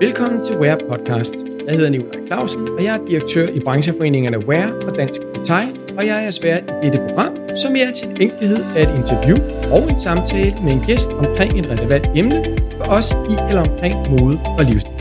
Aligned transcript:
Velkommen 0.00 0.42
til 0.44 0.54
Wear 0.60 0.78
Podcast. 0.88 1.34
Jeg 1.66 1.74
hedder 1.76 1.90
Nikolaj 1.90 2.26
Clausen, 2.26 2.68
og 2.68 2.84
jeg 2.84 2.92
er 2.98 3.06
direktør 3.06 3.46
i 3.48 3.60
brancheforeningerne 3.60 4.38
Wear 4.48 4.68
og 4.86 4.94
Dansk 4.94 5.20
Detail, 5.34 5.68
og 5.98 6.06
jeg 6.06 6.26
er 6.26 6.30
svært 6.30 6.62
i 6.84 6.88
dette 6.92 6.98
program, 7.08 7.32
som 7.62 7.76
i 7.76 7.80
al 7.86 7.96
sin 7.96 8.10
enkelhed 8.24 8.60
er 8.76 8.82
et 8.86 8.92
interview 9.00 9.36
og 9.74 9.82
en 9.92 9.98
samtale 10.06 10.54
med 10.64 10.72
en 10.76 10.82
gæst 10.88 11.10
omkring 11.22 11.52
et 11.60 11.66
relevant 11.72 12.06
emne 12.20 12.38
for 12.78 12.86
os 12.96 13.08
i 13.32 13.34
eller 13.48 13.62
omkring 13.68 13.94
mode 14.12 14.36
og 14.58 14.62
livsstil. 14.68 14.96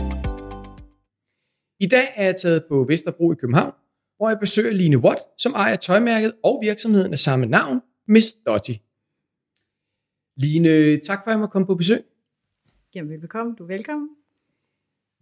I 1.85 1.87
dag 1.95 2.07
er 2.19 2.25
jeg 2.29 2.35
taget 2.43 2.61
på 2.69 2.75
Vesterbro 2.91 3.25
i 3.31 3.35
København, 3.41 3.73
hvor 4.17 4.27
jeg 4.29 4.37
besøger 4.39 4.73
Line 4.73 4.97
Watt, 5.05 5.21
som 5.43 5.51
ejer 5.63 5.75
tøjmærket 5.75 6.31
og 6.43 6.55
virksomheden 6.67 7.13
af 7.13 7.19
samme 7.19 7.45
navn, 7.45 7.81
Miss 8.07 8.27
Dotty. 8.47 8.75
Line, 10.43 10.99
tak 11.07 11.19
for 11.23 11.27
at 11.31 11.33
jeg 11.35 11.39
må 11.39 11.47
komme 11.47 11.65
på 11.65 11.75
besøg. 11.75 12.01
Jamen 12.95 13.09
velbekomme, 13.11 13.55
du 13.57 13.63
er 13.63 13.67
velkommen. 13.67 14.09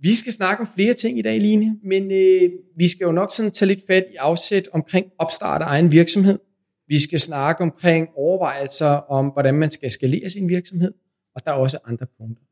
Vi 0.01 0.15
skal 0.15 0.33
snakke 0.33 0.61
om 0.61 0.67
flere 0.75 0.93
ting 0.93 1.19
i 1.19 1.21
dag, 1.21 1.39
Line, 1.39 1.79
men 1.83 2.11
øh, 2.11 2.51
vi 2.77 2.87
skal 2.87 3.05
jo 3.05 3.11
nok 3.11 3.33
sådan 3.33 3.51
tage 3.51 3.67
lidt 3.67 3.79
fat 3.87 4.05
i 4.13 4.15
afsæt 4.15 4.69
omkring 4.73 5.05
opstart 5.17 5.61
af 5.61 5.65
egen 5.65 5.91
virksomhed. 5.91 6.39
Vi 6.87 6.99
skal 6.99 7.19
snakke 7.19 7.61
omkring 7.61 8.07
overvejelser 8.15 8.87
om, 8.87 9.27
hvordan 9.27 9.55
man 9.55 9.71
skal 9.71 9.91
skalere 9.91 10.29
sin 10.29 10.49
virksomhed, 10.49 10.93
og 11.35 11.45
der 11.45 11.51
er 11.51 11.55
også 11.55 11.77
andre 11.85 12.05
punkter. 12.17 12.43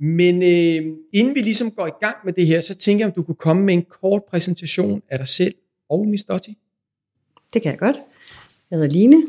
Men 0.00 0.42
øh, 0.42 0.96
inden 1.12 1.34
vi 1.34 1.40
ligesom 1.40 1.70
går 1.70 1.86
i 1.86 1.98
gang 2.00 2.16
med 2.24 2.32
det 2.32 2.46
her, 2.46 2.60
så 2.60 2.74
tænker 2.74 3.04
jeg, 3.04 3.10
om 3.10 3.14
du 3.14 3.22
kunne 3.22 3.34
komme 3.34 3.64
med 3.64 3.74
en 3.74 3.84
kort 3.84 4.22
præsentation 4.30 5.02
af 5.08 5.18
dig 5.18 5.28
selv 5.28 5.54
og 5.90 6.08
Miss 6.08 6.24
Dotty. 6.24 6.50
Det 7.54 7.62
kan 7.62 7.70
jeg 7.70 7.78
godt. 7.78 7.96
Jeg 8.70 8.78
hedder 8.78 8.92
Line. 8.92 9.26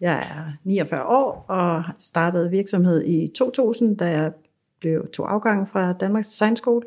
Jeg 0.00 0.18
er 0.18 0.52
49 0.64 1.04
år 1.06 1.44
og 1.48 1.84
startede 1.98 2.50
virksomhed 2.50 3.04
i 3.04 3.32
2000, 3.34 3.96
da 3.96 4.04
jeg 4.04 4.32
blev 4.80 5.06
to 5.12 5.22
afgang 5.22 5.68
fra 5.68 5.92
Danmarks 5.92 6.28
Designskole, 6.28 6.82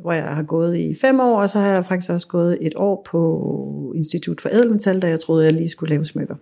hvor 0.00 0.12
jeg 0.12 0.24
har 0.24 0.42
gået 0.42 0.76
i 0.76 0.94
fem 1.00 1.20
år, 1.20 1.40
og 1.40 1.50
så 1.50 1.58
har 1.58 1.68
jeg 1.68 1.84
faktisk 1.84 2.10
også 2.10 2.28
gået 2.28 2.58
et 2.60 2.72
år 2.76 3.06
på 3.10 3.92
Institut 3.96 4.40
for 4.40 4.48
Edelmetal, 4.48 5.02
da 5.02 5.08
jeg 5.08 5.20
troede, 5.20 5.44
jeg 5.44 5.52
lige 5.54 5.68
skulle 5.68 5.90
lave 5.90 6.04
smykker. 6.04 6.34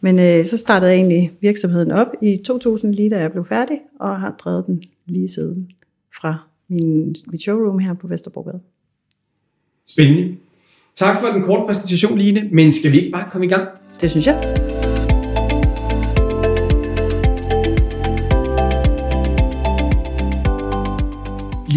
Men 0.00 0.18
øh, 0.18 0.44
så 0.44 0.56
startede 0.56 0.90
jeg 0.90 0.98
egentlig 0.98 1.32
virksomheden 1.40 1.90
op 1.90 2.06
i 2.22 2.36
2000, 2.36 2.94
lige 2.94 3.10
da 3.10 3.18
jeg 3.18 3.32
blev 3.32 3.44
færdig, 3.44 3.78
og 4.00 4.20
har 4.20 4.36
drevet 4.38 4.66
den 4.66 4.82
lige 5.06 5.28
siden 5.28 5.70
fra 6.20 6.38
min, 6.68 7.14
mit 7.30 7.40
showroom 7.40 7.78
her 7.78 7.94
på 7.94 8.06
Vesterbrogade. 8.06 8.60
Spændende. 9.86 10.36
Tak 10.94 11.20
for 11.20 11.26
den 11.26 11.42
korte 11.42 11.62
præsentation, 11.66 12.18
Line, 12.18 12.48
men 12.52 12.72
skal 12.72 12.92
vi 12.92 12.98
ikke 12.98 13.12
bare 13.12 13.30
komme 13.30 13.46
i 13.46 13.50
gang? 13.50 13.68
Det 14.00 14.10
synes 14.10 14.26
jeg. 14.26 14.65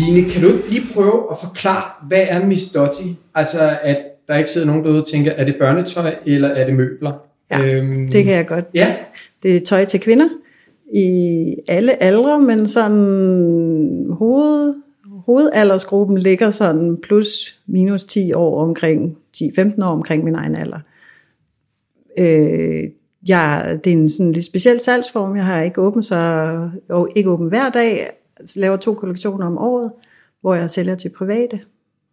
Line, 0.09 0.29
kan 0.29 0.41
du 0.41 0.47
ikke 0.47 0.69
lige 0.69 0.93
prøve 0.93 1.23
at 1.31 1.37
forklare, 1.43 1.83
hvad 2.07 2.25
er 2.29 2.45
Miss 2.45 2.71
Dotty? 2.71 3.03
Altså, 3.35 3.59
at 3.81 3.97
der 4.27 4.37
ikke 4.37 4.49
sidder 4.49 4.67
nogen 4.67 4.83
derude 4.83 5.01
og 5.01 5.07
tænker, 5.07 5.31
er 5.31 5.45
det 5.45 5.55
børnetøj, 5.59 6.15
eller 6.25 6.49
er 6.49 6.65
det 6.65 6.75
møbler? 6.75 7.11
Ja, 7.51 7.65
øhm, 7.65 8.09
det 8.11 8.23
kan 8.23 8.33
jeg 8.33 8.47
godt. 8.47 8.65
Ja. 8.73 8.95
Det 9.43 9.55
er 9.55 9.59
tøj 9.59 9.85
til 9.85 9.99
kvinder 9.99 10.29
i 10.93 11.55
alle 11.67 12.03
aldre, 12.03 12.39
men 12.39 12.67
sådan 12.67 14.07
hoved, 14.11 14.75
hovedaldersgruppen 15.25 16.17
ligger 16.17 16.49
sådan 16.49 16.97
plus 17.03 17.59
minus 17.67 18.05
10 18.05 18.33
år 18.33 18.63
omkring, 18.63 19.17
10-15 19.37 19.83
år 19.83 19.87
omkring 19.87 20.23
min 20.23 20.35
egen 20.35 20.55
alder. 20.55 20.79
Øh, 22.19 22.83
jeg, 23.27 23.79
det 23.83 23.93
er 23.93 23.97
en 23.97 24.09
sådan 24.09 24.31
lidt 24.31 24.45
speciel 24.45 24.79
salgsform. 24.79 25.35
Jeg 25.35 25.45
har 25.45 25.61
ikke 25.61 25.81
åbent, 25.81 26.05
så, 26.05 26.15
og 26.89 27.09
ikke 27.15 27.29
åbent 27.29 27.49
hver 27.49 27.69
dag. 27.69 28.18
Laver 28.55 28.77
to 28.77 28.93
kollektioner 28.93 29.47
om 29.47 29.57
året, 29.57 29.91
hvor 30.41 30.53
jeg 30.53 30.69
sælger 30.69 30.95
til 30.95 31.09
private. 31.09 31.59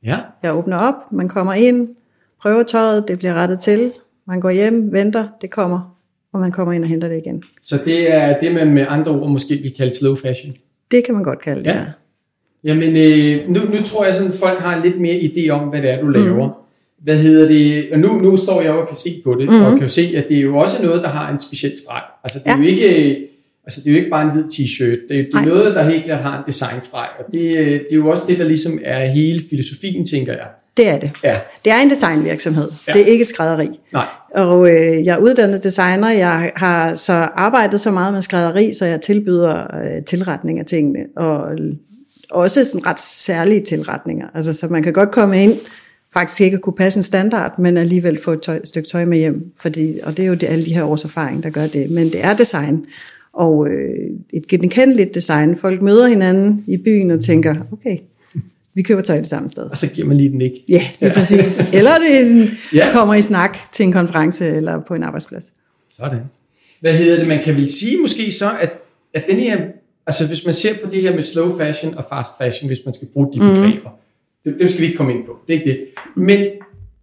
Ja. 0.05 0.17
Jeg 0.43 0.55
åbner 0.55 0.79
op, 0.79 1.13
man 1.13 1.29
kommer 1.29 1.55
ind, 1.55 1.89
prøver 2.43 2.63
tøjet, 2.63 3.05
det 3.09 3.19
bliver 3.19 3.35
rettet 3.35 3.61
til, 3.61 3.93
man 4.27 4.41
går 4.41 4.51
hjem, 4.51 4.93
venter, 4.93 5.29
det 5.41 5.51
kommer, 5.51 5.97
og 6.33 6.41
man 6.41 6.53
kommer 6.53 6.73
ind 6.73 6.83
og 6.83 6.89
henter 6.89 7.09
det 7.09 7.17
igen. 7.17 7.43
Så 7.63 7.79
det 7.85 8.13
er 8.15 8.41
det, 8.41 8.55
man 8.55 8.75
med 8.75 8.87
andre 8.89 9.13
ord 9.13 9.31
måske 9.31 9.57
vil 9.57 9.75
kalde 9.77 9.97
slow 9.97 10.15
fashion? 10.15 10.55
Det 10.91 11.05
kan 11.05 11.15
man 11.15 11.23
godt 11.23 11.41
kalde 11.41 11.65
det, 11.65 11.71
ja. 11.71 11.85
Jamen, 12.65 12.89
øh, 12.89 13.49
nu, 13.49 13.61
nu 13.61 13.83
tror 13.85 14.05
jeg 14.05 14.15
sådan, 14.15 14.33
at 14.33 14.39
folk 14.39 14.59
har 14.59 14.85
lidt 14.85 15.01
mere 15.01 15.15
idé 15.15 15.51
om, 15.51 15.69
hvad 15.69 15.83
det 15.83 15.91
er, 15.91 16.01
du 16.01 16.09
laver. 16.09 16.47
Mm. 16.47 16.55
Hvad 17.05 17.17
hedder 17.17 17.49
det? 17.49 17.93
Og 17.93 17.99
nu, 17.99 18.13
nu 18.13 18.37
står 18.37 18.61
jeg 18.61 18.75
jo 18.75 18.81
og 18.81 18.89
kan 18.89 18.97
se 18.97 19.21
på 19.25 19.35
det, 19.35 19.49
mm. 19.49 19.61
og 19.61 19.71
kan 19.71 19.83
jo 19.83 19.89
se, 19.89 20.13
at 20.17 20.27
det 20.29 20.37
er 20.37 20.43
jo 20.43 20.59
også 20.59 20.83
noget, 20.83 21.03
der 21.03 21.09
har 21.09 21.33
en 21.33 21.41
speciel 21.41 21.73
streg. 21.79 22.03
Altså, 22.25 22.39
det 22.39 22.47
er 22.47 22.57
ja. 22.57 22.63
jo 22.63 22.69
ikke... 22.69 23.29
Altså, 23.67 23.81
det 23.81 23.87
er 23.87 23.93
jo 23.93 23.99
ikke 23.99 24.11
bare 24.11 24.25
en 24.25 24.33
hvid 24.33 24.45
t-shirt. 24.45 25.09
Det 25.09 25.19
er, 25.19 25.23
det 25.23 25.35
er 25.35 25.45
noget, 25.45 25.75
der 25.75 25.83
helt 25.83 26.05
klart 26.05 26.23
har 26.23 26.39
en 26.39 26.45
designstreg. 26.47 27.09
Og 27.19 27.25
det, 27.33 27.55
det 27.57 27.93
er 27.93 27.97
jo 27.97 28.09
også 28.11 28.25
det, 28.29 28.39
der 28.39 28.45
ligesom 28.45 28.81
er 28.85 29.07
hele 29.07 29.43
filosofien, 29.51 30.07
tænker 30.07 30.33
jeg. 30.33 30.47
Det 30.77 30.89
er 30.89 30.99
det. 30.99 31.11
Ja. 31.25 31.41
Det 31.65 31.73
er 31.73 31.77
en 31.77 31.91
designvirksomhed. 31.91 32.69
Ja. 32.89 32.93
Det 32.93 33.01
er 33.01 33.07
ikke 33.07 33.25
skrædderi. 33.25 33.69
Nej. 33.93 34.05
Og 34.35 34.71
øh, 34.71 35.05
jeg 35.05 35.15
er 35.15 35.19
uddannet 35.19 35.65
designer. 35.65 36.11
Jeg 36.11 36.53
har 36.57 36.95
så 36.95 37.13
arbejdet 37.13 37.81
så 37.81 37.91
meget 37.91 38.15
med 38.15 38.23
skrædderi, 38.23 38.73
så 38.73 38.87
jeg 38.87 39.01
tilbyder 39.01 39.63
øh, 39.85 40.05
tilretning 40.05 40.59
af 40.59 40.67
tingene. 40.67 40.99
Og 41.17 41.49
også 42.31 42.65
sådan 42.65 42.87
ret 42.87 43.01
særlige 43.01 43.61
tilretninger. 43.61 44.27
Altså, 44.35 44.53
så 44.53 44.69
man 44.69 44.83
kan 44.83 44.93
godt 44.93 45.11
komme 45.11 45.43
ind, 45.43 45.55
faktisk 46.13 46.41
ikke 46.41 46.55
at 46.55 46.61
kunne 46.61 46.77
passe 46.77 46.99
en 46.99 47.03
standard, 47.03 47.59
men 47.59 47.77
alligevel 47.77 48.19
få 48.25 48.33
et, 48.33 48.43
tøj, 48.43 48.57
et 48.57 48.69
stykke 48.69 48.89
tøj 48.89 49.05
med 49.05 49.19
hjem. 49.19 49.43
Fordi, 49.61 49.99
og 50.03 50.17
det 50.17 50.23
er 50.23 50.27
jo 50.27 50.35
det, 50.35 50.47
alle 50.47 50.65
de 50.65 50.75
her 50.75 50.85
års 50.85 51.05
erfaring, 51.05 51.43
der 51.43 51.51
gør 51.51 51.67
det. 51.67 51.91
Men 51.91 52.07
det 52.07 52.25
er 52.25 52.37
design. 52.37 52.85
Og 53.37 53.69
øh, 53.69 54.11
et 54.33 54.47
genkendeligt 54.47 55.15
design. 55.15 55.57
Folk 55.57 55.83
møder 55.83 56.07
hinanden 56.07 56.65
i 56.67 56.77
byen 56.77 57.11
og 57.11 57.21
tænker, 57.21 57.55
okay, 57.73 57.97
vi 58.75 58.83
køber 58.83 59.03
tøj 59.03 59.17
det 59.17 59.27
samme 59.27 59.49
sted. 59.49 59.63
Og 59.63 59.77
så 59.77 59.87
giver 59.87 60.07
man 60.07 60.17
lige 60.17 60.31
den 60.31 60.41
ikke. 60.41 60.65
Ja, 60.69 60.89
det 61.01 61.09
er 61.09 61.13
præcis. 61.13 61.61
Eller 61.75 61.99
det 61.99 62.49
ja. 62.75 62.93
kommer 62.93 63.15
i 63.15 63.23
snak 63.23 63.59
til 63.73 63.85
en 63.85 63.93
konference 63.93 64.47
eller 64.47 64.81
på 64.89 64.95
en 64.95 65.03
arbejdsplads. 65.03 65.53
Sådan. 65.91 66.21
Hvad 66.81 66.93
hedder 66.93 67.19
det? 67.19 67.29
Man 67.29 67.43
kan 67.45 67.57
vel 67.57 67.73
sige 67.73 68.01
måske 68.01 68.33
så, 68.33 68.51
at, 68.61 68.73
at 69.15 69.25
den 69.29 69.37
her, 69.37 69.61
altså 70.07 70.27
hvis 70.27 70.45
man 70.45 70.55
ser 70.55 70.75
på 70.85 70.91
det 70.91 71.03
her 71.03 71.15
med 71.15 71.23
slow 71.23 71.59
fashion 71.59 71.95
og 71.95 72.05
fast 72.13 72.31
fashion, 72.39 72.67
hvis 72.67 72.79
man 72.85 72.95
skal 72.95 73.09
bruge 73.13 73.27
de 73.35 73.39
begreber, 73.39 73.91
mm. 73.91 74.53
det, 74.53 74.61
det 74.61 74.71
skal 74.71 74.81
vi 74.81 74.87
ikke 74.87 74.97
komme 74.97 75.15
ind 75.15 75.25
på, 75.25 75.37
det 75.47 75.55
er 75.55 75.59
ikke 75.59 75.73
det. 75.73 75.85
Men 76.17 76.47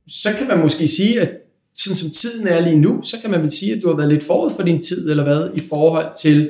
så 0.07 0.29
kan 0.37 0.47
man 0.47 0.59
måske 0.59 0.87
sige, 0.87 1.21
at 1.21 1.29
sådan 1.75 1.95
som 1.95 2.09
tiden 2.09 2.47
er 2.47 2.59
lige 2.59 2.79
nu, 2.79 3.01
så 3.01 3.17
kan 3.21 3.31
man 3.31 3.41
vel 3.41 3.51
sige, 3.51 3.75
at 3.75 3.81
du 3.83 3.87
har 3.87 3.95
været 3.95 4.09
lidt 4.11 4.23
forud 4.23 4.51
for 4.55 4.63
din 4.63 4.81
tid, 4.81 5.09
eller 5.09 5.23
hvad, 5.23 5.49
i 5.53 5.59
forhold 5.69 6.05
til, 6.21 6.49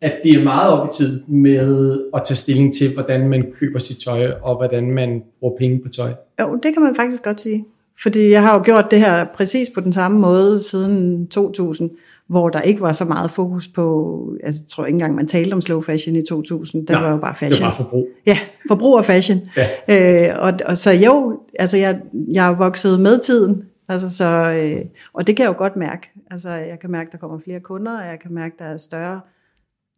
at 0.00 0.14
det 0.24 0.32
er 0.32 0.44
meget 0.44 0.72
op 0.72 0.86
i 0.88 0.90
tid 0.94 1.20
med 1.28 1.98
at 2.14 2.22
tage 2.26 2.36
stilling 2.36 2.74
til, 2.74 2.94
hvordan 2.94 3.28
man 3.28 3.44
køber 3.60 3.78
sit 3.78 3.96
tøj, 3.98 4.30
og 4.42 4.56
hvordan 4.56 4.94
man 4.94 5.22
bruger 5.40 5.56
penge 5.58 5.80
på 5.82 5.88
tøj. 5.88 6.12
Jo, 6.40 6.58
det 6.62 6.74
kan 6.74 6.82
man 6.82 6.94
faktisk 6.96 7.22
godt 7.22 7.40
sige. 7.40 7.64
Fordi 8.02 8.30
jeg 8.30 8.42
har 8.42 8.54
jo 8.54 8.62
gjort 8.64 8.90
det 8.90 8.98
her 9.00 9.26
præcis 9.34 9.70
på 9.74 9.80
den 9.80 9.92
samme 9.92 10.18
måde 10.18 10.58
siden 10.60 11.26
2000, 11.26 11.90
hvor 12.28 12.48
der 12.48 12.60
ikke 12.60 12.80
var 12.80 12.92
så 12.92 13.04
meget 13.04 13.30
fokus 13.30 13.68
på, 13.68 14.14
altså 14.42 14.62
jeg 14.64 14.68
tror 14.68 14.86
ikke 14.86 14.96
engang, 14.96 15.14
man 15.14 15.26
talte 15.26 15.52
om 15.54 15.60
slow 15.60 15.80
fashion 15.80 16.16
i 16.16 16.22
2000, 16.28 16.86
der 16.86 16.94
Nej, 16.94 17.02
var 17.02 17.10
jo 17.10 17.16
bare 17.16 17.34
fashion. 17.34 17.52
det 17.52 17.60
var 17.60 17.66
bare 17.68 17.76
forbrug. 17.76 18.06
Ja, 18.26 18.38
forbrug 18.68 18.96
og 18.96 19.04
fashion. 19.04 19.40
Ja. 19.88 20.28
Øh, 20.30 20.42
og, 20.42 20.52
og 20.66 20.78
så 20.78 20.90
jo, 20.90 21.40
altså 21.58 21.76
jeg, 21.76 22.00
jeg 22.32 22.48
er 22.48 22.56
vokset 22.56 23.00
med 23.00 23.18
tiden, 23.20 23.62
altså 23.88 24.10
så, 24.10 24.24
øh, 24.24 24.84
og 25.12 25.26
det 25.26 25.36
kan 25.36 25.42
jeg 25.42 25.48
jo 25.48 25.58
godt 25.58 25.76
mærke. 25.76 26.10
Altså 26.30 26.50
jeg 26.50 26.78
kan 26.78 26.90
mærke, 26.90 27.10
der 27.12 27.18
kommer 27.18 27.38
flere 27.38 27.60
kunder, 27.60 28.00
og 28.00 28.06
jeg 28.06 28.20
kan 28.20 28.34
mærke, 28.34 28.54
der 28.58 28.64
er 28.64 28.76
større 28.76 29.20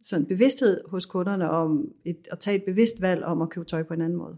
sådan 0.01 0.25
bevidsthed 0.25 0.81
hos 0.87 1.05
kunderne 1.05 1.49
om 1.49 1.85
et, 2.05 2.17
at 2.31 2.39
tage 2.39 2.57
et 2.57 2.63
bevidst 2.63 3.01
valg 3.01 3.23
om 3.23 3.41
at 3.41 3.49
købe 3.49 3.65
tøj 3.65 3.83
på 3.83 3.93
en 3.93 4.01
anden 4.01 4.17
måde. 4.17 4.35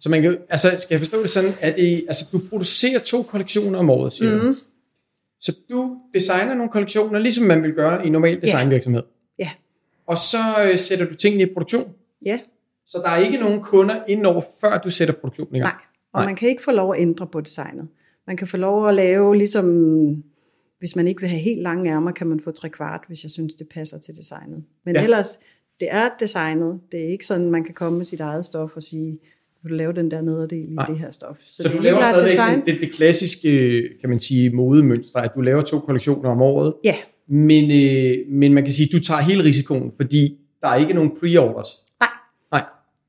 Så 0.00 0.10
man 0.10 0.22
kan, 0.22 0.38
altså, 0.48 0.74
skal 0.78 0.94
jeg 0.94 1.00
forstå 1.00 1.22
det 1.22 1.30
sådan, 1.30 1.50
at 1.60 1.76
det, 1.76 2.04
altså, 2.08 2.24
du 2.32 2.40
producerer 2.50 2.98
to 2.98 3.22
kollektioner 3.22 3.78
om 3.78 3.90
året, 3.90 4.12
siger 4.12 4.34
mm. 4.34 4.40
du? 4.40 4.56
Så 5.40 5.56
du 5.70 5.98
designer 6.14 6.54
nogle 6.54 6.72
kollektioner, 6.72 7.18
ligesom 7.18 7.44
man 7.44 7.62
vil 7.62 7.72
gøre 7.72 8.06
i 8.06 8.10
normal 8.10 8.42
designvirksomhed? 8.42 9.02
Ja. 9.38 9.50
Og 10.06 10.16
så 10.16 10.38
øh, 10.64 10.78
sætter 10.78 11.06
du 11.06 11.14
tingene 11.14 11.42
i 11.42 11.52
produktion? 11.52 11.92
Ja. 12.24 12.40
Så 12.86 12.98
der 12.98 13.10
er 13.10 13.16
ikke 13.16 13.38
nogen 13.38 13.62
kunder 13.62 14.04
indenover, 14.08 14.42
før 14.60 14.78
du 14.78 14.90
sætter 14.90 15.14
produktionen 15.14 15.56
i 15.56 15.58
gang? 15.58 15.74
Nej, 15.74 15.84
og 16.12 16.20
Nej. 16.20 16.26
man 16.26 16.36
kan 16.36 16.48
ikke 16.48 16.62
få 16.62 16.70
lov 16.70 16.94
at 16.94 17.00
ændre 17.00 17.26
på 17.26 17.40
designet. 17.40 17.88
Man 18.26 18.36
kan 18.36 18.46
få 18.46 18.56
lov 18.56 18.88
at 18.88 18.94
lave 18.94 19.36
ligesom 19.36 19.66
hvis 20.82 20.96
man 20.96 21.08
ikke 21.08 21.20
vil 21.20 21.30
have 21.30 21.40
helt 21.40 21.62
lange 21.62 21.90
ærmer, 21.90 22.12
kan 22.12 22.26
man 22.26 22.40
få 22.40 22.50
tre 22.50 22.68
kvart, 22.68 23.00
hvis 23.06 23.22
jeg 23.22 23.30
synes, 23.30 23.54
det 23.54 23.66
passer 23.74 23.98
til 23.98 24.14
designet. 24.16 24.62
Men 24.84 24.96
ja. 24.96 25.02
ellers, 25.02 25.38
det 25.80 25.88
er 25.90 26.08
designet. 26.20 26.80
Det 26.92 27.04
er 27.04 27.08
ikke 27.08 27.26
sådan, 27.26 27.50
man 27.50 27.64
kan 27.64 27.74
komme 27.74 27.98
med 27.98 28.04
sit 28.04 28.20
eget 28.20 28.44
stof 28.44 28.76
og 28.76 28.82
sige, 28.82 29.18
vil 29.62 29.70
du 29.70 29.74
lave 29.74 29.92
den 29.92 30.10
der 30.10 30.20
nederdel 30.20 30.72
i 30.72 30.74
Nej. 30.74 30.86
det 30.86 30.98
her 30.98 31.10
stof. 31.10 31.36
Så, 31.36 31.62
så 31.62 31.68
det 31.68 31.76
du 31.76 31.82
laver 31.82 31.98
stadigvæk 32.00 32.28
design. 32.28 32.62
det, 32.66 32.80
det 32.80 32.94
klassiske, 32.94 33.80
kan 34.00 34.08
man 34.08 34.18
sige, 34.18 34.50
modemønster, 34.50 35.18
at 35.18 35.30
du 35.36 35.40
laver 35.40 35.62
to 35.62 35.78
kollektioner 35.78 36.30
om 36.30 36.42
året. 36.42 36.74
Ja. 36.84 36.96
Men, 37.28 37.70
øh, 37.70 38.16
men 38.28 38.54
man 38.54 38.64
kan 38.64 38.72
sige, 38.72 38.86
at 38.86 38.92
du 38.92 39.00
tager 39.00 39.20
hele 39.20 39.44
risikoen, 39.44 39.92
fordi 39.96 40.38
der 40.60 40.68
er 40.68 40.76
ikke 40.76 40.94
nogen 40.94 41.10
pre-orders. 41.10 41.68
Nej. 42.00 42.08
Nej. 42.52 42.64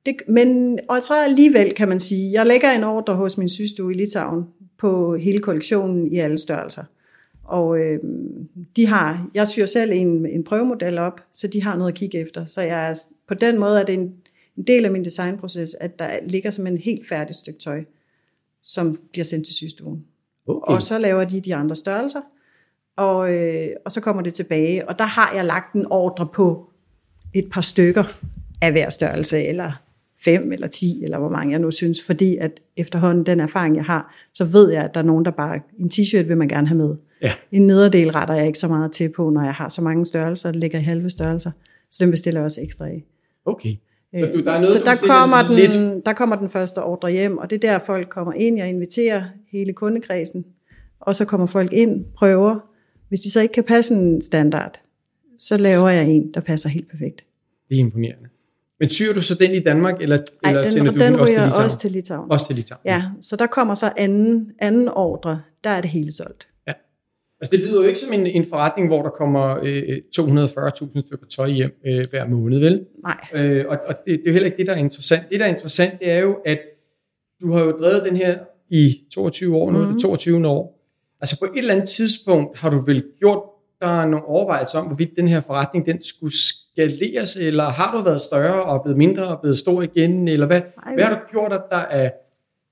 Det, 0.06 0.15
men, 0.27 0.80
og 0.89 1.01
så 1.01 1.24
alligevel 1.24 1.74
kan 1.74 1.89
man 1.89 2.00
sige, 2.00 2.31
jeg 2.31 2.45
lægger 2.45 2.71
en 2.71 2.83
ordre 2.83 3.15
hos 3.15 3.38
min 3.38 3.50
systue 3.50 3.94
i 3.94 3.98
Litauen 3.98 4.44
på 4.83 5.15
hele 5.15 5.39
kollektionen 5.39 6.12
i 6.13 6.18
alle 6.18 6.38
størrelser. 6.38 6.83
Og 7.44 7.80
øh, 7.80 8.00
de 8.75 8.88
har, 8.88 9.30
jeg 9.33 9.47
syr 9.47 9.65
selv 9.65 9.91
en, 9.91 10.25
en 10.25 10.44
prøvemodel 10.44 10.97
op, 10.97 11.21
så 11.33 11.47
de 11.47 11.63
har 11.63 11.77
noget 11.77 11.91
at 11.91 11.97
kigge 11.97 12.19
efter. 12.19 12.45
Så 12.45 12.62
jeg, 12.62 12.95
på 13.27 13.33
den 13.33 13.59
måde 13.59 13.80
er 13.80 13.83
det 13.83 13.94
en, 13.94 14.13
en 14.57 14.63
del 14.68 14.85
af 14.85 14.91
min 14.91 15.06
designproces, 15.06 15.75
at 15.80 16.00
der 16.00 16.09
ligger 16.27 16.51
som 16.51 16.68
en 16.68 16.77
helt 16.77 17.07
færdigt 17.07 17.38
stykke 17.38 17.59
tøj, 17.59 17.83
som 18.63 18.95
bliver 19.12 19.25
sendt 19.25 19.45
til 19.45 19.56
systuen. 19.56 20.06
Okay. 20.47 20.74
Og 20.74 20.81
så 20.81 21.00
laver 21.00 21.24
de 21.24 21.41
de 21.41 21.56
andre 21.56 21.75
størrelser, 21.75 22.21
og, 22.95 23.33
øh, 23.33 23.69
og 23.86 23.91
så 23.91 24.01
kommer 24.01 24.21
det 24.21 24.33
tilbage. 24.33 24.89
Og 24.89 25.00
der 25.00 25.06
har 25.06 25.36
jeg 25.36 25.45
lagt 25.45 25.74
en 25.74 25.86
ordre 25.86 26.27
på 26.33 26.69
et 27.33 27.50
par 27.51 27.62
stykker 27.62 28.03
af 28.62 28.71
hver 28.71 28.89
størrelse, 28.89 29.44
eller 29.44 29.82
fem 30.25 30.51
eller 30.51 30.67
ti, 30.67 31.03
eller 31.03 31.19
hvor 31.19 31.29
mange 31.29 31.51
jeg 31.51 31.59
nu 31.59 31.71
synes, 31.71 32.03
fordi 32.03 32.37
at 32.37 32.51
efterhånden 32.77 33.25
den 33.25 33.39
erfaring, 33.39 33.75
jeg 33.75 33.85
har, 33.85 34.15
så 34.33 34.45
ved 34.45 34.71
jeg, 34.71 34.83
at 34.83 34.93
der 34.93 34.99
er 34.99 35.05
nogen, 35.05 35.25
der 35.25 35.31
bare, 35.31 35.59
en 35.79 35.89
t-shirt 35.93 36.27
vil 36.27 36.37
man 36.37 36.47
gerne 36.47 36.67
have 36.67 36.77
med. 36.77 36.95
Ja. 37.21 37.31
En 37.51 37.67
nederdel 37.67 38.11
retter 38.11 38.35
jeg 38.35 38.47
ikke 38.47 38.59
så 38.59 38.67
meget 38.67 38.91
til 38.91 39.09
på, 39.09 39.29
når 39.29 39.43
jeg 39.43 39.53
har 39.53 39.69
så 39.69 39.81
mange 39.81 40.05
størrelser, 40.05 40.51
der 40.51 40.59
ligger 40.59 40.79
i 40.79 40.81
halve 40.81 41.09
størrelser. 41.09 41.51
Så 41.91 41.97
den 41.99 42.11
bestiller 42.11 42.39
jeg 42.39 42.45
også 42.45 42.61
ekstra 42.61 42.85
af. 42.85 43.05
Okay. 43.45 43.75
Så, 44.19 44.25
du, 44.25 44.43
der 44.43 44.51
er 44.51 44.59
noget, 44.59 44.71
så 44.71 44.81
der 44.85 44.95
kommer, 45.07 45.55
lidt. 45.55 45.73
den, 45.73 46.01
der 46.05 46.13
kommer 46.13 46.35
den 46.35 46.49
første 46.49 46.83
ordre 46.83 47.11
hjem, 47.11 47.37
og 47.37 47.49
det 47.49 47.63
er 47.63 47.71
der, 47.71 47.79
folk 47.79 48.09
kommer 48.09 48.33
ind. 48.33 48.57
Jeg 48.57 48.69
inviterer 48.69 49.23
hele 49.51 49.73
kundekredsen, 49.73 50.45
og 50.99 51.15
så 51.15 51.25
kommer 51.25 51.47
folk 51.47 51.73
ind, 51.73 52.05
prøver. 52.15 52.59
Hvis 53.09 53.19
de 53.19 53.31
så 53.31 53.41
ikke 53.41 53.53
kan 53.53 53.63
passe 53.63 53.93
en 53.93 54.21
standard, 54.21 54.79
så 55.37 55.57
laver 55.57 55.89
jeg 55.89 56.09
en, 56.09 56.33
der 56.33 56.39
passer 56.39 56.69
helt 56.69 56.89
perfekt. 56.89 57.25
Det 57.69 57.75
er 57.75 57.79
imponerende. 57.79 58.29
Men 58.83 58.89
syr 58.89 59.13
du 59.13 59.21
så 59.21 59.35
den 59.35 59.51
i 59.51 59.59
Danmark, 59.59 60.01
eller, 60.01 60.18
Ej, 60.18 60.50
eller 60.50 60.62
den, 60.62 60.71
sender 60.71 60.91
du 60.91 61.00
den 61.00 61.13
den 61.13 61.19
også 61.21 61.27
til 61.33 61.41
Litauen? 61.41 61.62
også 61.63 61.80
til 61.80 61.91
Litauen. 61.91 62.31
Også 62.31 62.47
til 62.47 62.56
Litauen. 62.56 62.81
Ja, 62.85 63.03
så 63.21 63.35
der 63.35 63.47
kommer 63.47 63.74
så 63.74 63.91
anden, 63.97 64.51
anden 64.59 64.88
ordre, 64.88 65.41
der 65.63 65.69
er 65.69 65.81
det 65.81 65.89
hele 65.89 66.12
solgt. 66.12 66.47
ja. 66.68 66.74
Altså 67.41 67.51
det 67.51 67.59
lyder 67.59 67.81
jo 67.81 67.88
ikke 67.88 68.00
som 68.00 68.13
en, 68.13 68.27
en 68.27 68.45
forretning, 68.50 68.88
hvor 68.88 69.01
der 69.01 69.09
kommer 69.09 69.59
øh, 69.63 69.97
240.000 70.19 71.01
stykker 71.07 71.25
tøj 71.35 71.50
hjem 71.50 71.71
øh, 71.88 72.06
hver 72.09 72.27
måned, 72.30 72.59
vel? 72.59 72.85
Nej, 73.03 73.18
Øh, 73.33 73.65
og 73.69 73.77
og 73.88 73.95
det, 74.06 74.19
det 74.19 74.19
er 74.19 74.24
jo 74.25 74.31
heller 74.33 74.45
ikke 74.45 74.57
det, 74.57 74.68
der 74.68 74.74
er 74.74 74.77
interessant. 74.77 75.29
Det, 75.29 75.39
der 75.39 75.45
er 75.45 75.50
interessant, 75.50 76.00
det 76.00 76.12
er 76.12 76.19
jo, 76.19 76.38
at 76.45 76.59
du 77.41 77.51
har 77.53 77.63
jo 77.63 77.71
drevet 77.71 78.03
den 78.06 78.18
her 78.18 78.38
i 78.69 79.01
22 79.13 79.56
år, 79.57 79.71
nu 79.71 79.81
er 79.81 79.91
det 79.91 80.01
22. 80.01 80.47
år. 80.47 80.79
Altså 81.21 81.39
på 81.39 81.45
et 81.45 81.57
eller 81.57 81.74
andet 81.74 81.89
tidspunkt 81.89 82.59
har 82.59 82.69
du 82.69 82.79
vel 82.86 83.03
gjort 83.19 83.44
dig 83.83 84.09
nogle 84.09 84.25
overvejelser 84.25 84.80
om, 84.80 84.85
hvorvidt 84.85 85.09
den 85.15 85.27
her 85.27 85.39
forretning, 85.39 85.85
den 85.85 86.03
skulle 86.03 86.33
skaleres, 86.38 87.35
eller 87.35 87.63
har 87.63 87.97
du 87.97 88.03
været 88.03 88.21
større 88.21 88.63
og 88.63 88.83
blevet 88.83 88.97
mindre 88.97 89.27
og 89.27 89.41
blevet 89.41 89.57
stor 89.57 89.81
igen, 89.81 90.27
eller 90.27 90.47
hvad, 90.47 90.62
Nej. 90.85 90.95
hvad 90.95 91.03
har 91.03 91.13
du 91.13 91.19
gjort, 91.31 91.53
at 91.53 91.63
der 91.71 91.77
er... 91.77 92.09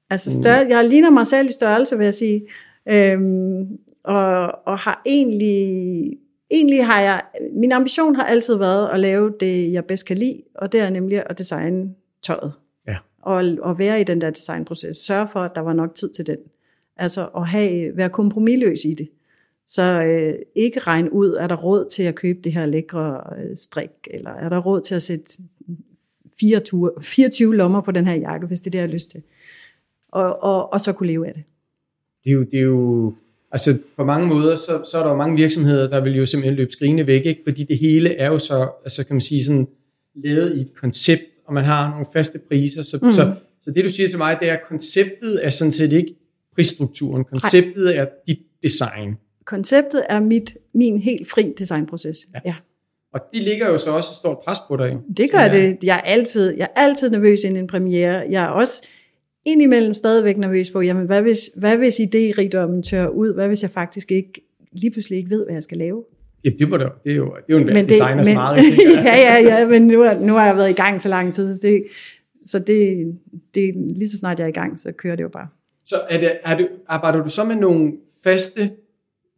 altså 0.09 0.31
større, 0.33 0.65
jeg 0.69 0.89
ligner 0.89 1.09
mig 1.09 1.27
selv 1.27 1.47
i 1.49 1.51
størrelse, 1.51 1.97
vil 1.97 2.03
jeg 2.03 2.13
sige. 2.13 2.41
Øhm, 2.89 3.67
og, 4.03 4.51
og 4.67 4.77
har 4.77 5.01
egentlig, 5.05 6.17
egentlig 6.51 6.85
har 6.85 7.01
jeg, 7.01 7.21
min 7.53 7.71
ambition 7.71 8.15
har 8.15 8.23
altid 8.23 8.55
været 8.55 8.89
at 8.89 8.99
lave 8.99 9.33
det, 9.39 9.73
jeg 9.73 9.85
bedst 9.85 10.05
kan 10.05 10.17
lide, 10.17 10.41
og 10.55 10.71
det 10.71 10.79
er 10.79 10.89
nemlig 10.89 11.23
at 11.29 11.37
designe 11.37 11.89
tøjet. 12.23 12.53
Ja. 12.87 12.97
Og, 13.21 13.43
og 13.61 13.79
være 13.79 14.01
i 14.01 14.03
den 14.03 14.21
der 14.21 14.29
designproces. 14.29 14.97
Sørge 14.97 15.27
for, 15.27 15.39
at 15.39 15.51
der 15.55 15.61
var 15.61 15.73
nok 15.73 15.95
tid 15.95 16.09
til 16.09 16.27
den. 16.27 16.37
Altså 16.97 17.27
at 17.35 17.47
have, 17.47 17.97
være 17.97 18.09
kompromilløs 18.09 18.85
i 18.85 18.91
det. 18.91 19.09
Så 19.73 19.83
øh, 19.83 20.35
ikke 20.55 20.79
regne 20.79 21.13
ud, 21.13 21.33
er 21.33 21.47
der 21.47 21.55
råd 21.55 21.89
til 21.89 22.03
at 22.03 22.15
købe 22.15 22.39
det 22.43 22.53
her 22.53 22.65
lækre 22.65 23.23
øh, 23.37 23.57
strik, 23.57 23.89
eller 24.11 24.29
er 24.29 24.49
der 24.49 24.59
råd 24.59 24.81
til 24.81 24.95
at 24.95 25.01
sætte 25.01 25.37
24, 26.39 26.91
24 27.01 27.55
lommer 27.55 27.81
på 27.81 27.91
den 27.91 28.07
her 28.07 28.15
jakke, 28.15 28.47
hvis 28.47 28.59
det 28.59 28.67
er 28.67 28.71
det, 28.71 28.77
jeg 28.77 28.87
har 28.87 28.93
lyst 28.93 29.11
til. 29.11 29.21
Og, 30.11 30.43
og, 30.43 30.73
og 30.73 30.81
så 30.81 30.93
kunne 30.93 31.07
leve 31.07 31.27
af 31.27 31.33
det. 31.33 31.43
Det 32.23 32.29
er 32.29 32.33
jo, 32.33 32.43
det 32.43 32.59
er 32.59 32.63
jo 32.63 33.13
altså 33.51 33.77
på 33.95 34.03
mange 34.03 34.27
måder, 34.27 34.55
så, 34.55 34.83
så 34.91 34.97
er 34.97 35.03
der 35.03 35.09
jo 35.09 35.15
mange 35.15 35.35
virksomheder, 35.35 35.89
der 35.89 36.03
vil 36.03 36.17
jo 36.17 36.25
simpelthen 36.25 36.55
løbe 36.55 36.71
skrigende 36.71 37.07
væk, 37.07 37.25
ikke? 37.25 37.41
fordi 37.47 37.63
det 37.63 37.77
hele 37.77 38.15
er 38.15 38.27
jo 38.27 38.39
så, 38.39 38.69
altså 38.83 39.05
kan 39.05 39.15
man 39.15 39.21
sige 39.21 39.43
sådan, 39.43 39.67
lavet 40.15 40.57
i 40.57 40.61
et 40.61 40.75
koncept, 40.75 41.23
og 41.47 41.53
man 41.53 41.63
har 41.63 41.89
nogle 41.89 42.05
faste 42.13 42.39
priser, 42.39 42.83
så, 42.83 42.99
mm. 43.01 43.11
så, 43.11 43.33
så 43.63 43.71
det 43.71 43.85
du 43.85 43.89
siger 43.89 44.09
til 44.09 44.17
mig, 44.17 44.37
det 44.39 44.49
er, 44.49 44.53
at 44.53 44.61
konceptet 44.69 45.45
er 45.45 45.49
sådan 45.49 45.71
set 45.71 45.91
ikke 45.91 46.15
prisstrukturen, 46.55 47.23
konceptet 47.23 47.97
er 47.97 48.07
dit 48.27 48.39
design. 48.63 49.17
Konceptet 49.51 50.03
er 50.09 50.19
mit, 50.19 50.57
min 50.73 50.99
helt 50.99 51.27
fri 51.29 51.53
designproces. 51.57 52.17
Ja. 52.33 52.39
ja. 52.45 52.55
Og 53.13 53.19
det 53.33 53.43
ligger 53.43 53.67
jo 53.69 53.77
så 53.77 53.91
også 53.91 54.09
et 54.11 54.15
stort 54.17 54.37
pres 54.45 54.57
på 54.67 54.77
dig. 54.77 54.97
Det 55.17 55.31
gør 55.31 55.47
det. 55.47 55.77
Jeg 55.83 55.95
er 55.95 56.01
altid, 56.01 56.53
jeg 56.57 56.67
er 56.75 56.81
altid 56.81 57.09
nervøs 57.09 57.43
inden 57.43 57.59
en 57.59 57.67
premiere. 57.67 58.25
Jeg 58.29 58.43
er 58.43 58.47
også 58.47 58.87
indimellem 59.45 59.93
stadigvæk 59.93 60.37
nervøs 60.37 60.71
på, 60.71 60.81
jamen 60.81 61.05
hvad 61.05 61.21
hvis, 61.21 61.49
hvad 61.55 61.77
hvis 61.77 61.99
idérigdommen 61.99 62.81
tør 62.89 63.07
ud? 63.07 63.33
Hvad 63.33 63.47
hvis 63.47 63.61
jeg 63.61 63.69
faktisk 63.69 64.11
ikke, 64.11 64.41
lige 64.71 64.91
pludselig 64.91 65.17
ikke 65.17 65.29
ved, 65.29 65.45
hvad 65.45 65.55
jeg 65.55 65.63
skal 65.63 65.77
lave? 65.77 66.03
Jamen, 66.43 66.59
det, 66.59 66.69
må 66.69 66.77
det, 66.77 66.87
det 67.03 67.11
er 67.11 67.15
jo, 67.15 67.25
det 67.47 67.53
er 67.53 67.57
jo 67.59 67.67
en 67.67 67.73
Men 67.73 67.89
designers 67.89 68.25
men, 68.27 68.33
meget, 68.33 68.57
ja, 69.05 69.15
ja, 69.15 69.37
ja, 69.59 69.67
men 69.67 69.87
nu, 69.87 70.01
har- 70.03 70.19
nu 70.19 70.33
har 70.33 70.45
jeg 70.45 70.57
været 70.57 70.69
i 70.69 70.73
gang 70.73 71.01
så 71.01 71.09
lang 71.09 71.33
tid, 71.33 71.55
så 71.55 71.67
det, 71.67 71.83
så 72.45 72.59
det, 72.59 72.97
det, 73.55 73.73
lige 73.97 74.09
så 74.09 74.17
snart 74.17 74.39
jeg 74.39 74.45
er 74.45 74.49
i 74.49 74.51
gang, 74.51 74.79
så 74.79 74.91
kører 74.91 75.15
det 75.15 75.23
jo 75.23 75.29
bare. 75.29 75.47
Så 75.85 75.95
er 76.09 76.19
det, 76.19 76.31
er 76.45 76.57
du, 76.57 76.67
arbejder 76.87 77.23
du 77.23 77.29
så 77.29 77.43
med 77.43 77.55
nogle 77.55 77.93
faste, 78.23 78.71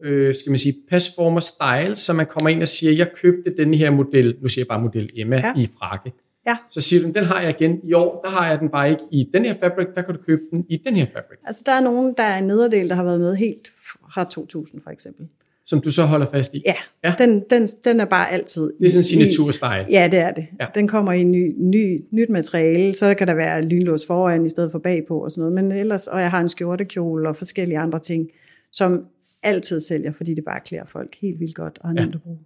øh, 0.04 0.36
skal 0.36 0.50
man 0.50 0.60
sige, 0.60 0.76
passformer 0.90 1.40
style, 1.40 1.96
så 1.96 2.14
man 2.14 2.26
kommer 2.26 2.50
ind 2.50 2.62
og 2.62 2.68
siger, 2.68 2.94
jeg 2.94 3.08
købte 3.16 3.54
den 3.58 3.74
her 3.74 3.92
model, 3.92 4.36
nu 4.42 4.48
siger 4.48 4.62
jeg 4.64 4.68
bare 4.68 4.82
model 4.82 5.10
Emma, 5.16 5.36
ja. 5.36 5.54
I 5.56 5.68
frakke. 5.80 6.14
Ja. 6.48 6.58
Så 6.70 6.82
siger 6.82 7.02
du, 7.02 7.12
den 7.12 7.24
har 7.24 7.42
jeg 7.42 7.56
igen 7.60 7.80
i 7.84 7.94
år, 7.94 8.22
der 8.26 8.30
har 8.32 8.50
jeg 8.50 8.60
den 8.60 8.70
bare 8.70 8.90
ikke 8.90 9.04
i 9.12 9.30
den 9.34 9.46
her 9.46 9.54
fabric, 9.64 9.88
der 9.96 10.02
kan 10.02 10.16
du 10.16 10.22
købe 10.22 10.42
den 10.52 10.66
i 10.70 10.82
den 10.86 10.96
her 10.96 11.06
fabric, 11.06 11.38
Altså 11.46 11.64
der 11.66 11.72
er 11.72 11.82
nogen, 11.82 12.14
der 12.18 12.24
er 12.24 12.38
en 12.38 12.48
nederdel, 12.48 12.90
der 12.90 12.96
har 12.96 13.04
været 13.04 13.20
med 13.20 13.36
helt 13.36 13.68
fra 14.14 14.24
2000 14.24 14.82
for 14.82 14.90
eksempel. 14.90 15.28
som 15.66 15.82
du 15.82 15.92
så 15.92 16.04
holder 16.04 16.26
fast 16.26 16.54
i. 16.54 16.62
Ja, 16.66 16.76
Ja. 17.04 17.14
Den, 17.18 17.44
den, 17.50 17.68
den 17.84 18.00
er 18.00 18.06
bare 18.06 18.32
altid. 18.32 18.64
Det 18.80 18.86
er 18.86 18.90
sådan 18.90 19.00
en 19.00 19.04
signaturstyle. 19.04 19.86
Ja, 19.92 20.08
det 20.12 20.20
er 20.20 20.32
det. 20.32 20.46
Ja. 20.62 20.66
Den 20.76 20.88
kommer 20.88 21.12
i 21.12 21.24
ny, 21.24 21.54
ny, 21.58 22.06
nyt 22.12 22.30
materiale, 22.30 22.96
så 22.96 23.14
kan 23.14 23.28
der 23.28 23.36
være 23.36 23.62
lynlås 23.62 24.06
foran 24.08 24.46
i 24.46 24.50
stedet 24.50 24.72
for 24.72 24.80
bagpå 24.80 25.24
og 25.24 25.32
sådan 25.32 25.52
noget. 25.52 25.54
Men 25.54 25.72
ellers, 25.80 26.08
og 26.08 26.22
jeg 26.22 26.32
har 26.32 26.40
en 26.40 26.50
skjortekjole 26.50 27.30
og 27.30 27.36
forskellige 27.36 27.78
andre 27.80 28.00
ting, 28.00 28.30
som 28.72 29.02
altid 29.44 29.80
sælger, 29.80 30.12
fordi 30.12 30.34
det 30.34 30.46
bare 30.46 30.60
klæder 30.66 30.86
folk 30.86 31.16
helt 31.22 31.40
vildt 31.40 31.56
godt 31.56 31.78
og 31.82 31.90
er 31.90 31.94
nemt 31.94 32.16
at 32.16 32.22
bruge. 32.22 32.38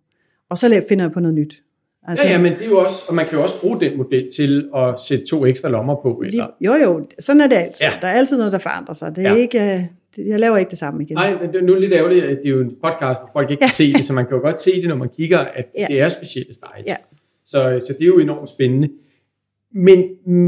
Og 0.50 0.58
så 0.58 0.84
finder 0.90 1.06
jeg 1.06 1.12
på 1.12 1.20
noget 1.20 1.36
nyt. 1.36 1.64
Altså, 2.08 2.26
Ja, 2.28 2.32
ja, 2.34 2.42
men 2.42 2.54
det 2.54 2.62
er 2.62 2.66
jo 2.66 2.78
også, 2.80 3.04
og 3.10 3.16
man 3.16 3.26
kan 3.26 3.38
jo 3.38 3.44
også 3.44 3.62
bruge 3.62 3.80
den 3.82 3.98
model 3.98 4.30
til 4.36 4.70
at 4.76 5.00
sætte 5.08 5.26
to 5.26 5.46
ekstra 5.46 5.70
lommer 5.70 5.96
på. 6.02 6.22
Eller? 6.26 6.48
lige, 6.60 6.72
jo, 6.72 6.76
jo, 6.92 7.06
sådan 7.20 7.42
er 7.42 7.48
det 7.48 7.56
altid. 7.56 7.86
Ja. 7.86 7.92
Der 8.02 8.08
er 8.08 8.12
altid 8.12 8.38
noget, 8.38 8.52
der 8.54 8.60
forandrer 8.60 8.94
sig. 8.94 9.16
Det 9.16 9.26
er 9.26 9.30
Ja. 9.32 9.36
ikke, 9.36 9.60
øh, 10.18 10.28
jeg 10.28 10.40
laver 10.40 10.58
ikke 10.58 10.70
det 10.70 10.78
samme 10.78 11.04
igen. 11.04 11.16
Nej, 11.16 11.40
men 11.42 11.54
det 11.54 11.56
er 11.62 11.66
nu 11.66 11.76
lidt 11.76 11.94
ærgerligt, 11.94 12.26
at 12.26 12.38
det 12.44 12.46
er 12.46 12.50
jo 12.50 12.62
en 12.62 12.72
podcast, 12.84 13.20
hvor 13.20 13.30
folk 13.34 13.52
ikke 13.52 13.62
kan 13.62 13.72
se 13.72 13.94
det, 13.94 14.06
så 14.06 14.14
man 14.14 14.26
kan 14.26 14.36
jo 14.36 14.42
godt 14.42 14.62
se 14.62 14.72
det, 14.82 14.88
når 14.90 14.96
man 14.96 15.10
kigger, 15.18 15.40
at 15.40 15.66
Ja. 15.78 15.86
det 15.90 16.00
er 16.02 16.10
specielle 16.10 16.54
styles. 16.54 16.88
Ja. 16.88 16.96
Så, 17.46 17.80
så 17.88 17.94
det 17.94 18.02
er 18.04 18.08
jo 18.08 18.20
enormt 18.20 18.50
spændende. 18.50 18.90
Men, 19.74 20.04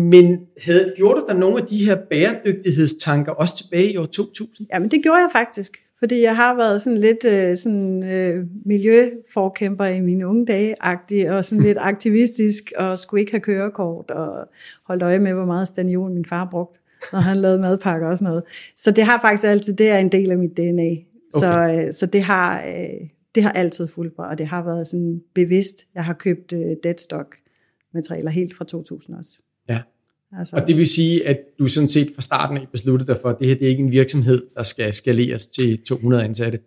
men 0.09 0.39
havde, 0.61 0.93
gjorde 0.97 1.21
du 1.21 1.25
der 1.27 1.33
nogle 1.33 1.57
af 1.61 1.65
de 1.67 1.85
her 1.85 1.97
bæredygtighedstanker 2.09 3.31
også 3.31 3.57
tilbage 3.57 3.91
i 3.93 3.97
år 3.97 4.05
2000? 4.05 4.67
Ja, 4.73 4.79
men 4.79 4.91
det 4.91 5.03
gjorde 5.03 5.17
jeg 5.19 5.29
faktisk. 5.31 5.77
Fordi 5.99 6.21
jeg 6.21 6.35
har 6.35 6.55
været 6.55 6.81
sådan 6.81 6.97
lidt 6.97 7.25
øh, 7.25 7.57
sådan, 7.57 8.03
øh, 8.03 8.45
miljøforkæmper 8.65 9.85
i 9.85 9.99
mine 9.99 10.27
unge 10.27 10.45
dage, 10.45 10.75
agtig, 10.79 11.31
og 11.31 11.45
sådan 11.45 11.63
lidt 11.63 11.77
aktivistisk, 11.91 12.71
og 12.77 12.99
skulle 12.99 13.21
ikke 13.21 13.31
have 13.31 13.41
kørekort, 13.41 14.11
og 14.11 14.47
holdt 14.83 15.03
øje 15.03 15.19
med, 15.19 15.33
hvor 15.33 15.45
meget 15.45 15.67
staniol 15.67 16.11
min 16.11 16.25
far 16.25 16.47
brugte, 16.51 16.79
når 17.13 17.19
han 17.19 17.37
lavede 17.37 17.61
madpakker 17.61 18.07
og 18.07 18.17
sådan 18.17 18.29
noget. 18.29 18.43
Så 18.75 18.91
det 18.91 19.03
har 19.03 19.19
faktisk 19.21 19.47
altid, 19.47 19.73
det 19.73 19.89
er 19.89 19.97
en 19.97 20.11
del 20.11 20.31
af 20.31 20.37
mit 20.37 20.57
DNA. 20.57 20.95
Så, 21.31 21.47
Okay. 21.47 21.87
øh, 21.87 21.93
så 21.93 22.05
det 22.05 22.21
har, 22.21 22.61
øh, 22.61 23.07
det 23.35 23.43
har 23.43 23.51
altid 23.51 23.87
fulgt 23.87 24.17
mig, 24.17 24.27
og 24.27 24.37
det 24.37 24.47
har 24.47 24.63
været 24.63 24.87
sådan 24.87 25.21
bevidst. 25.35 25.87
Jeg 25.95 26.05
har 26.05 26.13
købt 26.13 26.53
øh, 26.53 26.75
deadstock 26.83 27.35
materialer 27.93 28.31
helt 28.31 28.55
fra 28.55 28.65
2000 28.65 29.15
også. 29.17 29.31
Altså, 30.37 30.55
Og 30.55 30.67
det 30.67 30.77
vil 30.77 30.87
sige, 30.87 31.27
at 31.27 31.37
du 31.59 31.67
sådan 31.67 31.89
set 31.89 32.07
fra 32.15 32.21
starten 32.21 32.57
af 32.57 32.67
besluttede 32.71 33.07
dig 33.07 33.17
for, 33.21 33.29
at 33.29 33.35
det 33.39 33.47
her 33.47 33.55
det 33.55 33.65
er 33.65 33.69
ikke 33.69 33.83
en 33.83 33.91
virksomhed, 33.91 34.41
der 34.55 34.63
skal 34.63 34.93
skaleres 34.93 35.47
til 35.47 35.81
200 35.81 36.23
ansatte. 36.23 36.59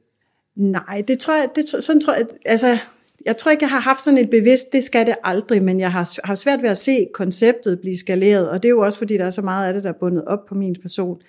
Nej, 0.57 1.03
det 1.09 1.19
tror 1.19 1.37
jeg, 1.37 1.49
det, 1.55 1.85
sådan 1.85 2.01
tror 2.01 2.15
jeg, 2.15 2.27
altså, 2.45 2.79
jeg 3.25 3.37
tror 3.37 3.51
ikke, 3.51 3.63
jeg 3.63 3.71
har 3.71 3.81
haft 3.81 4.01
sådan 4.01 4.19
et 4.19 4.31
bevidst, 4.31 4.73
det 4.73 4.85
skal 4.85 5.07
det 5.07 5.15
aldrig, 5.25 5.63
men 5.63 5.81
jeg 5.81 5.93
har 5.93 6.19
har 6.25 6.35
svært 6.35 6.63
ved 6.63 6.71
at 6.71 6.77
se 6.77 7.07
konceptet 7.15 7.81
blive 7.81 7.97
skaleret, 7.97 8.49
og 8.49 8.63
det 8.63 8.69
er 8.69 8.71
jo 8.71 8.81
også, 8.81 8.99
fordi 8.99 9.17
der 9.17 9.25
er 9.25 9.31
så 9.31 9.43
meget 9.43 9.69
af 9.69 9.75
det, 9.75 9.85
der 9.85 9.89
er 9.89 9.99
bundet 10.01 10.25
op 10.25 10.47
på 10.49 10.55
min 10.55 10.77
person. 10.83 11.21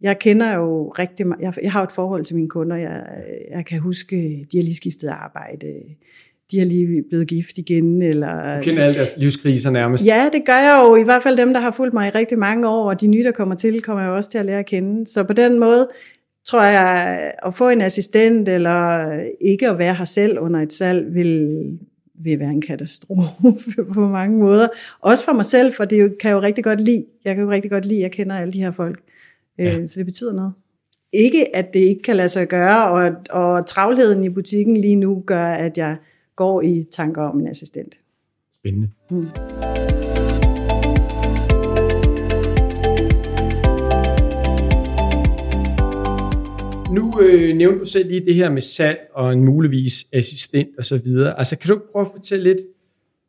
Jeg 0.00 0.18
kender 0.18 0.54
jo 0.54 0.88
rigtig 0.88 1.26
meget, 1.26 1.40
jeg, 1.40 1.54
jeg 1.62 1.72
har 1.72 1.82
et 1.82 1.92
forhold 1.92 2.24
til 2.24 2.36
mine 2.36 2.48
kunder, 2.48 2.76
jeg, 2.76 3.02
jeg 3.50 3.66
kan 3.66 3.78
huske, 3.80 4.46
de 4.52 4.56
har 4.56 4.64
lige 4.64 4.76
skiftet 4.76 5.08
arbejde, 5.08 5.66
de 6.52 6.58
har 6.58 6.66
lige 6.66 7.02
blevet 7.08 7.28
gift 7.28 7.58
igen, 7.58 8.02
eller... 8.02 8.56
Du 8.56 8.62
kender 8.62 8.84
alle 8.84 8.94
deres 8.94 9.14
livskriser 9.16 9.70
nærmest. 9.70 10.06
Ja, 10.06 10.28
det 10.32 10.42
gør 10.46 10.52
jeg 10.52 10.84
jo. 10.84 10.96
I 10.96 11.04
hvert 11.04 11.22
fald 11.22 11.36
dem, 11.36 11.52
der 11.52 11.60
har 11.60 11.70
fulgt 11.70 11.94
mig 11.94 12.06
i 12.06 12.10
rigtig 12.10 12.38
mange 12.38 12.68
år, 12.68 12.88
og 12.88 13.00
de 13.00 13.06
nye, 13.06 13.24
der 13.24 13.30
kommer 13.30 13.54
til, 13.54 13.82
kommer 13.82 14.02
jeg 14.02 14.12
også 14.12 14.30
til 14.30 14.38
at 14.38 14.46
lære 14.46 14.58
at 14.58 14.66
kende. 14.66 15.06
Så 15.06 15.24
på 15.24 15.32
den 15.32 15.58
måde 15.58 15.88
tror 16.46 16.62
jeg, 16.62 17.32
at 17.46 17.54
få 17.54 17.68
en 17.68 17.80
assistent, 17.80 18.48
eller 18.48 19.10
ikke 19.40 19.68
at 19.68 19.78
være 19.78 19.94
her 19.94 20.04
selv 20.04 20.38
under 20.38 20.60
et 20.60 20.72
salg, 20.72 21.14
vil, 21.14 21.62
vil 22.24 22.38
være 22.38 22.50
en 22.50 22.62
katastrofe 22.62 23.84
på 23.94 24.08
mange 24.08 24.38
måder. 24.38 24.68
Også 25.00 25.24
for 25.24 25.32
mig 25.32 25.44
selv, 25.44 25.72
for 25.72 25.84
det 25.84 26.18
kan 26.20 26.28
jeg 26.28 26.34
jo 26.34 26.40
rigtig 26.40 26.64
godt 26.64 26.80
lide. 26.80 27.04
Jeg 27.24 27.34
kan 27.34 27.44
jo 27.44 27.50
rigtig 27.50 27.70
godt 27.70 27.86
lide, 27.86 27.98
at 27.98 28.02
jeg 28.02 28.12
kender 28.12 28.38
alle 28.38 28.52
de 28.52 28.58
her 28.58 28.70
folk. 28.70 29.00
Ja. 29.58 29.64
Ja. 29.64 29.86
Så 29.86 29.94
det 29.98 30.06
betyder 30.06 30.32
noget. 30.32 30.52
Ikke, 31.12 31.56
at 31.56 31.74
det 31.74 31.80
ikke 31.80 32.02
kan 32.02 32.16
lade 32.16 32.28
sig 32.28 32.48
gøre, 32.48 32.88
og, 32.88 33.12
og 33.30 33.66
travlheden 33.66 34.24
i 34.24 34.28
butikken 34.28 34.76
lige 34.76 34.96
nu 34.96 35.22
gør, 35.26 35.46
at 35.46 35.78
jeg 35.78 35.96
går 36.36 36.62
i 36.62 36.84
tanker 36.90 37.22
om 37.22 37.40
en 37.40 37.48
assistent. 37.48 37.94
Spændende. 38.54 38.90
Mm. 39.10 39.26
Nu 46.92 47.20
øh, 47.20 47.56
nævnte 47.56 47.80
du 47.80 47.84
selv 47.84 48.08
lige 48.08 48.24
det 48.26 48.34
her 48.34 48.50
med 48.50 48.62
salg 48.62 48.98
og 49.14 49.32
en 49.32 49.44
muligvis 49.44 50.06
assistent 50.12 50.68
og 50.78 50.84
så 50.84 51.00
videre. 51.04 51.38
Altså 51.38 51.58
kan 51.58 51.70
du 51.70 51.80
prøve 51.92 52.06
at 52.06 52.12
fortælle 52.12 52.44
lidt, 52.44 52.58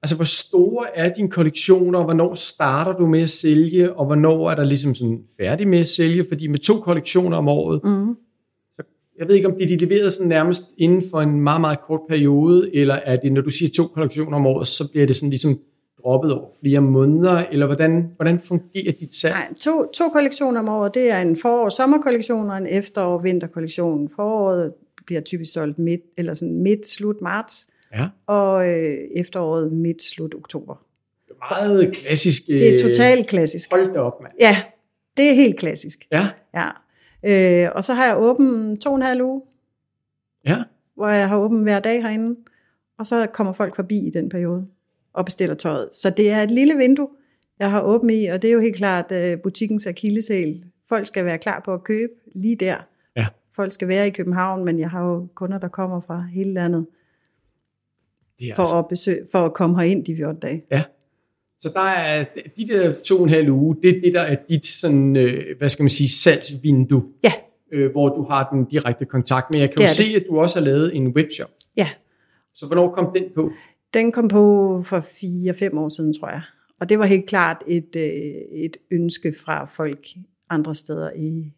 altså 0.03 0.15
hvor 0.15 0.25
store 0.25 0.97
er 0.97 1.13
dine 1.13 1.29
kollektioner, 1.29 1.99
og 1.99 2.05
hvornår 2.05 2.33
starter 2.33 2.93
du 2.93 3.07
med 3.07 3.21
at 3.21 3.29
sælge, 3.29 3.93
og 3.93 4.05
hvornår 4.05 4.49
er 4.49 4.55
der 4.55 4.63
ligesom 4.63 4.95
sådan 4.95 5.19
færdig 5.37 5.67
med 5.67 5.79
at 5.79 5.87
sælge? 5.87 6.25
Fordi 6.29 6.47
med 6.47 6.59
to 6.59 6.79
kollektioner 6.79 7.37
om 7.37 7.47
året, 7.47 7.83
mm 7.83 8.15
jeg 9.23 9.29
ved 9.29 9.35
ikke 9.35 9.47
om 9.47 9.55
det 9.55 9.71
er 9.73 9.77
leveret 9.77 10.13
sådan 10.13 10.27
nærmest 10.27 10.61
inden 10.77 11.01
for 11.11 11.21
en 11.21 11.41
meget, 11.41 11.61
meget 11.61 11.81
kort 11.87 11.99
periode, 12.09 12.75
eller 12.75 12.95
er 12.95 13.15
det, 13.15 13.31
når 13.33 13.41
du 13.41 13.49
siger 13.49 13.69
to 13.75 13.83
kollektioner 13.83 14.37
om 14.37 14.45
året, 14.45 14.67
så 14.67 14.91
bliver 14.91 15.05
det 15.07 15.15
sådan 15.15 15.29
ligesom 15.29 15.59
droppet 16.03 16.33
over 16.33 16.47
flere 16.63 16.81
måneder, 16.81 17.43
eller 17.51 17.65
hvordan, 17.65 18.09
hvordan 18.15 18.39
fungerer 18.39 18.91
dit 18.99 19.15
salg? 19.15 19.33
Nej, 19.33 19.53
to, 19.61 19.85
to 19.93 20.09
kollektioner 20.09 20.59
om 20.59 20.69
året, 20.69 20.93
det 20.93 21.11
er 21.11 21.21
en 21.21 21.35
forår-sommerkollektion 21.37 22.49
og 22.49 22.57
en 22.57 22.67
efterår-vinterkollektion. 22.67 24.09
Foråret 24.15 24.73
bliver 25.05 25.21
typisk 25.21 25.53
solgt 25.53 25.79
midt, 25.79 26.01
eller 26.17 26.33
sådan 26.33 26.55
midt, 26.63 26.87
slut 26.87 27.21
marts, 27.21 27.67
Ja, 27.95 28.07
og 28.27 28.67
øh, 28.67 28.97
efteråret 29.15 29.71
midt, 29.73 30.03
slut 30.03 30.35
oktober. 30.35 30.75
det 31.27 31.33
er 31.41 31.61
meget 31.63 31.95
klassisk. 31.95 32.47
Det 32.47 32.67
er 32.67 32.73
øh, 32.73 32.79
totalt 32.79 33.27
klassisk. 33.27 33.71
Hold 33.71 33.93
da 33.93 33.99
op, 33.99 34.21
mand. 34.21 34.33
Ja, 34.39 34.57
det 35.17 35.29
er 35.29 35.33
helt 35.33 35.57
klassisk. 35.59 35.99
Ja, 36.11 36.27
Ja. 36.55 36.69
Øh, 37.25 37.69
og 37.75 37.83
så 37.83 37.93
har 37.93 38.05
jeg 38.05 38.17
åben 38.17 38.79
to 38.79 38.89
og 38.89 38.95
en 38.95 39.01
halv 39.01 39.21
uge, 39.21 39.41
ja. 40.45 40.57
hvor 40.95 41.07
jeg 41.07 41.29
har 41.29 41.37
åben 41.37 41.63
hver 41.63 41.79
dag 41.79 42.01
herinde, 42.01 42.39
og 42.97 43.05
så 43.05 43.27
kommer 43.33 43.53
folk 43.53 43.75
forbi 43.75 44.07
i 44.07 44.09
den 44.09 44.29
periode 44.29 44.67
og 45.13 45.25
bestiller 45.25 45.55
tøjet. 45.55 45.89
Så 45.95 46.09
det 46.09 46.31
er 46.31 46.41
et 46.41 46.51
lille 46.51 46.75
vindue, 46.77 47.09
jeg 47.59 47.71
har 47.71 47.81
åben 47.81 48.09
i, 48.09 48.25
og 48.25 48.41
det 48.41 48.47
er 48.47 48.53
jo 48.53 48.59
helt 48.59 48.75
klart 48.75 49.11
uh, 49.11 49.41
butikkens 49.43 49.87
akilleshæl. 49.87 50.63
Folk 50.89 51.07
skal 51.07 51.25
være 51.25 51.37
klar 51.37 51.61
på 51.65 51.73
at 51.73 51.83
købe 51.83 52.13
lige 52.35 52.55
der. 52.55 52.77
Ja. 53.15 53.25
Folk 53.55 53.71
skal 53.71 53.87
være 53.87 54.07
i 54.07 54.09
København, 54.09 54.65
men 54.65 54.79
jeg 54.79 54.89
har 54.89 55.03
jo 55.03 55.27
kunder, 55.35 55.57
der 55.57 55.67
kommer 55.67 55.99
fra 55.99 56.25
hele 56.33 56.53
landet 56.53 56.87
Det 58.39 58.47
er 58.47 58.55
for, 58.55 58.63
altså, 58.63 58.79
at, 58.79 58.87
besøge, 58.87 59.25
for 59.31 59.45
at 59.45 59.53
komme 59.53 59.75
herind 59.75 60.05
de 60.05 60.15
14 60.15 60.39
dage. 60.39 60.65
ja. 60.71 60.83
Så 61.63 61.69
der 61.73 61.79
er 61.81 62.25
de 62.57 62.67
der 62.67 62.93
to 63.01 63.15
og 63.17 63.23
en 63.23 63.29
halv 63.29 63.49
uge, 63.49 63.75
det 63.81 63.89
er 63.97 64.01
det, 64.01 64.13
der 64.13 64.21
er 64.21 64.35
dit 64.49 64.65
sådan, 64.65 65.15
øh, 65.15 65.57
hvad 65.57 65.69
skal 65.69 65.83
man 65.83 65.89
sige, 65.89 66.09
salgsvindue, 66.09 67.03
Ja, 67.23 67.31
øh, 67.73 67.91
hvor 67.91 68.09
du 68.09 68.23
har 68.29 68.49
den 68.53 68.65
direkte 68.65 69.05
kontakt. 69.05 69.47
Men 69.51 69.61
jeg 69.61 69.69
kan 69.69 69.77
Det 69.77 69.83
jo 69.83 69.87
se, 69.87 70.03
at 70.15 70.23
du 70.29 70.39
også 70.39 70.59
har 70.59 70.65
lavet 70.65 70.95
en 70.95 71.07
webshop. 71.07 71.49
ja. 71.77 71.89
Så 72.55 72.65
hvornår 72.65 72.93
kom 72.95 73.13
den 73.15 73.23
på? 73.35 73.51
Den 73.93 74.11
kom 74.11 74.27
på 74.27 74.81
for 74.85 74.99
4-5 74.99 75.77
år 75.79 75.89
siden, 75.89 76.13
tror 76.19 76.29
jeg. 76.29 76.41
Og 76.81 76.89
det 76.89 76.99
var 76.99 77.05
helt 77.05 77.25
klart 77.25 77.57
et, 77.67 77.95
øh, 77.97 78.03
et 78.63 78.77
ønske 78.91 79.33
fra 79.45 79.65
folk 79.65 80.07
andre 80.49 80.75
steder 80.75 81.09
i, 81.15 81.51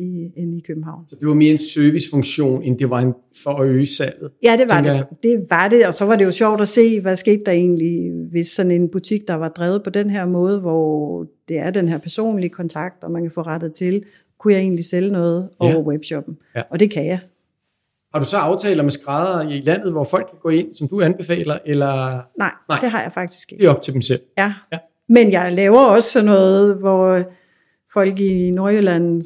i, 0.00 0.32
end 0.36 0.54
i 0.56 0.60
København. 0.66 1.04
Så 1.08 1.16
det 1.20 1.28
var 1.28 1.34
mere 1.34 1.52
en 1.52 1.58
servicefunktion, 1.58 2.62
end 2.62 2.78
det 2.78 2.90
var 2.90 2.98
en 3.00 3.14
for 3.42 3.50
at 3.50 3.68
øge 3.68 3.86
salget. 3.86 4.30
Ja, 4.42 4.56
det 4.56 4.66
var 4.70 4.80
det. 4.82 5.06
Det 5.22 5.46
var 5.50 5.68
det, 5.68 5.86
og 5.86 5.94
så 5.94 6.04
var 6.04 6.16
det 6.16 6.24
jo 6.24 6.32
sjovt 6.32 6.60
at 6.60 6.68
se, 6.68 7.00
hvad 7.00 7.16
skete 7.16 7.42
der 7.46 7.52
egentlig, 7.52 8.12
hvis 8.30 8.46
sådan 8.46 8.70
en 8.72 8.88
butik, 8.88 9.20
der 9.28 9.34
var 9.34 9.48
drevet 9.48 9.82
på 9.82 9.90
den 9.90 10.10
her 10.10 10.24
måde, 10.26 10.60
hvor 10.60 11.26
det 11.48 11.58
er 11.58 11.70
den 11.70 11.88
her 11.88 11.98
personlige 11.98 12.50
kontakt, 12.50 13.04
og 13.04 13.10
man 13.10 13.22
kan 13.22 13.30
få 13.30 13.42
rettet 13.42 13.72
til, 13.74 14.04
kunne 14.38 14.52
jeg 14.54 14.60
egentlig 14.60 14.84
sælge 14.84 15.10
noget 15.12 15.48
over 15.58 15.70
Ja. 15.72 15.80
webshoppen? 15.80 16.36
Ja. 16.56 16.62
Og 16.70 16.80
det 16.80 16.90
kan 16.90 17.06
jeg. 17.06 17.18
Har 18.14 18.20
du 18.20 18.26
så 18.26 18.36
aftaler 18.36 18.82
med 18.82 18.90
skrædder 18.90 19.48
i 19.50 19.60
landet, 19.64 19.92
hvor 19.92 20.04
folk 20.04 20.26
kan 20.30 20.38
gå 20.42 20.48
ind, 20.48 20.74
som 20.74 20.88
du 20.88 21.00
anbefaler, 21.00 21.58
eller 21.66 21.94
Nej, 22.10 22.20
Nej. 22.38 22.50
Nej. 22.68 22.78
det 22.80 22.90
har 22.90 23.02
jeg 23.02 23.12
faktisk 23.12 23.52
ikke. 23.52 23.60
det 23.62 23.68
er 23.68 23.74
op 23.74 23.82
til 23.82 23.92
dem 23.94 24.02
selv? 24.02 24.20
Ja. 24.38 24.52
Ja. 24.72 24.78
Men 25.08 25.32
jeg 25.32 25.52
laver 25.52 25.78
også 25.80 26.10
sådan 26.12 26.26
noget, 26.26 26.76
hvor 26.78 27.22
folk 27.92 28.20
i 28.20 28.50
Nordjylland, 28.50 29.22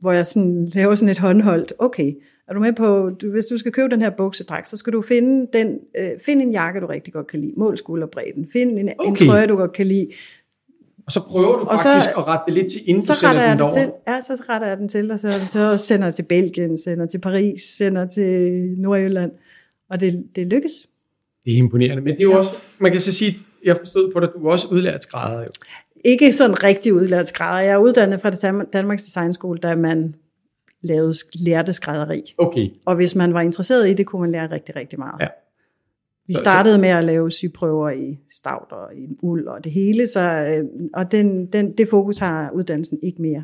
hvor 0.00 0.12
jeg 0.12 0.26
sådan 0.26 0.68
laver 0.74 0.94
sådan 0.94 1.08
et 1.08 1.18
håndholdt, 1.18 1.72
okay, 1.78 2.12
er 2.48 2.54
du 2.54 2.60
med 2.60 2.72
på, 2.72 3.10
du, 3.22 3.30
hvis 3.30 3.46
du 3.46 3.56
skal 3.58 3.72
købe 3.72 3.88
den 3.90 4.00
her 4.02 4.10
buksedragt, 4.10 4.68
så 4.68 4.76
skal 4.76 4.92
du 4.92 5.02
finde, 5.02 5.46
den, 5.52 5.78
øh, 5.98 6.10
finde 6.26 6.42
en 6.42 6.52
jakke, 6.52 6.80
du 6.80 6.86
rigtig 6.86 7.12
godt 7.12 7.26
kan 7.26 7.40
lide, 7.40 7.52
mål 7.56 7.76
skulderbredden, 7.76 8.48
find 8.52 8.78
en, 8.78 8.90
okay. 8.98 9.10
en 9.22 9.28
trøje, 9.28 9.46
du 9.46 9.56
godt 9.56 9.72
kan 9.72 9.86
lide, 9.86 10.08
Og 11.06 11.12
så 11.12 11.20
prøver 11.28 11.52
du 11.58 11.64
Og 11.64 11.78
så- 11.78 11.82
faktisk 11.82 12.08
at 12.18 12.26
rette 12.26 12.42
det 12.46 12.54
lidt 12.54 12.70
til, 12.72 12.80
inden 12.86 13.02
så 13.02 13.12
du 13.12 13.18
sender 13.18 13.48
den 13.48 13.58
derover. 13.58 13.72
til, 13.72 13.92
ja, 14.08 14.20
så 14.20 14.42
retter 14.48 14.68
jeg 14.68 14.76
den 14.76 14.88
til, 14.88 15.10
og 15.10 15.18
så, 15.18 15.28
så 15.48 15.76
sender 15.76 16.06
jeg 16.06 16.14
til 16.14 16.22
Belgien, 16.22 16.76
sender 16.76 17.06
til 17.06 17.18
Paris, 17.18 17.60
sender 17.62 18.06
til 18.06 18.50
Nordjylland, 18.78 19.30
og 19.90 20.00
det, 20.00 20.24
det 20.36 20.46
lykkes. 20.46 20.72
Det 21.44 21.52
er 21.52 21.56
imponerende. 21.58 22.02
Men 22.02 22.14
det 22.14 22.20
er 22.20 22.24
jo 22.24 22.32
også, 22.38 22.50
man 22.80 22.92
kan 22.92 23.00
så 23.00 23.12
sige, 23.12 23.38
jeg 23.64 23.76
forstod 23.76 24.12
på 24.12 24.20
dig, 24.20 24.28
du 24.36 24.46
er 24.46 24.50
også 24.52 24.66
udlært 24.72 25.02
skrædder 25.02 25.40
jo. 25.40 25.46
Ikke 26.04 26.32
sådan 26.32 26.64
rigtig 26.64 26.94
udlært 26.94 27.28
skrædder. 27.28 27.60
Jeg 27.60 27.72
er 27.72 27.78
uddannet 27.78 28.20
fra 28.20 28.30
det 28.30 28.72
Danmarks 28.72 29.04
Designskole, 29.04 29.58
da 29.58 29.74
man 29.74 30.14
lavede, 30.82 31.14
lærte 31.46 31.72
skrædderi. 31.72 32.34
Okay, 32.38 32.68
Og 32.86 32.96
hvis 32.96 33.14
man 33.14 33.34
var 33.34 33.40
interesseret 33.40 33.90
i 33.90 33.94
det, 33.94 34.06
kunne 34.06 34.20
man 34.20 34.32
lære 34.32 34.50
rigtig, 34.50 34.76
rigtig 34.76 34.98
meget. 34.98 35.20
Ja. 35.20 35.26
Vi 36.26 36.34
startede 36.34 36.78
med 36.78 36.88
at 36.88 37.04
lave 37.04 37.30
syprøver 37.30 37.90
i 37.90 38.18
stavt 38.28 38.72
og 38.72 38.94
i 38.96 39.16
uld 39.22 39.46
og 39.46 39.64
det 39.64 39.72
hele, 39.72 40.06
så, 40.06 40.20
øh, 40.20 40.64
og 40.94 41.12
den, 41.12 41.46
den, 41.46 41.72
det 41.72 41.88
fokus 41.88 42.18
har 42.18 42.50
uddannelsen 42.50 42.98
ikke 43.02 43.22
mere. 43.22 43.42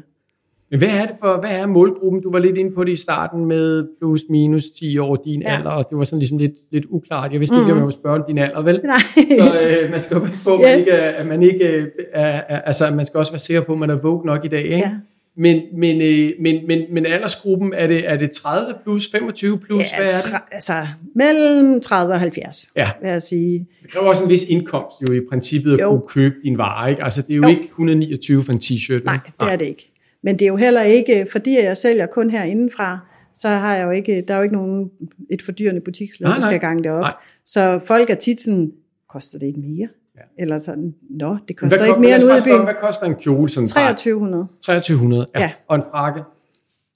Men 0.71 0.79
hvad 0.79 0.89
er 0.89 1.07
det 1.07 1.15
for, 1.23 1.41
hvad 1.41 1.51
er 1.51 1.67
målgruppen? 1.67 2.23
Du 2.23 2.33
var 2.33 2.39
lidt 2.39 2.57
inde 2.57 2.75
på 2.75 2.85
det 2.85 2.93
i 2.93 2.97
starten 2.97 3.45
med 3.47 3.87
plus 4.01 4.21
minus 4.31 4.65
10 4.65 4.99
år 4.99 5.17
din 5.25 5.43
Ja. 5.43 5.57
alder, 5.57 5.71
og 5.71 5.87
det 5.91 5.99
var 5.99 6.05
sådan 6.05 6.19
ligesom 6.19 6.39
lidt, 6.39 6.53
lidt 6.73 6.85
uklart. 6.91 7.33
Jeg 7.33 7.41
vidste 7.41 7.57
ikke, 7.57 7.73
om 7.73 7.77
jeg 7.79 7.85
må 7.85 7.91
spørge 7.91 8.17
om 8.17 8.25
din 8.29 8.39
alder, 8.39 8.63
vel? 8.63 8.81
Nej. 8.85 8.97
Så 9.39 9.61
øh, 9.85 9.91
man 9.91 10.01
skal 10.01 10.15
jo 10.15 10.21
passe 10.21 10.45
på, 10.45 10.55
at 10.55 10.61
man 10.61 10.79
ikke, 10.79 10.93
at 10.93 11.27
man 11.27 11.43
ikke 11.43 11.67
øh, 11.77 11.87
er, 12.13 12.41
altså 12.41 12.91
man 12.91 13.07
skal 13.07 13.19
også 13.19 13.33
være 13.33 13.39
sikker 13.39 13.63
på, 13.63 13.73
at 13.73 13.79
man 13.79 13.91
er 13.91 13.97
vågen 14.03 14.27
nok 14.27 14.45
i 14.45 14.49
dag, 14.49 14.63
ikke? 14.65 14.77
Ja. 14.77 14.91
Men, 15.39 15.63
men, 15.79 16.01
øh, 16.03 16.31
men, 16.41 16.67
men, 16.67 16.83
men 16.93 17.07
aldersgruppen, 17.07 17.73
er 17.75 17.87
det, 17.87 18.11
er 18.11 18.17
det 18.17 18.31
30 18.31 18.75
plus, 18.85 19.11
25 19.11 19.59
plus, 19.59 19.83
Ja, 19.93 19.97
hvad 19.97 20.07
er 20.07 20.11
det? 20.31 20.41
altså 20.53 20.87
mellem 21.15 21.81
30 21.81 22.13
og 22.15 22.21
70, 22.21 22.69
Ja. 22.77 22.91
vil 23.03 23.11
jeg 23.11 23.23
sige. 23.23 23.67
Det 23.83 23.91
kræver 23.91 24.07
også 24.07 24.25
en 24.25 24.31
vis 24.31 24.45
indkomst 24.45 24.97
jo 25.09 25.13
i 25.15 25.21
princippet 25.31 25.75
at 25.75 25.81
Jo. 25.81 25.91
kunne 25.91 26.09
købe 26.09 26.35
din 26.45 26.59
vare, 26.59 26.91
ikke? 26.91 27.05
Altså 27.05 27.23
det 27.23 27.31
er 27.33 27.37
jo, 27.37 27.43
Jo. 27.43 27.49
ikke 27.49 27.63
129 27.63 28.43
for 28.43 28.53
en 28.53 28.59
t-shirt. 28.59 29.05
Nej, 29.05 29.19
det 29.41 29.53
er 29.53 29.57
det 29.57 29.67
ikke. 29.67 29.93
Men 30.27 30.39
det 30.39 30.43
er 30.43 30.49
jo 30.49 30.57
heller 30.57 30.83
ikke, 30.83 31.27
fordi 31.33 31.59
jeg 31.59 31.77
sælger 31.77 32.07
kun 32.07 32.31
herindefra, 32.31 32.99
så 33.35 33.49
har 33.49 33.75
jeg 33.77 33.85
jo 33.85 33.91
ikke, 33.91 34.25
der 34.29 34.35
er 34.35 34.39
jo 34.39 34.43
ikke 34.43 34.55
nogen, 34.55 34.91
et 35.31 35.43
fordyrende 35.43 35.81
butiksled, 35.81 36.29
der 36.29 36.41
skal 36.41 36.61
gange 36.61 36.83
det 36.83 36.91
op. 36.93 37.01
Nej. 37.01 37.13
Så 37.45 37.79
folk 37.87 38.11
er 38.11 38.15
tit 38.15 38.41
sådan, 38.41 38.73
koster 39.09 39.39
det 39.39 39.47
ikke 39.47 39.61
mere? 39.61 39.89
Ja. 40.17 40.21
Eller 40.39 40.59
sådan, 40.59 40.95
nå, 41.11 41.29
det 41.33 41.41
Hvad, 41.47 41.55
koster 41.57 41.85
ikke 41.85 41.95
ko- 41.95 42.01
mere 42.01 42.17
end 42.17 42.25
ude 42.25 42.39
i 42.39 42.43
byen. 42.45 42.65
Hvad 42.65 42.75
koster 42.83 43.07
en 43.07 43.15
kjole? 43.15 43.49
Sådan 43.49 43.69
2300, 43.69 44.47
2300, 44.65 45.27
ja. 45.35 45.41
Ja. 45.41 45.53
Og 45.69 45.77
en 45.77 45.83
frakke? 45.91 46.23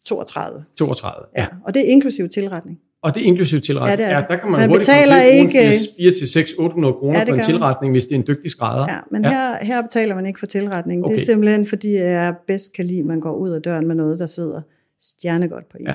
32. 0.06 0.64
32, 0.78 1.26
ja. 1.36 1.40
Ja. 1.42 1.46
Og 1.64 1.74
det 1.74 1.80
er 1.88 1.92
inklusiv 1.92 2.28
tilretning. 2.28 2.78
Og 3.02 3.14
det 3.14 3.22
er 3.22 3.26
inklusiv 3.26 3.60
tilretning. 3.60 3.90
Ja, 3.90 3.96
det 4.04 4.12
er 4.12 4.16
ja 4.16 4.20
det. 4.20 4.26
der 4.30 4.36
kan 4.36 4.50
man, 4.50 4.60
Man 4.60 4.68
hurtigt 4.70 4.86
betaler 4.88 5.06
komme 5.06 5.22
til 5.22 5.38
at 5.38 5.52
bruge 5.52 5.64
ikke- 5.64 5.88
4 6.00 6.12
til 6.12 6.28
6 6.28 6.52
800 6.58 6.94
kroner 6.94 7.18
Ja, 7.18 7.24
på 7.24 7.28
en 7.30 7.34
man. 7.36 7.44
tilretning, 7.44 7.92
hvis 7.94 8.06
det 8.06 8.14
er 8.14 8.18
en 8.18 8.24
dygtig 8.26 8.50
skrædder. 8.50 8.86
Ja, 8.92 8.98
men 9.10 9.24
ja. 9.24 9.30
Her, 9.30 9.64
her 9.64 9.82
betaler 9.82 10.14
man 10.14 10.26
ikke 10.26 10.38
for 10.38 10.46
tilretning. 10.46 11.04
Okay. 11.04 11.12
Det 11.14 11.20
er 11.20 11.24
simpelthen, 11.24 11.66
fordi 11.66 11.94
jeg 11.94 12.34
bedst 12.46 12.72
kan 12.76 12.84
lide, 12.84 12.98
at 12.98 13.06
man 13.06 13.20
går 13.20 13.34
ud 13.36 13.50
af 13.50 13.62
døren 13.62 13.86
med 13.88 13.94
noget, 13.94 14.18
der 14.18 14.26
sidder 14.26 14.60
stjernegodt 15.00 15.68
på 15.70 15.76
en. 15.80 15.86
Ja. 15.86 15.94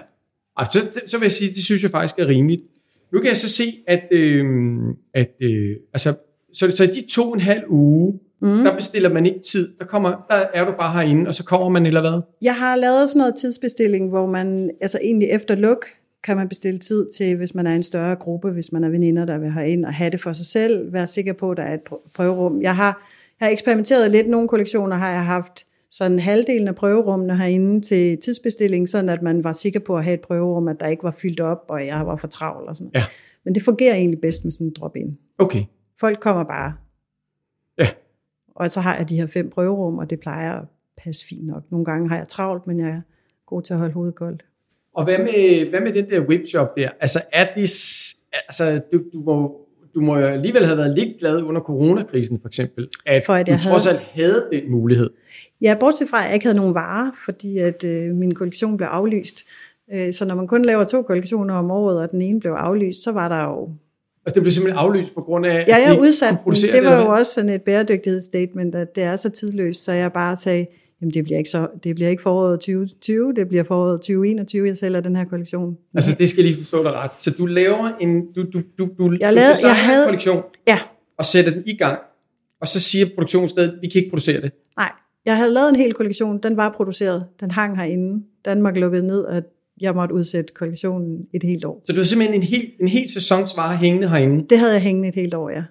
Altså, 0.57 0.79
så, 0.79 0.87
så 1.05 1.17
vil 1.17 1.25
jeg 1.25 1.31
sige, 1.31 1.49
det 1.49 1.63
synes 1.63 1.83
jeg 1.83 1.91
faktisk 1.91 2.19
er 2.19 2.27
rimeligt. 2.27 2.61
Nu 3.13 3.19
kan 3.19 3.27
jeg 3.27 3.37
så 3.37 3.49
se, 3.49 3.63
at, 3.87 4.03
øh, 4.11 4.45
at 5.13 5.29
øh, 5.41 5.75
altså, 5.93 6.13
så, 6.53 6.71
så 6.75 6.83
i 6.83 6.87
de 6.87 7.03
to 7.11 7.21
og 7.21 7.33
en 7.33 7.41
halv 7.41 7.63
uge, 7.69 8.19
mm. 8.41 8.63
der 8.63 8.75
bestiller 8.75 9.09
man 9.13 9.25
ikke 9.25 9.39
tid. 9.39 9.73
Der, 9.79 9.85
kommer, 9.85 10.09
der 10.29 10.35
er 10.53 10.65
du 10.65 10.73
bare 10.81 10.93
herinde, 10.93 11.27
og 11.27 11.35
så 11.35 11.43
kommer 11.43 11.69
man, 11.69 11.85
eller 11.85 12.01
hvad? 12.01 12.21
Jeg 12.41 12.55
har 12.55 12.75
lavet 12.75 13.09
sådan 13.09 13.19
noget 13.19 13.35
tidsbestilling, 13.35 14.09
hvor 14.09 14.25
man 14.25 14.71
altså 14.81 14.99
egentlig 15.03 15.29
efter 15.29 15.55
luk 15.55 15.85
kan 16.25 16.37
man 16.37 16.49
bestille 16.49 16.79
tid 16.79 17.09
til, 17.09 17.35
hvis 17.37 17.55
man 17.55 17.67
er 17.67 17.75
en 17.75 17.83
større 17.83 18.15
gruppe, 18.15 18.51
hvis 18.51 18.71
man 18.71 18.83
er 18.83 18.89
veninder, 18.89 19.25
der 19.25 19.37
vil 19.37 19.49
have 19.49 19.69
ind 19.69 19.85
og 19.85 19.93
have 19.93 20.09
det 20.09 20.21
for 20.21 20.33
sig 20.33 20.45
selv, 20.45 20.93
være 20.93 21.07
sikker 21.07 21.33
på, 21.33 21.51
at 21.51 21.57
der 21.57 21.63
er 21.63 21.73
et 21.73 21.81
prø- 21.89 22.09
prøverum. 22.15 22.61
Jeg 22.61 22.75
har, 22.75 23.07
jeg 23.39 23.45
har 23.45 23.51
eksperimenteret 23.51 24.11
lidt. 24.11 24.29
Nogle 24.29 24.47
kollektioner 24.47 24.95
har 24.95 25.11
jeg 25.11 25.25
haft 25.25 25.65
sådan 25.89 26.19
halvdelen 26.19 26.67
af 26.67 26.75
prøverummene 26.75 27.37
herinde 27.37 27.81
til 27.81 28.17
tidsbestilling, 28.17 28.89
sådan 28.89 29.09
at 29.09 29.21
man 29.21 29.43
var 29.43 29.51
sikker 29.51 29.79
på 29.79 29.97
at 29.97 30.03
have 30.03 30.13
et 30.13 30.21
prøverum, 30.21 30.67
at 30.67 30.79
der 30.79 30.87
ikke 30.87 31.03
var 31.03 31.11
fyldt 31.11 31.39
op, 31.39 31.65
og 31.67 31.85
jeg 31.85 32.07
var 32.07 32.15
for 32.15 32.27
travl 32.27 32.67
og 32.67 32.75
sådan 32.75 32.91
Ja. 32.95 33.03
Men 33.45 33.55
det 33.55 33.63
fungerer 33.63 33.95
egentlig 33.95 34.21
bedst 34.21 34.43
med 34.43 34.51
sådan 34.51 34.67
en 34.67 34.73
drop-in. 34.79 35.17
Okay. 35.37 35.63
Folk 35.99 36.19
kommer 36.19 36.43
bare. 36.43 36.73
Ja. 37.77 37.87
Og 38.55 38.71
så 38.71 38.81
har 38.81 38.97
jeg 38.97 39.09
de 39.09 39.15
her 39.15 39.25
fem 39.27 39.49
prøverum, 39.49 39.97
og 39.97 40.09
det 40.09 40.19
plejer 40.19 40.53
at 40.53 40.65
passe 41.03 41.25
fint 41.25 41.47
nok. 41.47 41.63
Nogle 41.71 41.85
gange 41.85 42.09
har 42.09 42.17
jeg 42.17 42.27
travlt, 42.27 42.67
men 42.67 42.79
jeg 42.79 42.89
er 42.89 43.01
god 43.45 43.61
til 43.61 43.73
at 43.73 43.79
holde 43.79 43.93
hovedet 43.93 44.15
koldt. 44.15 44.45
Og 44.95 45.03
hvad 45.03 45.17
med, 45.19 45.69
hvad 45.69 45.81
med 45.81 45.93
den 45.93 46.09
der 46.09 46.19
webshop 46.21 46.77
der? 46.77 46.89
Altså, 46.99 47.21
er 47.33 47.45
det, 47.55 47.61
altså, 48.47 48.81
du, 48.93 49.01
du, 49.13 49.19
må, 49.25 49.57
du 49.95 50.01
må 50.01 50.15
alligevel 50.15 50.65
have 50.65 50.77
været 50.77 50.97
lidt 50.97 51.19
glad 51.19 51.41
under 51.41 51.61
coronakrisen, 51.61 52.39
for 52.41 52.47
eksempel, 52.47 52.87
at, 53.05 53.23
For 53.25 53.33
at 53.33 53.47
du 53.47 53.51
jeg 53.51 53.61
trods 53.61 53.85
havde- 53.85 53.97
alt 53.97 54.07
havde 54.13 54.45
den 54.53 54.71
mulighed. 54.71 55.09
Ja, 55.61 55.75
bortset 55.79 56.07
fra, 56.09 56.19
at 56.19 56.25
jeg 56.25 56.33
ikke 56.33 56.45
havde 56.45 56.57
nogen 56.57 56.75
varer, 56.75 57.11
fordi 57.25 57.57
at 57.57 57.83
øh, 57.83 58.15
min 58.15 58.33
kollektion 58.35 58.77
blev 58.77 58.87
aflyst. 58.87 59.37
Øh, 59.93 60.13
så 60.13 60.25
når 60.25 60.35
man 60.35 60.47
kun 60.47 60.65
laver 60.65 60.83
to 60.83 61.01
kollektioner 61.01 61.53
om 61.55 61.71
året, 61.71 61.99
og 61.99 62.11
den 62.11 62.21
ene 62.21 62.39
blev 62.39 62.51
aflyst, 62.51 63.03
så 63.03 63.11
var 63.11 63.27
der 63.29 63.43
jo... 63.43 63.69
Altså, 64.25 64.33
det 64.35 64.41
blev 64.43 64.51
simpelthen 64.51 64.79
aflyst 64.79 65.13
på 65.15 65.21
grund 65.21 65.45
af, 65.45 65.49
Ja, 65.53 65.59
at 65.59 65.67
de 65.67 65.91
jeg 65.91 65.99
udsat 65.99 66.35
Det 66.73 66.83
var 66.83 67.01
jo 67.01 67.07
også 67.07 67.33
sådan 67.33 67.49
et 67.49 67.61
bæredygtighedsstatement, 67.61 68.75
at 68.75 68.95
det 68.95 69.03
er 69.03 69.15
så 69.15 69.29
tidløst, 69.29 69.83
så 69.83 69.91
jeg 69.91 70.13
bare 70.13 70.35
sagde, 70.35 70.65
Jamen, 71.01 71.13
det 71.13 71.23
bliver 71.23 71.37
ikke, 71.37 71.49
så, 71.49 71.67
det 71.83 71.95
bliver 71.95 72.09
ikke 72.09 72.21
foråret 72.23 72.59
2020, 72.59 73.33
det 73.33 73.47
bliver 73.49 73.63
foråret 73.63 74.01
2021, 74.01 74.67
jeg 74.67 74.77
sælger 74.77 74.99
den 74.99 75.15
her 75.15 75.25
kollektion. 75.25 75.77
Altså, 75.95 76.15
det 76.19 76.29
skal 76.29 76.41
jeg 76.43 76.51
lige 76.51 76.61
forstå 76.61 76.83
dig 76.83 76.91
ret. 76.93 77.11
Så 77.19 77.31
du 77.31 77.45
laver 77.45 77.91
en, 78.01 78.33
du, 78.33 78.43
du, 78.53 78.61
du, 78.77 78.89
du, 78.99 79.11
Jeg 79.21 79.29
du 79.31 79.35
lavede- 79.35 79.51
designer 79.51 79.73
jeg 79.75 79.85
havde- 79.85 80.01
en 80.03 80.05
kollektion, 80.07 80.43
Ja, 80.67 80.79
og 81.19 81.25
sætter 81.25 81.51
den 81.51 81.63
i 81.65 81.77
gang, 81.77 81.99
og 82.61 82.67
så 82.67 82.79
siger 82.79 83.05
produktionsstedet, 83.15 83.77
vi 83.81 83.87
kan 83.87 83.99
ikke 83.99 84.09
producere 84.09 84.41
det. 84.41 84.51
nej. 84.77 84.91
Jeg 85.25 85.37
havde 85.37 85.51
lavet 85.53 85.69
en 85.69 85.75
hel 85.75 85.93
kollektion, 85.93 86.39
den 86.43 86.57
var 86.57 86.73
produceret, 86.77 87.25
den 87.39 87.51
hang 87.51 87.77
herinde. 87.77 88.23
Danmark 88.45 88.77
lukkede 88.77 89.07
ned, 89.07 89.19
og 89.21 89.43
jeg 89.81 89.95
måtte 89.95 90.15
udsætte 90.15 90.53
kollektionen 90.53 91.17
et 91.33 91.43
helt 91.43 91.65
år. 91.65 91.81
Så 91.85 91.93
du 91.93 91.97
har 91.99 92.05
simpelthen 92.05 92.41
en 92.41 92.47
hel, 92.47 92.71
en 92.81 92.87
hel 92.87 93.09
sæsonsvare 93.09 93.77
hængende 93.77 94.09
herinde, 94.09 94.45
Det 94.49 94.59
havde 94.59 94.73
jeg 94.73 94.81
hængende 94.81 95.09
et 95.09 95.15
helt 95.15 95.33
år, 95.33 95.49
ja. 95.49 95.63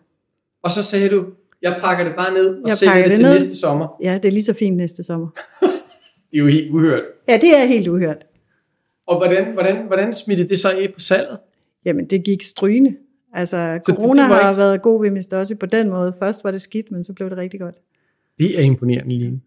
og 0.65 0.71
så 0.71 0.83
sagde 0.83 1.09
du, 1.09 1.25
jeg 1.65 1.81
pakker 1.85 2.05
det 2.05 2.13
bare 2.17 2.35
ned 2.35 2.47
og 2.63 2.69
Jeg 2.69 2.77
sælger 2.77 2.95
det, 2.95 3.05
det 3.09 3.17
til 3.17 3.25
ned. 3.25 3.33
næste 3.35 3.57
sommer. 3.57 3.97
Ja, 4.03 4.15
det 4.23 4.25
er 4.29 4.33
lige 4.33 4.45
så 4.45 4.53
fint 4.53 4.77
næste 4.77 5.03
sommer. 5.03 5.29
Det 6.31 6.39
er 6.41 6.45
jo 6.45 6.47
helt 6.51 6.71
uhørt. 6.71 7.03
Ja, 7.29 7.37
det 7.41 7.57
er 7.57 7.65
helt 7.65 7.89
uhørt. 7.89 8.27
Og 9.07 9.17
hvordan, 9.17 9.53
hvordan, 9.53 9.87
hvordan 9.87 10.15
smittede 10.15 10.49
det 10.49 10.59
så 10.59 10.69
af 10.71 10.91
på 10.95 11.01
salget? 11.01 11.39
Jamen, 11.85 12.07
det 12.11 12.25
gik 12.25 12.43
strygende. 12.43 12.95
Altså, 13.35 13.75
det- 13.75 13.83
corona 13.87 14.23
det 14.23 14.31
har 14.31 14.51
ikke- 14.51 14.59
været 14.59 14.83
god 14.83 15.03
ved 15.03 15.11
Mr. 15.11 15.37
Også 15.37 15.55
på 15.57 15.67
den 15.67 15.89
måde. 15.89 16.15
Først 16.19 16.45
var 16.45 16.51
det 16.51 16.61
skidt, 16.61 16.91
men 16.91 17.05
så 17.05 17.13
blev 17.13 17.31
det 17.31 17.39
rigtig 17.39 17.61
godt. 17.61 17.75
Det 18.39 18.59
er 18.59 18.63
imponerende, 18.63 19.19
Line. 19.19 19.41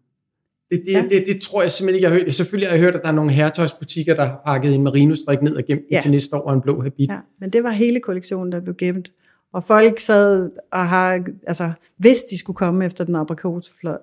Det, 0.72 0.82
det, 0.86 0.92
ja. 0.92 1.04
Det, 1.10 1.24
det, 1.28 1.42
tror 1.42 1.62
jeg 1.62 1.72
simpelthen 1.72 1.96
ikke, 1.96 2.06
jeg 2.06 2.12
har 2.12 2.20
hørt. 2.26 2.36
Selvfølgelig 2.36 2.70
har 2.70 2.76
jeg 2.76 2.82
hørt, 2.84 2.96
at 2.96 3.02
der 3.04 3.08
er 3.08 3.12
nogle 3.14 3.32
herretøjsbutikker, 3.32 4.16
der 4.16 4.22
har 4.26 4.42
pakket 4.46 4.76
en 4.76 4.84
marinostrik 4.84 5.42
ned 5.42 5.56
og 5.56 5.64
gemt 5.68 5.82
Ja. 5.92 6.00
til 6.02 6.12
næste 6.12 6.36
år 6.36 6.40
og 6.42 6.54
en 6.54 6.62
blå 6.62 6.82
habit. 6.82 7.10
Ja, 7.12 7.18
men 7.40 7.50
det 7.50 7.64
var 7.64 7.72
hele 7.72 8.00
kollektionen, 8.00 8.52
der 8.52 8.60
blev 8.60 8.76
gemt. 8.76 9.12
Og 9.54 9.64
folk 9.64 10.00
sad 10.00 10.50
og 10.72 10.88
har, 10.90 11.26
altså, 11.48 11.72
hvis 11.98 12.24
de 12.24 12.38
skulle 12.38 12.58
komme 12.58 12.86
efter 12.86 13.04
den 13.04 13.16
aprikosfløj, 13.16 13.98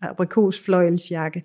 aprikosfløjelsjakke 0.00 1.38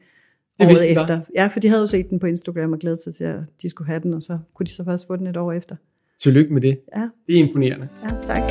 Det 0.59 0.65
året 0.65 0.69
vidste 0.69 0.87
efter. 0.87 1.19
Ja, 1.35 1.47
for 1.47 1.59
de 1.59 1.67
havde 1.67 1.81
jo 1.81 1.87
set 1.87 2.09
den 2.09 2.19
på 2.19 2.25
Instagram 2.27 2.73
og 2.73 2.79
glædet 2.79 2.99
sig 2.99 3.13
til, 3.15 3.23
at 3.23 3.39
de 3.61 3.69
skulle 3.69 3.87
have 3.87 3.99
den, 3.99 4.13
og 4.13 4.21
så 4.21 4.39
kunne 4.53 4.65
de 4.65 4.71
så 4.71 4.83
først 4.83 5.07
få 5.07 5.15
den 5.15 5.27
et 5.27 5.37
år 5.37 5.51
efter. 5.51 5.75
Tillykke 6.19 6.53
med 6.53 6.61
det. 6.61 6.79
Ja, 6.95 7.09
Det 7.27 7.39
er 7.39 7.43
imponerende. 7.43 7.87
ja 8.03 8.09
tak. 8.23 8.41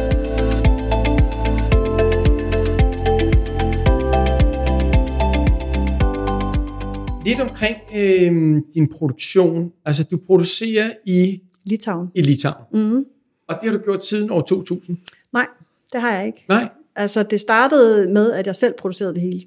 Lidt 7.27 7.41
omkring 7.41 7.77
øh, 7.97 8.63
din 8.75 8.89
produktion. 8.99 9.73
Altså, 9.85 10.05
du 10.05 10.17
producerer 10.27 10.91
i, 11.07 11.41
Litauen. 11.67 12.09
i 12.15 12.23
Litauen. 12.23 12.65
Mm. 12.73 13.05
Og 13.49 13.57
det 13.63 13.71
har 13.71 13.79
du 13.79 13.85
gjort 13.85 14.07
siden 14.07 14.31
år 14.31 14.41
2000. 14.41 14.97
Nej, 15.33 15.47
det 15.93 16.01
har 16.01 16.17
jeg 16.17 16.27
ikke. 16.27 16.45
Nej, 16.49 16.69
Altså, 16.97 17.23
det 17.23 17.41
startede 17.41 18.09
med, 18.13 18.33
at 18.33 18.47
jeg 18.47 18.57
selv 18.57 18.75
producerede 18.79 19.15
det 19.15 19.23
hele. 19.23 19.43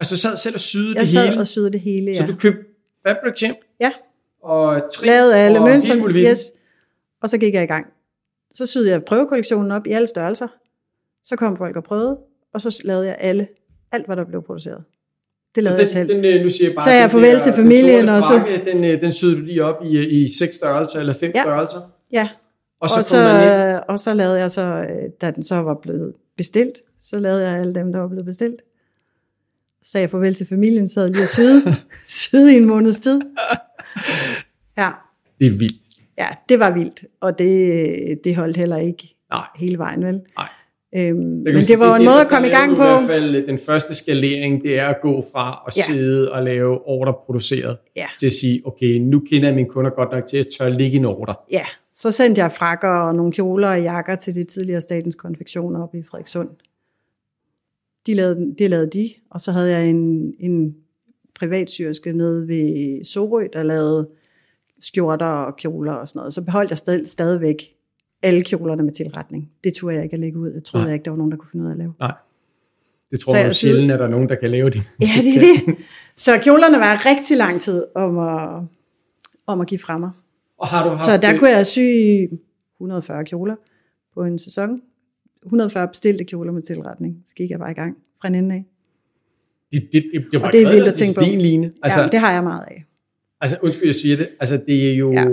altså 0.00 0.16
sad 0.16 0.36
selv 0.36 0.54
og 0.54 0.60
syede 0.60 0.92
Jeg 0.94 1.00
det 1.00 1.08
sad 1.08 1.26
hele. 1.28 1.40
og 1.40 1.46
syede 1.46 1.70
det 1.72 1.80
hele, 1.80 2.16
Så 2.16 2.22
ja. 2.22 2.26
du 2.28 2.36
købte 2.36 2.60
fabric 3.06 3.40
hjem 3.40 3.54
Ja, 3.80 3.92
og 4.42 4.82
trin 4.92 5.06
lavede 5.06 5.36
alle 5.36 5.60
mønstre, 5.60 5.96
yes. 5.96 6.52
og 7.22 7.30
så 7.30 7.38
gik 7.38 7.54
jeg 7.54 7.62
i 7.62 7.66
gang. 7.66 7.86
Så 8.50 8.66
syede 8.66 8.90
jeg 8.90 9.04
prøvekollektionen 9.04 9.70
op 9.72 9.86
i 9.86 9.90
alle 9.90 10.06
størrelser. 10.06 10.48
Så 11.24 11.36
kom 11.36 11.56
folk 11.56 11.76
og 11.76 11.84
prøvede, 11.84 12.18
og 12.54 12.60
så 12.60 12.82
lavede 12.84 13.06
jeg 13.06 13.16
alle, 13.20 13.48
alt 13.92 14.06
hvad 14.06 14.16
der 14.16 14.24
blev 14.24 14.42
produceret. 14.42 14.84
Det 15.54 15.62
lavede 15.62 15.78
jeg 15.80 15.88
selv. 15.88 16.08
Den, 16.08 16.16
den, 16.16 16.24
øh, 16.24 16.42
nu 16.42 16.48
siger 16.50 16.68
jeg 16.68 16.74
bare, 16.74 16.84
Så 16.84 16.90
jeg 16.90 17.02
den 17.02 17.10
farvel 17.10 17.34
der- 17.34 17.40
til 17.42 17.52
den 17.52 17.56
familien, 17.62 18.06
sorte 18.06 18.16
og 18.16 18.22
så- 18.22 18.28
frakke, 18.28 18.70
Den, 18.72 18.84
øh, 18.84 19.00
den 19.00 19.12
syede 19.12 19.36
du 19.36 19.42
lige 19.42 19.64
op 19.64 19.84
i, 19.84 19.96
øh, 19.98 20.12
i 20.12 20.32
seks 20.38 20.56
størrelser 20.56 21.00
eller 21.00 21.14
fem 21.14 21.32
Ja. 21.34 21.42
størrelser. 21.42 21.78
Ja, 22.12 22.28
Og 22.80 22.88
så, 22.90 22.98
og 22.98 23.04
kom 23.10 23.18
man 23.34 23.42
ind. 23.42 23.76
så, 23.76 23.82
og 23.88 23.98
så 23.98 24.14
lavede 24.14 24.38
jeg 24.40 24.50
så, 24.50 24.62
øh, 24.64 25.10
da 25.20 25.30
den 25.30 25.42
så 25.42 25.56
var 25.56 25.74
blevet 25.82 26.12
bestilt, 26.36 26.72
så 27.00 27.18
lavede 27.18 27.48
jeg 27.50 27.58
alle 27.60 27.74
dem, 27.74 27.92
der 27.92 28.00
var 28.00 28.08
blevet 28.08 28.24
bestilt. 28.24 28.60
Så 29.82 29.90
sagde 29.90 30.02
jeg 30.02 30.10
farvel 30.10 30.34
til 30.34 30.46
familien, 30.46 30.88
sad 30.88 31.08
lige 31.08 31.22
og 31.22 31.28
syede, 31.28 31.62
syede 32.28 32.54
i 32.54 32.56
en 32.56 32.64
måneds 32.66 32.98
tid. 32.98 33.20
Ja, 34.78 34.90
Det 35.38 35.46
er 35.46 35.50
vildt. 35.58 35.82
ja, 36.18 36.26
det 36.48 36.58
var 36.60 36.70
vildt, 36.74 37.04
og 37.20 37.38
det, 37.38 38.18
det 38.24 38.36
holdt 38.36 38.56
heller 38.56 38.76
ikke 38.76 39.14
Nej. 39.30 39.44
hele 39.56 39.78
vejen, 39.78 40.04
vel? 40.04 40.20
Nej. 40.38 40.48
Øhm, 40.96 41.16
men 41.18 41.46
det 41.46 41.64
sige, 41.64 41.78
var 41.78 41.88
jo 41.88 41.94
en 41.94 42.04
måde 42.04 42.20
at 42.20 42.28
komme 42.28 42.48
i 42.48 42.50
gang 42.50 42.76
på. 42.76 42.82
I 42.82 42.86
hvert 42.86 43.06
fald 43.06 43.36
øh, 43.36 43.46
den 43.46 43.58
første 43.58 43.94
skalering, 43.94 44.62
det 44.62 44.78
er 44.78 44.86
at 44.86 44.96
gå 45.02 45.22
fra 45.32 45.64
at 45.66 45.76
Ja. 45.76 45.82
sidde 45.82 46.32
og 46.32 46.42
lave 46.42 46.78
ordre 46.86 47.14
produceret, 47.26 47.76
Ja. 47.96 48.06
til 48.20 48.26
at 48.26 48.32
sige, 48.32 48.62
okay, 48.66 48.98
nu 48.98 49.20
kender 49.30 49.48
jeg 49.48 49.54
mine 49.56 49.68
kunder 49.68 49.90
godt 49.90 50.12
nok 50.12 50.26
til 50.26 50.38
at 50.38 50.46
tør 50.58 50.68
ligge 50.68 50.98
en 50.98 51.04
ordre. 51.04 51.34
Ja, 51.52 51.64
så 51.92 52.10
sendte 52.10 52.40
jeg 52.40 52.52
frakker 52.52 52.88
og 52.88 53.14
nogle 53.14 53.32
kjoler 53.32 53.68
og 53.68 53.82
jakker 53.82 54.16
til 54.16 54.34
de 54.34 54.44
tidligere 54.44 54.80
statens 54.80 55.14
konfektioner 55.14 55.82
oppe 55.82 55.98
i 55.98 56.02
Frederikssund. 56.02 56.48
De 58.06 58.14
lavede, 58.14 58.54
det 58.58 58.70
lavede 58.70 58.90
de, 58.90 59.10
og 59.30 59.40
så 59.40 59.52
havde 59.52 59.70
jeg 59.70 59.88
en, 59.88 60.34
en 60.40 60.76
privatsyrske 61.34 62.12
nede 62.12 62.48
ved 62.48 63.04
Sorø, 63.04 63.46
der 63.52 63.62
lavede 63.62 64.08
skjorter 64.80 65.26
og 65.26 65.56
kjoler 65.56 65.92
og 65.92 66.08
sådan 66.08 66.18
noget. 66.18 66.32
Så 66.32 66.42
beholdt 66.42 66.70
jeg 66.70 66.78
stadig, 66.78 67.06
stadigvæk 67.06 67.56
alle 68.22 68.42
kjolerne 68.42 68.82
med 68.82 68.92
tilretning. 68.92 69.50
Det 69.64 69.74
turde 69.74 69.94
jeg 69.94 70.04
ikke 70.04 70.14
at 70.14 70.20
lægge 70.20 70.38
ud. 70.38 70.52
Jeg 70.52 70.64
troede 70.64 70.84
Nej. 70.84 70.88
jeg 70.88 70.94
ikke, 70.94 71.04
der 71.04 71.10
var 71.10 71.18
nogen, 71.18 71.30
der 71.30 71.36
kunne 71.38 71.48
finde 71.50 71.64
ud 71.64 71.68
af 71.68 71.72
at 71.72 71.78
lave. 71.78 71.94
Nej. 72.00 72.12
Det 73.10 73.20
tror 73.20 73.32
Så 73.32 73.36
jeg, 73.36 73.46
jeg 73.46 73.54
sjældent, 73.54 73.92
at 73.92 73.98
der 73.98 74.06
er 74.06 74.10
nogen, 74.10 74.28
der 74.28 74.34
kan 74.34 74.50
lave 74.50 74.70
det. 74.70 74.82
Ja, 75.00 75.22
det 75.22 75.36
er 75.36 75.40
det. 75.40 75.76
Så 76.16 76.38
kjolerne 76.38 76.78
var 76.78 77.06
rigtig 77.06 77.36
lang 77.36 77.60
tid 77.60 77.84
om 77.94 78.18
at, 78.18 78.62
om 79.46 79.60
at 79.60 79.66
give 79.66 79.78
fra 79.78 79.98
mig. 79.98 80.10
Og 80.60 80.66
har 80.68 80.84
du 80.84 80.90
haft, 80.90 81.02
Så 81.04 81.16
der 81.26 81.32
øh, 81.34 81.38
kunne 81.38 81.50
jeg 81.50 81.66
sy 81.66 81.78
140 82.80 83.24
kjoler 83.24 83.56
på 84.14 84.24
en 84.24 84.38
sæson. 84.38 84.80
140 85.44 85.88
bestilte 85.88 86.24
kjoler 86.24 86.52
med 86.52 86.62
tilretning. 86.62 87.16
Så 87.26 87.34
gik 87.34 87.50
jeg 87.50 87.58
bare 87.58 87.70
i 87.70 87.74
gang 87.74 87.96
fra 88.20 88.28
en 88.28 88.34
ende 88.34 88.54
af. 88.54 88.64
det, 89.72 89.88
det, 89.92 90.04
det, 90.14 90.24
det, 90.32 90.42
Og 90.42 90.52
det 90.52 90.62
er 90.62 90.72
vildt 90.72 90.88
at 90.88 90.94
tænke 90.94 91.14
på. 91.14 91.24
Line. 91.24 91.70
Altså, 91.82 92.00
ja, 92.00 92.08
det 92.08 92.20
har 92.20 92.32
jeg 92.32 92.42
meget 92.42 92.64
af. 92.68 92.84
altså, 93.40 93.56
undskyld, 93.62 93.86
jeg 93.86 93.94
siger 93.94 94.16
det. 94.16 94.28
Altså, 94.40 94.60
det 94.66 94.90
er 94.90 94.94
jo 94.94 95.12
Ja. 95.12 95.24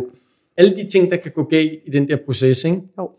alle 0.57 0.75
de 0.75 0.89
ting, 0.89 1.11
der 1.11 1.17
kan 1.17 1.31
gå 1.31 1.43
galt 1.43 1.79
i 1.85 1.91
den 1.91 2.07
der 2.09 2.17
proces, 2.25 2.63
ikke? 2.65 2.81
Jo. 2.97 3.11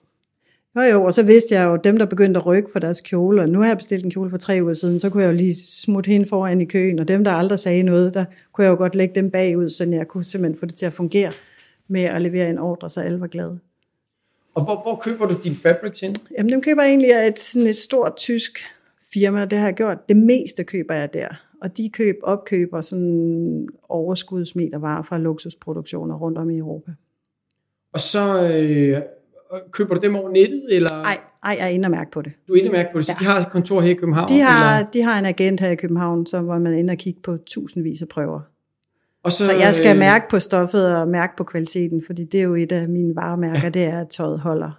Jo, 0.76 0.82
jo, 0.82 1.04
og 1.04 1.14
så 1.14 1.22
vidste 1.22 1.54
jeg 1.54 1.64
jo, 1.64 1.78
dem, 1.84 1.96
der 1.96 2.06
begyndte 2.06 2.38
at 2.40 2.46
rykke 2.46 2.68
for 2.72 2.78
deres 2.78 3.00
kjole, 3.00 3.42
og 3.42 3.48
nu 3.48 3.60
har 3.60 3.66
jeg 3.66 3.76
bestilt 3.76 4.04
en 4.04 4.10
kjole 4.10 4.30
for 4.30 4.36
tre 4.36 4.58
uger 4.62 4.74
siden, 4.74 4.98
så 4.98 5.10
kunne 5.10 5.22
jeg 5.22 5.30
jo 5.30 5.36
lige 5.36 5.54
smutte 5.54 6.08
hende 6.08 6.26
foran 6.26 6.60
i 6.60 6.64
køen, 6.64 6.98
og 6.98 7.08
dem, 7.08 7.24
der 7.24 7.30
aldrig 7.30 7.58
sagde 7.58 7.82
noget, 7.82 8.14
der 8.14 8.24
kunne 8.52 8.64
jeg 8.64 8.70
jo 8.70 8.76
godt 8.76 8.94
lægge 8.94 9.14
dem 9.14 9.30
bagud, 9.30 9.68
så 9.68 9.84
jeg 9.84 10.08
kunne 10.08 10.24
simpelthen 10.24 10.58
få 10.60 10.66
det 10.66 10.74
til 10.74 10.86
at 10.86 10.92
fungere 10.92 11.32
med 11.88 12.04
at 12.04 12.22
levere 12.22 12.50
en 12.50 12.58
ordre, 12.58 12.88
så 12.88 13.00
alle 13.00 13.20
var 13.20 13.26
glade. 13.26 13.58
Og 14.54 14.64
hvor, 14.64 14.82
hvor 14.82 14.96
køber 15.04 15.26
du 15.26 15.34
din 15.44 15.54
fabrics 15.54 16.00
hen? 16.00 16.14
Jamen, 16.38 16.52
dem 16.52 16.62
køber 16.62 16.82
jeg 16.82 16.90
egentlig 16.90 17.14
af 17.14 17.26
et, 17.26 17.38
sådan 17.38 17.68
et 17.68 17.76
stort 17.76 18.16
tysk 18.16 18.58
firma, 19.14 19.44
det 19.44 19.58
har 19.58 19.66
jeg 19.66 19.74
gjort. 19.74 20.08
Det 20.08 20.16
meste 20.16 20.64
køber 20.64 20.94
jeg 20.94 21.12
der. 21.12 21.28
Og 21.62 21.76
de 21.76 21.90
køb 21.92 22.16
opkøber 22.22 22.80
sådan 22.80 23.68
overskudsmetervarer 23.88 25.02
fra 25.02 25.18
luksusproduktioner 25.18 26.16
rundt 26.16 26.38
om 26.38 26.50
i 26.50 26.58
Europa. 26.58 26.92
Og 27.92 28.00
så 28.00 28.50
øh, 28.52 29.02
køber 29.70 29.94
du 29.94 30.00
dem 30.00 30.14
over 30.16 30.30
nettet, 30.30 30.62
eller 30.70 30.90
Ej, 30.90 31.18
ej, 31.44 31.56
jeg 31.58 31.64
er 31.64 31.68
inde 31.68 31.86
og 31.86 31.90
mærke 31.90 32.10
på 32.10 32.22
det. 32.22 32.32
du 32.48 32.52
er 32.52 32.56
inde 32.58 32.68
og 32.68 32.72
mærke 32.72 32.88
på 32.92 32.98
det? 32.98 33.06
Så 33.06 33.12
de 33.20 33.24
har 33.24 33.40
et 33.40 33.50
kontor 33.52 33.80
her 33.80 33.90
i 33.90 33.94
København? 33.94 34.28
De 34.28 34.40
har, 34.40 34.78
Eller? 34.78 34.90
de 34.90 35.02
har 35.02 35.18
en 35.18 35.26
agent 35.26 35.60
her 35.60 35.70
i 35.70 35.74
København, 35.76 36.26
som, 36.26 36.44
hvor 36.44 36.58
man 36.58 36.72
er 36.74 36.78
inde 36.78 36.90
og 36.90 36.96
kigge 36.98 37.20
på 37.20 37.36
tusindvis 37.36 38.02
af 38.02 38.08
prøver. 38.08 38.40
Og 39.24 39.32
Så 39.32 39.52
jeg 39.52 39.74
skal 39.74 39.92
øh, 39.92 39.98
mærke 39.98 40.24
på 40.30 40.38
stoffet 40.38 40.96
og 40.96 41.08
mærke 41.08 41.32
på 41.36 41.44
kvaliteten, 41.44 42.02
fordi 42.06 42.24
det 42.24 42.40
er 42.40 42.44
jo 42.44 42.54
et 42.54 42.72
af 42.72 42.88
mine 42.88 43.16
varemærker, 43.16 43.68
det 43.68 43.84
er, 43.84 44.00
at 44.00 44.08
tøjet 44.08 44.40
holder 44.40 44.70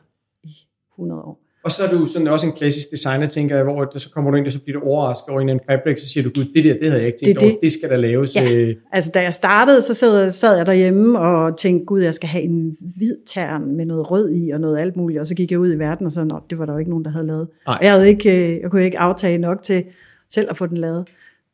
i 0.43 0.49
100 0.93 1.21
år. 1.21 1.39
Og 1.63 1.71
så 1.71 1.83
er 1.83 1.91
du 1.91 2.05
sådan 2.05 2.27
også 2.27 2.47
en 2.47 2.53
klassisk 2.53 2.91
designer, 2.91 3.27
tænker 3.27 3.55
jeg, 3.55 3.63
hvor 3.63 3.85
det, 3.85 4.01
så 4.01 4.09
kommer 4.11 4.31
du 4.31 4.37
ind, 4.37 4.45
og 4.45 4.51
så 4.51 4.59
bliver 4.59 4.79
du 4.79 4.85
overrasket 4.85 5.29
over 5.29 5.41
en 5.41 5.49
eller 5.49 5.59
anden 5.69 5.79
fabric, 5.83 6.01
så 6.01 6.09
siger 6.09 6.23
du, 6.23 6.29
gud, 6.29 6.45
det 6.55 6.63
der, 6.63 6.73
det 6.73 6.83
havde 6.89 6.97
jeg 6.97 7.07
ikke 7.07 7.19
tænkt 7.19 7.39
Det 7.39 7.45
er 7.45 7.45
over, 7.45 7.53
det. 7.53 7.63
det 7.63 7.71
skal 7.71 7.89
der 7.89 7.97
laves. 7.97 8.35
Ja. 8.35 8.53
Øh, 8.53 8.75
Altså, 8.91 9.11
da 9.13 9.21
jeg 9.21 9.33
startede, 9.33 9.81
så 9.81 9.93
sad, 9.93 10.31
sad 10.31 10.57
jeg 10.57 10.65
derhjemme 10.65 11.19
og 11.19 11.57
tænkte, 11.57 11.85
gud, 11.85 12.01
jeg 12.01 12.13
skal 12.13 12.29
have 12.29 12.43
en 12.43 12.75
hvid 12.97 13.15
tern 13.27 13.75
med 13.77 13.85
noget 13.85 14.11
rød 14.11 14.31
i 14.35 14.49
og 14.49 14.59
noget 14.59 14.79
alt 14.79 14.95
muligt. 14.95 15.19
Og 15.19 15.27
så 15.27 15.35
gik 15.35 15.51
jeg 15.51 15.59
ud 15.59 15.73
i 15.73 15.79
verden 15.79 16.05
og 16.05 16.11
så, 16.11 16.23
nå, 16.23 16.39
det 16.49 16.59
var 16.59 16.65
der 16.65 16.73
jo 16.73 16.79
ikke 16.79 16.89
nogen, 16.89 17.05
der 17.05 17.11
havde 17.11 17.27
lavet. 17.27 17.47
Nej. 17.67 17.75
Og 17.79 17.83
jeg, 17.85 17.91
havde 17.91 18.07
ikke, 18.07 18.53
øh, 18.53 18.59
jeg 18.61 18.71
kunne 18.71 18.85
ikke 18.85 18.99
aftage 18.99 19.37
nok 19.37 19.61
til 19.61 19.83
selv 20.29 20.47
at 20.49 20.57
få 20.57 20.65
den 20.65 20.77
lavet. 20.77 21.07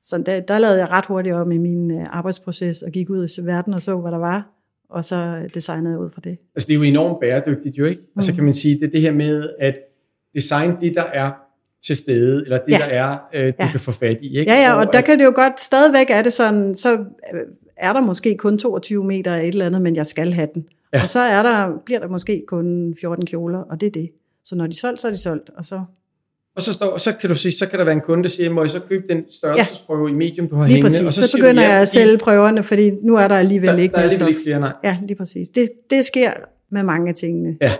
Så 0.10 0.18
der, 0.26 0.40
der 0.40 0.58
lavede 0.60 0.80
jeg 0.80 0.90
ret 0.90 1.06
hurtigt 1.06 1.36
om 1.36 1.52
i 1.52 1.58
min 1.58 1.92
øh, 2.00 2.06
arbejdsproces 2.10 2.82
og 2.82 2.92
gik 2.92 3.10
ud 3.10 3.28
i 3.38 3.42
verden 3.46 3.74
og 3.74 3.82
så, 3.82 3.96
hvad 3.96 4.12
der 4.12 4.18
var. 4.18 4.50
Og 4.90 5.04
så 5.04 5.48
designede 5.54 5.92
jeg 5.92 6.00
ud 6.00 6.10
fra 6.10 6.22
det. 6.24 6.38
altså 6.56 6.68
det 6.68 6.74
er 6.74 6.78
jo 6.78 6.84
enormt 6.84 7.20
bæredygtigt 7.20 7.78
jo, 7.78 7.86
ikke? 7.86 8.02
Og 8.02 8.08
Mm. 8.16 8.22
så 8.22 8.36
kan 8.36 8.44
man 8.44 8.54
sige, 8.54 8.76
det 8.80 8.84
er 8.88 8.92
det 8.92 9.02
her 9.02 9.12
med, 9.14 9.50
at 9.60 9.76
design 10.36 10.82
det, 10.82 10.96
der 10.96 11.04
er 11.04 11.32
til 11.86 11.96
stede, 11.96 12.44
eller 12.44 12.58
det, 12.58 12.72
Ja. 12.72 12.78
der 12.78 12.84
er, 12.86 13.18
øh, 13.34 13.48
du 13.48 13.54
Ja. 13.60 13.72
kan 13.72 13.80
få 13.80 13.92
fat 13.92 14.18
i, 14.22 14.38
ikke? 14.40 14.52
Ja, 14.52 14.58
ja, 14.62 14.74
og 14.74 14.94
der 14.94 15.00
at- 15.00 15.06
kan 15.06 15.20
det 15.20 15.26
jo 15.26 15.32
godt, 15.36 15.60
stadigvæk 15.60 16.10
er 16.10 16.22
det 16.22 16.34
sådan, 16.34 16.76
så 16.76 16.94
øh, 17.34 17.42
er 17.78 17.94
der 17.94 18.02
måske 18.02 18.38
kun 18.38 18.58
22 18.58 19.04
meter 19.04 19.34
af 19.36 19.42
et 19.42 19.48
eller 19.48 19.66
andet, 19.66 19.82
men 19.82 19.96
jeg 19.96 20.06
skal 20.06 20.34
have 20.34 20.48
den. 20.54 20.66
Ja. 20.94 21.02
Og 21.02 21.10
så 21.10 21.20
er 21.20 21.44
der, 21.44 21.72
bliver 21.86 22.00
der 22.00 22.08
måske 22.08 22.44
kun 22.48 22.96
14 23.02 23.26
kjoler, 23.26 23.60
og 23.60 23.80
det 23.82 23.88
er 23.88 23.92
det. 23.92 24.10
Så 24.44 24.56
når 24.56 24.68
de 24.68 24.72
er 24.72 24.76
solgt, 24.76 25.02
så 25.02 25.08
er 25.08 25.12
de 25.12 25.18
solgt, 25.18 25.50
og 25.58 25.66
så 25.66 25.82
Og 26.56 26.62
så, 26.62 26.74
står, 26.74 26.98
så 26.98 27.14
kan 27.14 27.30
du 27.30 27.36
sige, 27.36 27.52
så 27.52 27.68
kan 27.68 27.80
der 27.80 27.86
være 27.86 27.94
en 27.94 28.02
kunde, 28.02 28.24
der 28.24 28.30
siger, 28.30 28.50
må 28.50 28.62
jeg 28.62 28.72
så 28.72 28.80
købe 28.80 29.04
den 29.10 29.24
størrelsesprøve 29.32 30.08
ja. 30.08 30.14
i 30.14 30.16
medium, 30.16 30.48
du 30.48 30.56
har 30.56 30.68
lige 30.68 30.76
hængende? 30.76 30.90
præcis, 30.90 31.08
og 31.08 31.14
så, 31.14 31.22
så 31.22 31.28
siger 31.28 31.42
du 31.42 31.48
begynder 31.48 31.64
ja, 31.64 31.70
jeg 31.70 31.82
at 31.82 31.88
sælge 31.88 32.18
prøverne, 32.18 32.64
fordi 32.64 32.92
nu 33.04 33.16
er 33.16 33.28
der 33.28 33.36
alligevel 33.36 33.70
der, 33.70 33.78
ikke 33.78 33.94
der 33.94 34.00
er 34.00 34.04
alligevel 34.04 34.30
ikke 34.30 34.42
flere, 34.44 34.60
nej. 34.60 34.74
Ja, 34.84 34.98
lige 35.08 35.18
præcis. 35.18 35.50
Det, 35.50 35.70
det 35.90 36.06
sker 36.06 36.32
med 36.72 36.84
mange 36.84 37.10
af 37.10 37.16
tingene. 37.16 37.58
Ja. 37.62 37.72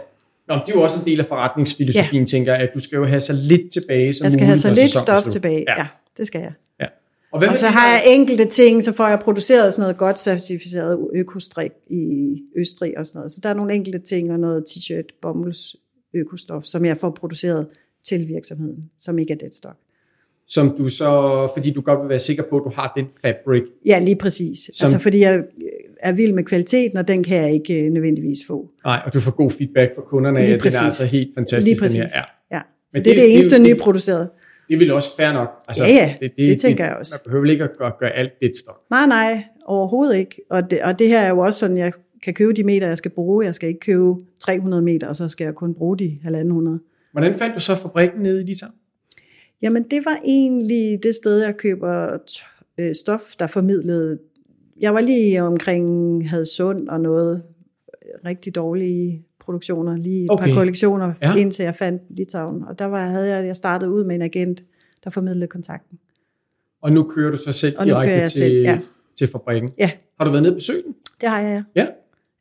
Nå, 0.48 0.56
det 0.56 0.72
er 0.72 0.76
jo 0.76 0.82
også 0.82 1.00
en 1.00 1.06
del 1.06 1.20
af 1.20 1.26
forretningsfilosofien, 1.26 2.24
ja. 2.24 2.28
tænker 2.28 2.54
jeg, 2.54 2.62
at 2.62 2.70
du 2.74 2.80
skal 2.80 2.96
jo 2.96 3.06
have 3.06 3.22
så 3.22 3.34
lidt 3.34 3.74
tilbage 3.74 4.14
som 4.14 4.24
Jeg 4.24 4.32
skal 4.32 4.46
have 4.46 4.58
så 4.58 4.74
lidt 4.74 4.92
stof 4.92 5.24
tilbage. 5.24 5.66
Ja. 5.68 5.78
Ja. 5.78 5.88
det 6.18 6.28
skal 6.28 6.42
jeg. 6.42 6.52
Ja. 6.80 6.86
Og, 7.32 7.44
Og 7.50 7.56
så 7.56 7.68
har 7.68 7.88
jeg 7.88 8.04
enkelte 8.06 8.46
ting, 8.46 8.84
så 8.84 8.92
får 8.92 9.08
jeg 9.08 9.20
produceret 9.20 9.74
sådan 9.74 9.84
noget 9.84 9.98
godt 9.98 10.20
certificeret 10.20 11.08
økostrik 11.14 11.72
i 11.90 12.38
Østrig 12.58 12.98
og 12.98 13.06
sådan 13.06 13.20
noget. 13.20 13.32
Så 13.32 13.40
der 13.44 13.50
er 13.50 13.54
nogle 13.54 13.74
enkelte 13.74 14.00
ting 14.00 14.32
og 14.32 14.40
noget 14.40 14.64
t-shirt, 14.70 15.20
bomulds, 15.22 15.76
økostof, 16.14 16.64
som 16.64 16.86
jeg 16.86 16.98
får 16.98 17.10
produceret 17.10 17.68
til 18.08 18.28
virksomheden, 18.28 18.90
som 18.98 19.20
ikke 19.20 19.34
er 19.34 19.38
deadstock. 19.38 19.78
som 20.48 20.76
du 20.78 20.90
så, 20.90 21.48
fordi 21.56 21.72
du 21.74 21.82
godt 21.82 22.00
vil 22.02 22.10
være 22.10 22.20
sikker 22.20 22.44
på, 22.50 22.58
at 22.58 22.62
du 22.66 22.72
har 22.76 22.94
den 22.98 23.06
fabric. 23.22 23.64
Ja, 23.86 24.00
lige 24.00 24.16
præcis. 24.16 24.70
Som-. 24.74 24.86
Altså 24.88 25.00
fordi 25.00 25.20
jeg 25.20 25.42
er 26.00 26.12
vild 26.12 26.34
med 26.34 26.44
kvaliteten, 26.44 26.98
og 26.98 27.08
den 27.08 27.24
kan 27.24 27.38
jeg 27.38 27.54
ikke 27.54 27.74
øh, 27.86 27.92
nødvendigvis 27.92 28.38
få. 28.48 28.70
Nej, 28.86 29.02
og 29.06 29.14
du 29.14 29.20
får 29.20 29.32
god 29.32 29.52
feedback 29.52 29.96
fra 29.96 30.02
kunderne 30.02 30.40
Lige 30.40 30.46
at 30.46 30.50
den 30.52 30.56
er 30.60 30.62
præcis. 30.64 30.82
altså 30.82 31.06
helt 31.06 31.32
fantastisk, 31.36 31.66
Lige 31.66 31.76
den 31.76 31.82
præcis. 31.82 32.14
her 32.14 32.22
er. 32.22 32.56
Ja. 32.56 32.60
Så 32.60 32.66
Men 32.94 33.00
det, 33.00 33.06
det 33.06 33.12
er 33.12 33.16
det- 33.16 33.24
det 33.24 33.34
eneste 33.34 33.56
det- 33.56 33.62
nye 33.62 33.74
det-. 33.74 34.30
Det 34.70 34.80
vel 34.80 34.92
også 34.94 35.10
fair 35.18 35.32
nok. 35.34 35.50
Altså, 35.68 35.86
Ja, 35.86 36.16
ja, 36.22 36.28
det 36.48 36.60
tænker 36.62 36.86
jeg 36.86 36.96
også. 36.96 37.14
Man 37.16 37.20
behøver 37.32 37.46
ikke 37.52 37.64
at 37.64 37.70
gøre, 37.78 37.92
gøre 38.00 38.12
alt 38.12 38.32
det 38.42 38.52
stok. 38.58 38.78
Nej, 38.90 39.06
nej, 39.08 39.44
overhovedet 39.66 40.18
ikke. 40.18 40.42
Og 40.50 40.70
det, 40.72 40.82
og 40.82 41.00
det 41.00 41.08
her 41.08 41.20
er 41.20 41.30
jo 41.30 41.40
også 41.40 41.60
sådan, 41.60 41.78
jeg 41.78 41.94
kan 42.24 42.34
købe 42.34 42.54
de 42.54 42.64
meter, 42.64 42.88
jeg 42.88 42.98
skal 42.98 43.12
bruge. 43.12 43.46
Jeg 43.46 43.56
skal 43.56 43.70
ikke 43.70 43.80
købe 43.80 44.14
300 44.42 44.82
meter, 44.84 45.08
og 45.08 45.16
så 45.16 45.28
skal 45.28 45.46
jeg 45.46 45.56
kun 45.56 45.74
bruge 45.74 45.98
de 45.98 46.18
1.500. 46.24 46.80
Hvordan 47.16 47.34
fandt 47.34 47.56
du 47.56 47.60
så 47.60 47.76
fabrikken 47.76 48.22
nede 48.22 48.42
i 48.42 48.46
Litauen? 48.46 48.74
Jamen, 49.62 49.84
det 49.92 50.06
var 50.06 50.18
egentlig 50.26 51.00
det 51.04 51.16
sted, 51.16 51.44
jeg 51.44 51.58
køber 51.58 52.18
øh, 52.78 52.96
stof, 52.96 53.36
der 53.40 53.48
formidlede. 53.48 54.20
Jeg 54.80 54.94
var 54.94 55.02
lige 55.02 55.44
omkring 55.44 56.30
Hadsund 56.30 56.90
og 56.90 57.02
noget 57.02 57.44
øh, 58.06 58.10
rigtig 58.26 58.56
dårlige 58.56 59.26
produktioner, 59.40 59.98
lige 59.98 60.24
et 60.24 60.32
okay. 60.32 60.46
Par 60.48 60.54
kollektioner, 60.54 61.14
Ja. 61.22 61.30
ja. 61.30 61.36
indtil 61.36 61.64
jeg 61.64 61.76
fandt 61.76 62.02
Litauen. 62.10 62.64
Og 62.64 62.80
der 62.80 62.86
var, 62.86 63.10
havde 63.10 63.28
jeg, 63.36 63.46
jeg 63.46 63.56
startede 63.56 63.92
ud 63.92 64.04
med 64.04 64.16
en 64.16 64.22
agent, 64.22 64.64
der 65.04 65.10
formidlede 65.10 65.48
kontakten. 65.48 66.00
Og 66.82 66.92
nu 66.92 67.04
kører 67.04 67.32
du 67.32 67.38
så 67.38 67.52
selv 67.52 67.76
Og 67.80 67.86
direkte 67.86 68.20
til, 68.20 68.30
selv, 68.30 68.54
ja. 68.62 68.80
til 69.18 69.28
fabrikken. 69.28 69.70
Ja, 69.78 69.92
Har 70.18 70.26
du 70.26 70.32
været 70.32 70.44
nede 70.44 70.54
og 70.54 70.58
besøgt 70.58 70.86
den? 70.86 70.96
det 71.22 71.30
har 71.30 71.42
jeg, 71.42 71.64
Ja. 71.76 71.88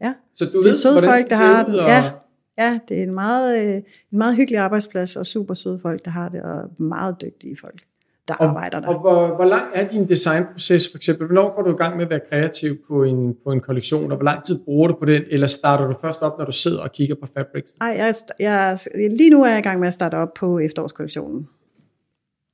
ja. 0.01 0.15
Så 0.35 0.45
du 0.45 0.59
Det 0.59 0.65
ved, 0.65 0.77
søde 0.77 0.95
hvordan 0.95 1.11
folk, 1.11 1.29
der 1.31 1.37
har 1.37 1.65
og- 1.65 1.73
Ja. 1.89 2.11
Ja, 2.59 2.79
det 2.89 2.99
er 2.99 3.03
en 3.03 3.15
meget, 3.15 3.67
øh, 3.69 3.75
en 4.13 4.19
meget 4.19 4.37
hyggelig 4.37 4.59
arbejdsplads, 4.59 5.17
og 5.17 5.27
super 5.27 5.55
søde 5.55 5.79
folk, 5.79 6.05
der 6.05 6.11
har 6.11 6.29
det, 6.29 6.43
og 6.43 6.83
meget 6.83 7.17
dygtige 7.23 7.57
folk, 7.61 7.81
der 8.29 8.35
Og, 8.35 8.45
arbejder 8.45 8.81
der. 8.81 8.89
og 8.89 9.01
hvor, 9.01 9.35
hvor 9.35 9.45
lang 9.45 9.63
er 9.75 9.89
din 9.89 10.09
designproces 10.09 10.91
for 10.91 10.97
eksempel? 10.99 11.27
Hvornår 11.27 11.55
går 11.57 11.63
du 11.63 11.71
i 11.75 11.77
gang 11.77 11.97
med 11.97 12.05
at 12.05 12.11
være 12.11 12.21
kreativ 12.29 12.77
på 12.89 13.03
en, 13.05 13.35
på 13.45 13.53
en 13.53 13.61
kollektion, 13.61 14.11
og 14.11 14.17
hvor 14.17 14.25
lang 14.25 14.45
tid 14.45 14.65
bruger 14.65 14.89
du 14.89 14.95
på 14.95 15.05
den? 15.05 15.23
Eller 15.31 15.47
starter 15.47 15.87
du 15.87 15.95
først 16.01 16.23
op, 16.23 16.39
når 16.39 16.45
du 16.45 16.53
sidder 16.53 16.83
og 16.83 16.93
kigger 16.93 17.15
på 17.15 17.27
fabrics? 17.37 17.75
Ej, 17.81 17.87
jeg, 17.89 18.15
jeg, 18.39 18.79
lige 19.11 19.31
nu 19.31 19.43
er 19.43 19.49
jeg 19.51 19.59
i 19.59 19.63
gang 19.63 19.81
med 19.81 19.89
at 19.89 19.95
starte 19.95 20.15
op 20.15 20.35
på 20.35 20.59
efterårskollektionen 20.59 21.49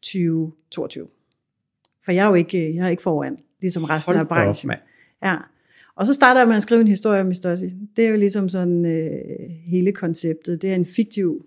2022. 0.03 1.09
For 2.05 2.13
jeg 2.13 2.25
er 2.25 2.29
jo 2.29 2.35
ikke, 2.35 2.75
jeg 2.77 2.85
er 2.85 2.89
ikke 2.89 3.03
foran, 3.03 3.39
ligesom 3.61 3.85
resten 3.85 4.15
Hold 4.15 4.21
af 4.21 4.27
da 4.29 4.35
op, 4.35 4.45
branchen. 4.45 4.69
mand. 4.69 4.81
Ja. 5.23 5.37
Og 6.01 6.07
så 6.07 6.13
starter 6.13 6.41
jeg 6.41 6.49
med 6.49 6.57
at 6.57 6.63
skrive 6.63 6.81
en 6.81 6.89
historie 6.89 7.21
om 7.21 7.27
Mistossi. 7.27 7.69
Det 7.97 8.05
er 8.05 8.09
jo 8.09 8.17
ligesom 8.17 8.49
sådan 8.49 8.85
øh, 8.87 9.11
hele 9.67 9.93
konceptet. 9.93 10.63
Det 10.63 10.71
er 10.71 10.75
en 10.75 10.87
fiktiv 10.87 11.47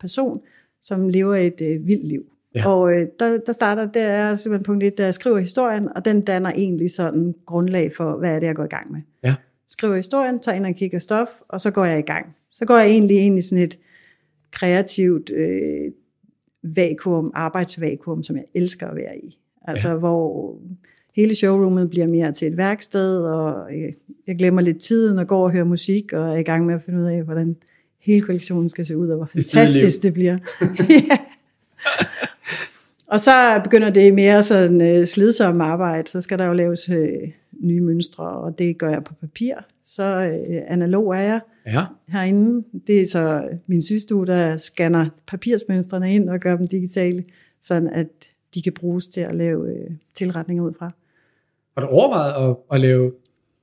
person, 0.00 0.40
som 0.82 1.08
lever 1.08 1.34
et 1.34 1.60
øh, 1.60 1.86
vildt 1.86 2.06
liv. 2.06 2.22
Ja. 2.54 2.68
Og 2.68 2.92
øh, 2.92 3.06
der, 3.18 3.38
der 3.46 3.52
starter, 3.52 3.92
det 3.92 4.02
er 4.02 4.34
simpelthen 4.34 4.64
punkt 4.64 4.84
1, 4.84 4.98
der 4.98 5.04
jeg 5.04 5.14
skriver 5.14 5.38
historien, 5.38 5.88
og 5.96 6.04
den 6.04 6.20
danner 6.20 6.50
egentlig 6.50 6.90
sådan 6.90 7.34
grundlag 7.46 7.92
for, 7.92 8.16
hvad 8.16 8.30
er 8.30 8.40
det, 8.40 8.46
jeg 8.46 8.54
går 8.54 8.64
i 8.64 8.68
gang 8.68 8.92
med. 8.92 9.00
Ja. 9.24 9.34
Skriver 9.68 9.96
historien, 9.96 10.38
tager 10.38 10.56
ind 10.56 10.66
og 10.66 10.74
kigger 10.74 10.98
stof, 10.98 11.28
og 11.48 11.60
så 11.60 11.70
går 11.70 11.84
jeg 11.84 11.98
i 11.98 12.02
gang. 12.02 12.26
Så 12.50 12.64
går 12.64 12.78
jeg 12.78 12.90
egentlig 12.90 13.16
ind 13.16 13.38
i 13.38 13.42
sådan 13.42 13.64
et 13.64 13.78
kreativt 14.52 15.30
øh, 15.30 15.92
vakuum, 16.76 17.30
arbejdsvakuum, 17.34 18.22
som 18.22 18.36
jeg 18.36 18.44
elsker 18.54 18.86
at 18.86 18.96
være 18.96 19.18
i. 19.18 19.38
Altså 19.68 19.88
ja. 19.88 19.94
hvor 19.94 20.58
hele 21.16 21.34
showroomet 21.34 21.90
bliver 21.90 22.06
mere 22.06 22.32
til 22.32 22.48
et 22.48 22.56
værksted, 22.56 23.18
og 23.18 23.78
jeg, 23.80 23.92
jeg 24.26 24.36
glemmer 24.38 24.60
lidt 24.62 24.78
tiden 24.78 25.18
og 25.18 25.26
går 25.26 25.44
og 25.44 25.50
hører 25.52 25.64
musik, 25.64 26.12
og 26.12 26.28
er 26.34 26.36
i 26.38 26.42
gang 26.42 26.66
med 26.66 26.74
at 26.74 26.82
finde 26.82 27.00
ud 27.00 27.04
af, 27.06 27.22
hvordan 27.22 27.56
hele 28.00 28.20
kollektionen 28.20 28.68
skal 28.68 28.84
se 28.84 28.96
ud, 28.96 29.08
og 29.08 29.16
hvor 29.16 29.26
fantastisk 29.26 30.02
det 30.02 30.12
bliver. 30.12 30.38
ja. 31.10 31.18
Og 33.06 33.20
så 33.20 33.60
begynder 33.64 33.90
det 33.90 34.14
mere 34.14 34.42
sådan 34.42 34.80
øh, 34.80 35.06
slidsomme 35.06 35.64
arbejde, 35.64 36.08
så 36.10 36.20
skal 36.20 36.38
der 36.38 36.44
jo 36.44 36.52
laves 36.52 36.88
øh, 36.88 37.08
nye 37.60 37.80
mønstre, 37.80 38.24
og 38.28 38.58
det 38.58 38.78
gør 38.78 38.90
jeg 38.90 39.04
på 39.04 39.14
papir. 39.14 39.54
Så 39.84 40.04
øh, 40.04 40.62
analog 40.68 41.08
er 41.16 41.20
jeg 41.20 41.40
Ja. 41.66 41.80
herinde. 42.08 42.64
Det 42.86 43.00
er 43.00 43.06
så 43.06 43.48
min 43.66 43.82
systue, 43.82 44.26
der 44.26 44.56
scanner 44.56 45.06
papirsmønstrene 45.26 46.14
ind 46.14 46.28
og 46.28 46.40
gør 46.40 46.56
dem 46.56 46.66
digitale, 46.66 47.24
sådan 47.60 47.88
at 47.88 48.06
de 48.54 48.62
kan 48.62 48.72
bruges 48.72 49.08
til 49.08 49.20
at 49.20 49.34
lave 49.34 49.68
øh, 49.70 49.90
tilretninger 50.14 50.64
ud 50.64 50.72
fra. 50.78 50.90
Har 51.74 51.80
du 51.80 51.86
overvejet 51.86 52.50
at, 52.50 52.56
at 52.72 52.80
lave 52.80 53.12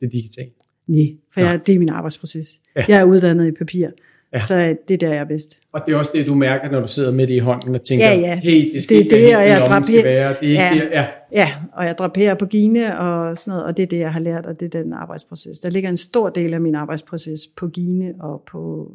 det 0.01 0.11
digitalt? 0.11 0.53
Nej, 0.87 1.05
for 1.33 1.41
jeg, 1.41 1.59
det 1.67 1.75
er 1.75 1.79
min 1.79 1.89
arbejdsproces. 1.89 2.61
Ja. 2.75 2.85
Jeg 2.87 2.99
er 2.99 3.03
uddannet 3.03 3.47
i 3.47 3.51
papir, 3.51 3.89
Ja. 4.33 4.39
så 4.41 4.75
det 4.87 4.93
er 4.93 4.97
der, 4.97 5.09
jeg 5.09 5.17
er 5.17 5.23
bedst. 5.25 5.59
Og 5.73 5.81
det 5.85 5.93
er 5.93 5.97
også 5.97 6.11
det, 6.13 6.25
du 6.27 6.35
mærker, 6.35 6.71
når 6.71 6.81
du 6.81 6.87
sidder 6.87 7.11
med 7.11 7.27
det 7.27 7.33
i 7.33 7.37
hånden 7.37 7.75
og 7.75 7.83
tænker, 7.83 8.05
Ja, 8.05 8.15
ja. 8.19 8.39
hey, 8.39 8.73
det 8.73 8.83
skal 8.83 8.95
Det 8.97 9.01
er 9.01 9.03
ikke 9.03 9.15
det, 9.15 9.35
være 9.35 9.47
helt, 9.47 9.59
draperer- 9.69 9.83
skal 9.83 10.03
være. 10.03 10.35
Det 10.41 10.59
er 10.59 10.71
ikke 10.71 10.83
Ja. 10.83 10.83
det, 10.85 10.89
ja. 10.91 11.07
Ja, 11.33 11.51
og 11.73 11.85
jeg 11.85 11.97
draperer 11.97 12.35
på 12.35 12.45
Gine 12.45 12.99
og 12.99 13.37
sådan 13.37 13.51
noget, 13.51 13.65
og 13.65 13.77
det 13.77 13.83
er 13.83 13.87
det, 13.87 13.99
jeg 13.99 14.13
har 14.13 14.19
lært, 14.19 14.45
og 14.45 14.59
det 14.59 14.75
er 14.75 14.81
den 14.83 14.93
arbejdsproces. 14.93 15.59
Der 15.59 15.69
ligger 15.69 15.89
en 15.89 15.97
stor 15.97 16.29
del 16.29 16.53
af 16.53 16.61
min 16.61 16.75
arbejdsproces 16.75 17.39
på 17.55 17.67
Gine 17.67 18.13
og 18.19 18.43
på, 18.51 18.91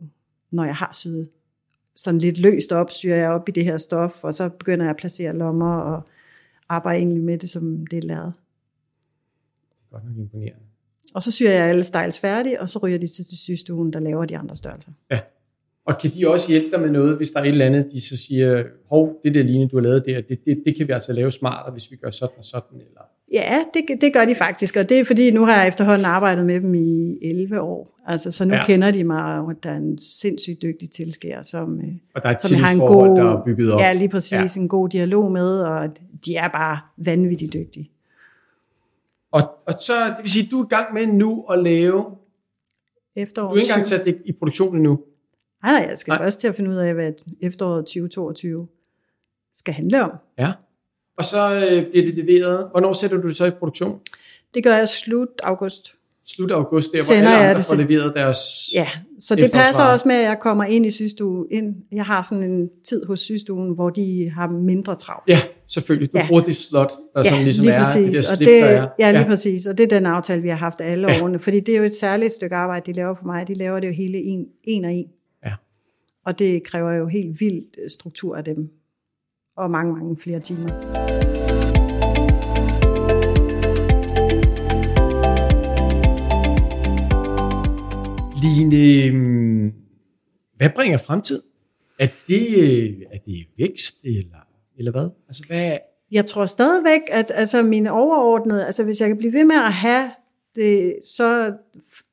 når 0.53 0.65
jeg 0.65 0.75
har 0.75 0.91
syet 0.95 1.29
sådan 1.97 2.21
lidt 2.21 2.39
løst 2.39 2.73
op, 2.73 2.91
syr 2.91 3.15
jeg 3.15 3.29
op 3.31 3.49
i 3.49 3.53
det 3.53 3.65
her 3.65 3.77
stof, 3.77 4.25
og 4.25 4.35
så 4.35 4.49
begynder 4.49 4.85
jeg 4.85 4.91
at 4.91 4.97
placere 4.97 5.37
lommer 5.37 5.77
og 5.77 6.03
arbejde 6.69 6.99
egentlig 6.99 7.23
med 7.25 7.39
det, 7.39 7.49
som 7.49 7.87
det 7.91 7.97
er 8.05 8.07
læret. 8.09 8.33
Godt 9.97 10.05
nok 10.09 10.17
imponerende. 10.25 10.63
Og 11.15 11.23
så 11.23 11.31
syr 11.33 11.51
jeg 11.51 11.65
alle 11.65 11.85
styles 11.85 12.19
færdige, 12.19 12.61
og 12.61 12.69
så 12.69 12.79
ryger 12.79 12.99
de 12.99 13.07
til 13.07 13.25
systuen, 13.39 13.93
der 13.93 14.01
laver 14.01 14.25
de 14.25 14.39
andre 14.39 14.55
størrelser. 14.57 14.91
Ja. 15.11 15.19
Og 15.87 15.99
kan 15.99 16.11
de 16.15 16.29
også 16.29 16.49
hjælpe 16.49 16.71
dig 16.73 16.81
med 16.81 16.91
noget, 16.91 17.17
hvis 17.17 17.31
der 17.31 17.41
er 17.41 17.45
et 17.45 17.49
eller 17.49 17.67
andet, 17.67 17.87
de 17.93 18.01
så 18.09 18.17
siger, 18.17 18.63
hov, 18.91 19.13
det 19.25 19.35
der 19.35 19.43
lignende, 19.43 19.69
du 19.71 19.77
har 19.77 19.83
lavet 19.83 20.03
der, 20.07 20.21
det, 20.21 20.39
det, 20.47 20.63
det 20.67 20.77
kan 20.77 20.89
vi 20.89 20.93
altså 20.93 21.13
lave 21.13 21.31
smartere, 21.33 21.73
hvis 21.73 21.91
vi 21.91 21.97
gør 21.97 22.11
sådan 22.11 22.35
og 22.39 22.45
sådan, 22.45 22.79
eller... 22.79 23.01
Ja, 23.33 23.65
det, 23.75 24.01
det 24.01 24.13
gør 24.13 24.25
de 24.25 24.35
faktisk, 24.35 24.77
og 24.77 24.89
det 24.89 25.01
er 25.01 25.05
fordi, 25.05 25.31
nu 25.31 25.45
har 25.45 25.59
jeg 25.59 25.69
efterhånden 25.69 26.05
arbejdet 26.05 26.47
med 26.47 26.61
dem 26.61 26.75
i 26.75 27.19
11 27.23 27.61
år. 27.61 28.01
Altså, 28.07 28.31
så 28.31 28.45
nu 28.45 28.55
Ja. 28.55 28.65
kender 28.67 28.91
de 28.91 29.05
mig, 29.05 29.39
og 29.39 29.55
der 29.63 29.71
er 29.71 29.77
en 29.77 29.99
sindssygt 29.99 30.63
dygtig 30.63 30.91
tilskærer, 30.91 31.43
som, 31.43 31.81
øh, 31.81 31.89
Og 32.15 32.23
der 32.23 32.29
er 32.29 32.35
som 32.41 32.61
har 32.61 32.73
en 32.73 32.79
god, 32.79 33.07
der 33.07 33.39
er 33.39 33.45
bygget 33.45 33.73
op. 33.73 33.81
Ja, 33.81 33.93
lige 33.93 34.09
præcis, 34.09 34.57
ja. 34.57 34.61
en 34.61 34.69
god 34.69 34.89
dialog 34.89 35.33
med, 35.33 35.59
og 35.61 35.89
de 36.27 36.37
er 36.37 36.49
bare 36.49 36.79
vanvittigt 37.05 37.53
dygtige. 37.53 37.91
Og, 39.33 39.43
og 39.67 39.73
så, 39.73 40.07
det 40.07 40.23
vil 40.23 40.31
sige, 40.31 40.49
du 40.51 40.61
er 40.61 40.65
i 40.65 40.69
gang 40.69 40.95
med 40.95 41.07
nu 41.07 41.45
at 41.51 41.63
lave, 41.63 42.05
Efteråret 43.17 43.51
du 43.51 43.57
er 43.57 43.61
ikke 43.61 43.71
engang 43.71 43.87
20 43.87 43.99
sat 43.99 44.07
det 44.07 44.23
i 44.25 44.33
produktionen 44.33 44.83
nu. 44.83 45.01
Nej, 45.63 45.73
nej, 45.73 45.87
jeg 45.89 45.99
skal 45.99 46.13
Nej. 46.13 46.19
Først 46.23 46.41
til 46.41 46.49
at 46.49 46.55
finde 46.55 46.71
ud 46.71 46.77
af, 46.77 46.95
hvad 46.95 47.13
efteråret 47.41 47.85
2022 47.85 48.69
skal 49.55 49.75
handle 49.75 50.05
om. 50.05 50.11
Ja. 50.39 50.53
Og 51.19 51.25
så 51.25 51.55
øh, 51.55 51.91
bliver 51.91 52.07
det 52.07 52.15
leveret. 52.15 52.69
Hvornår 52.71 52.93
sætter 52.93 53.17
du 53.17 53.29
det 53.29 53.37
så 53.37 53.45
i 53.45 53.51
produktion? 53.51 54.01
Det 54.55 54.65
gør 54.65 54.77
jeg 54.77 54.89
slut 54.89 55.29
august. 55.43 55.95
Slut 56.25 56.51
august, 56.51 56.93
der 56.93 56.99
hvor 56.99 57.05
Sender 57.05 57.31
alle 57.31 57.31
jeg 57.31 57.51
andre 57.51 57.59
det 57.59 57.67
får 57.69 57.75
leveret 57.75 58.13
deres... 58.15 58.39
Ja, 58.75 58.89
så 59.19 59.35
det 59.35 59.53
passer 59.53 59.83
også 59.83 60.09
med, 60.09 60.17
at 60.17 60.25
jeg 60.25 60.39
kommer 60.41 60.65
ind 60.65 60.87
i 60.87 60.91
systue. 60.91 61.47
Ind. 61.51 61.75
Jeg 61.93 62.05
har 62.05 62.23
sådan 62.23 62.45
en 62.45 62.71
tid 62.85 63.05
hos 63.05 63.21
systuen, 63.21 63.75
hvor 63.75 63.91
de 63.91 64.31
har 64.31 64.49
mindre 64.49 64.95
travlt. 64.95 65.29
Ja, 65.29 65.39
selvfølgelig. 65.69 66.13
Du 66.13 66.19
ja. 66.19 66.27
Bruger 66.29 66.43
det 66.43 66.57
slot, 66.57 66.93
der 67.15 67.21
ja, 67.25 67.29
sådan 67.29 67.45
ligesom 67.45 67.63
lige 67.65 67.75
er, 67.75 67.85
præcis. 67.85 68.05
det 68.05 68.13
der 68.15 68.19
og 68.19 68.37
slip, 68.37 68.49
det, 68.49 68.63
der 68.63 68.67
er. 68.69 68.89
Ja, 68.99 69.11
lige 69.11 69.21
ja. 69.21 69.27
præcis. 69.27 69.67
Og 69.67 69.79
det 69.79 69.85
er 69.85 69.89
den 69.99 70.07
aftale, 70.07 70.43
vi 70.43 70.49
har 70.49 70.57
haft 70.57 70.81
alle 70.81 71.13
Ja. 71.13 71.23
årene. 71.23 71.39
Fordi 71.39 71.61
det 71.61 71.75
er 71.75 71.79
jo 71.79 71.85
et 71.85 71.95
særligt 71.95 72.33
stykke 72.33 72.57
arbejde, 72.57 72.93
de 72.93 72.97
laver 72.97 73.15
for 73.15 73.25
mig. 73.27 73.49
De 73.49 73.55
laver 73.55 73.81
det 73.81 73.89
jo 73.89 73.93
hele 73.93 74.19
en, 74.19 74.47
en 74.65 74.85
og 74.85 74.93
en. 74.93 75.07
Ja. 75.45 75.53
Og 76.27 76.39
det 76.39 76.63
kræver 76.63 76.93
jo 76.93 77.07
helt 77.07 77.41
vildt 77.41 77.77
øh, 77.85 77.91
struktur 77.91 78.37
af 78.37 78.45
dem. 78.45 78.71
Og 79.57 79.71
mange, 79.71 79.93
mange 79.93 80.17
flere 80.17 80.41
timer. 80.41 80.69
Line, 88.43 88.77
øhm, 89.07 89.73
hvad 90.57 90.71
bringer 90.77 90.99
fremtid? 90.99 91.43
Er 91.99 92.09
det, 92.29 92.47
øh, 92.59 93.03
er 93.13 93.19
det 93.27 93.47
vækst, 93.59 94.05
eller, 94.05 94.46
eller 94.79 94.93
hvad? 94.93 95.09
Altså, 95.29 95.45
hvad 95.47 95.79
Jeg 96.11 96.27
tror 96.27 96.47
stadigvæk, 96.47 97.01
at 97.09 97.33
altså, 97.35 97.63
mine 97.63 97.93
overordnede, 97.93 98.67
altså 98.67 98.85
hvis 98.85 99.01
jeg 99.01 99.09
kan 99.09 99.19
blive 99.19 99.33
ved 99.33 99.45
med 99.45 99.57
at 99.57 99.73
have 99.73 100.11
det 100.55 100.95
så, 101.03 101.53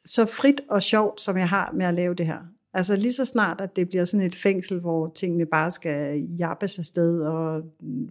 så 0.06 0.26
frit 0.26 0.62
og 0.70 0.82
sjovt, 0.82 1.22
som 1.22 1.38
jeg 1.38 1.50
har 1.50 1.74
med 1.76 1.86
at 1.86 1.94
lave 1.94 2.14
det 2.14 2.26
her. 2.26 2.40
Altså 2.74 2.96
lige 2.96 3.14
så 3.14 3.26
snart, 3.26 3.62
at 3.62 3.76
det 3.76 3.90
bliver 3.90 4.06
sådan 4.06 4.26
et 4.26 4.36
fængsel, 4.36 4.80
hvor 4.80 5.12
tingene 5.16 5.46
bare 5.46 5.72
skal 5.72 6.28
jappes 6.40 6.80
afsted, 6.80 7.22
og 7.22 7.62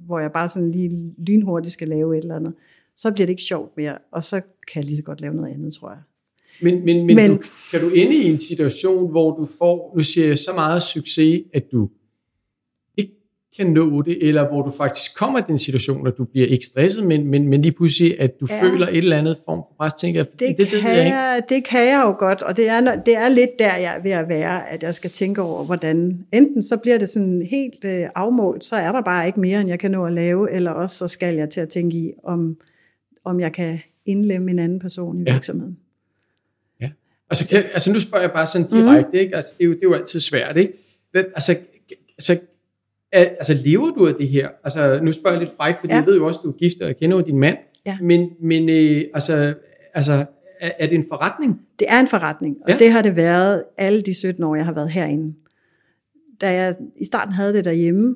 hvor 0.06 0.18
jeg 0.18 0.32
bare 0.32 0.48
sådan 0.48 0.70
lige 0.70 1.14
lynhurtigt 1.18 1.72
skal 1.72 1.88
lave 1.88 2.18
et 2.18 2.22
eller 2.22 2.36
andet, 2.36 2.54
så 2.96 3.12
bliver 3.12 3.26
det 3.26 3.32
ikke 3.32 3.42
sjovt 3.42 3.76
mere, 3.76 3.98
og 4.12 4.22
så 4.22 4.40
kan 4.40 4.80
jeg 4.80 4.84
lige 4.84 4.96
så 4.96 5.02
godt 5.02 5.20
lave 5.20 5.34
noget 5.34 5.54
andet, 5.54 5.72
tror 5.72 5.90
jeg. 5.90 5.98
Men, 6.62 6.84
men, 6.84 7.06
men, 7.06 7.16
men 7.16 7.30
du, 7.30 7.42
kan 7.70 7.80
du 7.80 7.88
ende 7.88 8.14
i 8.14 8.30
en 8.30 8.38
situation, 8.38 9.10
hvor 9.10 9.36
du 9.36 9.46
får, 9.58 9.92
nu 9.96 10.02
siger 10.02 10.26
jeg, 10.26 10.38
så 10.38 10.50
meget 10.54 10.82
succes, 10.82 11.42
at 11.54 11.64
du 11.72 11.88
kan 13.56 13.66
nå 13.66 14.02
det, 14.02 14.28
eller 14.28 14.48
hvor 14.48 14.62
du 14.62 14.70
faktisk 14.70 15.16
kommer 15.16 15.38
i 15.38 15.42
den 15.46 15.58
situation, 15.58 16.06
at 16.06 16.14
du 16.18 16.24
bliver 16.24 16.46
ikke 16.46 16.64
stresset, 16.64 17.06
men, 17.06 17.28
men, 17.28 17.48
men 17.48 17.62
lige 17.62 17.72
pludselig, 17.72 18.20
at 18.20 18.40
du 18.40 18.46
ja. 18.50 18.62
føler 18.62 18.86
et 18.86 18.96
eller 18.96 19.18
andet 19.18 19.36
form 19.44 19.58
for 19.58 19.74
pres, 19.78 19.94
tænker 19.94 20.20
jeg, 20.20 20.26
det, 20.32 20.58
det, 20.58 20.70
det, 20.70 20.80
kan 20.80 20.96
jeg, 20.96 21.36
ikke. 21.36 21.54
det 21.54 21.64
kan 21.64 21.80
jeg 21.80 22.02
jo 22.04 22.14
godt, 22.18 22.42
og 22.42 22.56
det 22.56 22.68
er, 22.68 23.02
det 23.06 23.16
er 23.16 23.28
lidt 23.28 23.50
der, 23.58 23.76
jeg 23.76 23.96
er 23.96 24.02
ved 24.02 24.10
at 24.10 24.28
være, 24.28 24.68
at 24.68 24.82
jeg 24.82 24.94
skal 24.94 25.10
tænke 25.10 25.42
over, 25.42 25.64
hvordan, 25.64 26.26
enten 26.32 26.62
så 26.62 26.76
bliver 26.76 26.98
det 26.98 27.08
sådan 27.08 27.42
helt 27.50 27.84
øh, 27.84 28.06
afmålt, 28.14 28.64
så 28.64 28.76
er 28.76 28.92
der 28.92 29.02
bare 29.02 29.26
ikke 29.26 29.40
mere, 29.40 29.60
end 29.60 29.68
jeg 29.68 29.78
kan 29.78 29.90
nå 29.90 30.06
at 30.06 30.12
lave, 30.12 30.52
eller 30.52 30.70
også 30.70 30.96
så 30.96 31.06
skal 31.06 31.34
jeg 31.34 31.50
til 31.50 31.60
at 31.60 31.68
tænke 31.68 31.96
i, 31.96 32.12
om, 32.24 32.56
om 33.24 33.40
jeg 33.40 33.52
kan 33.52 33.80
indlemme 34.06 34.50
en 34.50 34.58
anden 34.58 34.78
person 34.78 35.20
i 35.20 35.24
ja. 35.26 35.32
virksomheden. 35.32 35.78
Ja, 36.80 36.90
altså, 37.30 37.48
kan, 37.48 37.64
altså 37.72 37.92
nu 37.92 38.00
spørger 38.00 38.24
jeg 38.24 38.32
bare 38.32 38.46
sådan 38.46 38.68
direkte, 38.68 39.10
mm. 39.12 39.18
ikke? 39.18 39.36
Altså, 39.36 39.50
det, 39.58 39.64
er 39.64 39.68
jo, 39.68 39.72
det 39.72 39.78
er 39.78 39.88
jo 39.88 39.94
altid 39.94 40.20
svært, 40.20 40.56
ikke? 40.56 40.72
Altså, 41.14 41.56
altså 42.18 42.38
Altså, 43.12 43.54
lever 43.64 43.90
du 43.90 44.06
af 44.06 44.14
det 44.14 44.28
her? 44.28 44.48
Altså, 44.64 45.00
nu 45.02 45.12
spørger 45.12 45.36
jeg 45.36 45.40
lidt 45.40 45.56
fræk, 45.56 45.76
fordi 45.76 45.92
ja. 45.92 45.98
jeg 45.98 46.06
ved 46.06 46.16
jo 46.16 46.26
også, 46.26 46.40
at 46.40 46.44
du 46.44 46.48
er 46.48 46.56
gift, 46.56 46.80
og 46.80 46.86
jeg 46.86 46.96
kender 46.96 47.16
jo 47.16 47.22
din 47.22 47.38
mand. 47.38 47.56
Ja. 47.86 47.98
Men, 48.00 48.30
men 48.40 48.68
øh, 48.68 49.02
altså, 49.14 49.54
altså 49.94 50.12
er, 50.60 50.70
er 50.78 50.86
det 50.86 50.94
en 50.94 51.04
forretning? 51.08 51.60
Det 51.78 51.86
er 51.90 52.00
en 52.00 52.08
forretning, 52.08 52.56
og 52.64 52.70
ja. 52.70 52.78
det 52.78 52.90
har 52.90 53.02
det 53.02 53.16
været 53.16 53.64
alle 53.76 54.00
de 54.00 54.14
17 54.14 54.44
år, 54.44 54.56
jeg 54.56 54.64
har 54.64 54.72
været 54.72 54.90
herinde. 54.90 55.34
Da 56.40 56.52
jeg 56.52 56.74
i 56.96 57.04
starten 57.04 57.32
havde 57.32 57.52
det 57.52 57.64
derhjemme, 57.64 58.14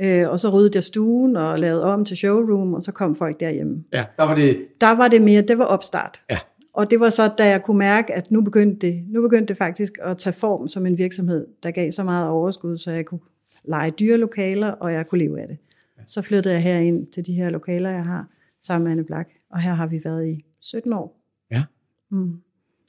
øh, 0.00 0.30
og 0.30 0.40
så 0.40 0.48
ryddede 0.48 0.76
jeg 0.76 0.84
stuen 0.84 1.36
og 1.36 1.58
lavede 1.58 1.84
om 1.84 2.04
til 2.04 2.16
showroom, 2.16 2.74
og 2.74 2.82
så 2.82 2.92
kom 2.92 3.14
folk 3.14 3.40
derhjemme. 3.40 3.84
Ja, 3.92 4.04
der 4.16 4.24
var 4.24 4.34
det... 4.34 4.64
Der 4.80 4.90
var 4.90 5.08
det 5.08 5.22
mere, 5.22 5.42
det 5.42 5.58
var 5.58 5.64
opstart. 5.64 6.20
Ja. 6.30 6.38
Og 6.74 6.90
det 6.90 7.00
var 7.00 7.10
så, 7.10 7.30
da 7.38 7.48
jeg 7.48 7.62
kunne 7.62 7.78
mærke, 7.78 8.14
at 8.14 8.30
nu 8.30 8.40
begyndte 8.40 8.86
det, 8.86 9.04
nu 9.08 9.22
begyndte 9.22 9.48
det 9.48 9.56
faktisk 9.56 9.98
at 10.02 10.18
tage 10.18 10.32
form 10.32 10.68
som 10.68 10.86
en 10.86 10.98
virksomhed, 10.98 11.46
der 11.62 11.70
gav 11.70 11.92
så 11.92 12.04
meget 12.04 12.28
overskud, 12.28 12.76
så 12.76 12.90
jeg 12.90 13.06
kunne 13.06 13.20
lege 13.68 13.90
dyre 13.90 14.16
lokaler, 14.16 14.68
og 14.68 14.92
jeg 14.92 15.06
kunne 15.06 15.18
leve 15.18 15.40
af 15.40 15.48
det. 15.48 15.58
Så 16.06 16.22
flyttede 16.22 16.54
jeg 16.54 16.62
herind 16.62 17.06
til 17.06 17.26
de 17.26 17.32
her 17.32 17.50
lokaler, 17.50 17.90
jeg 17.90 18.04
har, 18.04 18.28
sammen 18.60 18.84
med 18.84 18.92
Anne 18.92 19.04
Blak, 19.04 19.28
og 19.50 19.60
her 19.60 19.74
har 19.74 19.86
vi 19.86 20.00
været 20.04 20.28
i 20.28 20.44
17 20.60 20.92
år. 20.92 21.20
Ja. 21.50 21.62
Mm. 22.10 22.32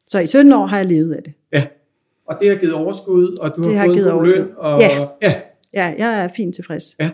Så 0.07 0.19
i 0.19 0.27
17 0.27 0.53
år 0.53 0.65
har 0.65 0.77
jeg 0.77 0.85
levet 0.85 1.13
af 1.13 1.23
det. 1.23 1.33
Ja, 1.53 1.67
og 2.27 2.37
det 2.41 2.49
har 2.49 2.55
givet 2.55 2.73
overskud, 2.73 3.37
og 3.41 3.53
du 3.57 3.63
det 3.63 3.73
har, 3.73 3.79
har 3.79 3.85
fået 3.85 3.95
givet 3.95 4.11
overskud. 4.11 4.37
løn. 4.37 4.47
Og, 4.57 4.79
ja. 4.79 5.07
ja. 5.21 5.41
ja, 5.73 5.95
jeg 5.97 6.23
er 6.23 6.27
fint 6.27 6.55
tilfreds. 6.55 6.95
Ja. 6.99 7.11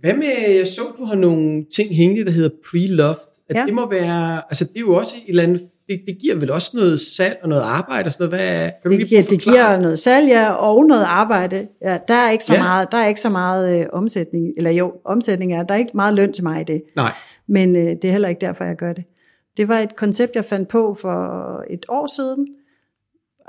Hvad 0.00 0.14
med, 0.14 0.54
jeg 0.56 0.66
så, 0.66 0.82
du 0.98 1.04
har 1.04 1.14
nogle 1.14 1.64
ting 1.64 1.94
hængende, 1.94 2.24
der 2.24 2.30
hedder 2.30 2.48
pre-loved. 2.48 3.42
At 3.48 3.56
ja. 3.56 3.64
det 3.66 3.74
må 3.74 3.90
være, 3.90 4.42
altså 4.48 4.64
det 4.64 4.76
er 4.76 4.80
jo 4.80 4.94
også 4.94 5.14
et 5.16 5.28
eller 5.28 5.42
andet 5.42 5.60
det, 5.90 6.00
det 6.06 6.18
giver 6.20 6.36
vel 6.36 6.50
også 6.50 6.70
noget 6.74 7.00
salg 7.00 7.38
og 7.42 7.48
noget 7.48 7.62
arbejde 7.62 8.06
og 8.06 8.12
sådan 8.12 8.30
noget. 8.30 8.46
Hvad, 8.46 8.70
kan 8.82 9.00
det, 9.00 9.08
giver, 9.08 9.22
det 9.22 9.42
giver 9.42 9.78
noget 9.78 9.98
salg, 9.98 10.28
ja, 10.28 10.52
og 10.52 10.86
noget 10.86 11.04
arbejde. 11.04 11.68
Ja, 11.82 11.98
der 12.08 12.14
er 12.14 12.30
ikke 12.30 12.44
så 12.44 12.54
ja. 12.54 12.62
meget, 12.62 12.92
der 12.92 12.98
er 12.98 13.06
ikke 13.06 13.20
så 13.20 13.28
meget 13.28 13.80
øh, 13.80 13.86
omsætning, 13.92 14.52
eller 14.56 14.70
jo, 14.70 14.92
omsætning 15.04 15.52
er, 15.52 15.62
der 15.62 15.74
er 15.74 15.78
ikke 15.78 15.92
meget 15.94 16.14
løn 16.14 16.32
til 16.32 16.44
mig 16.44 16.60
i 16.60 16.64
det. 16.64 16.82
Nej. 16.96 17.12
Men 17.48 17.76
øh, 17.76 17.82
det 17.82 18.04
er 18.04 18.12
heller 18.12 18.28
ikke 18.28 18.40
derfor, 18.40 18.64
jeg 18.64 18.76
gør 18.76 18.92
det. 18.92 19.04
Det 19.56 19.68
var 19.68 19.78
et 19.78 19.96
koncept, 19.96 20.34
jeg 20.34 20.44
fandt 20.44 20.68
på 20.68 20.96
for 21.00 21.64
et 21.70 21.86
år 21.88 22.06
siden, 22.06 22.46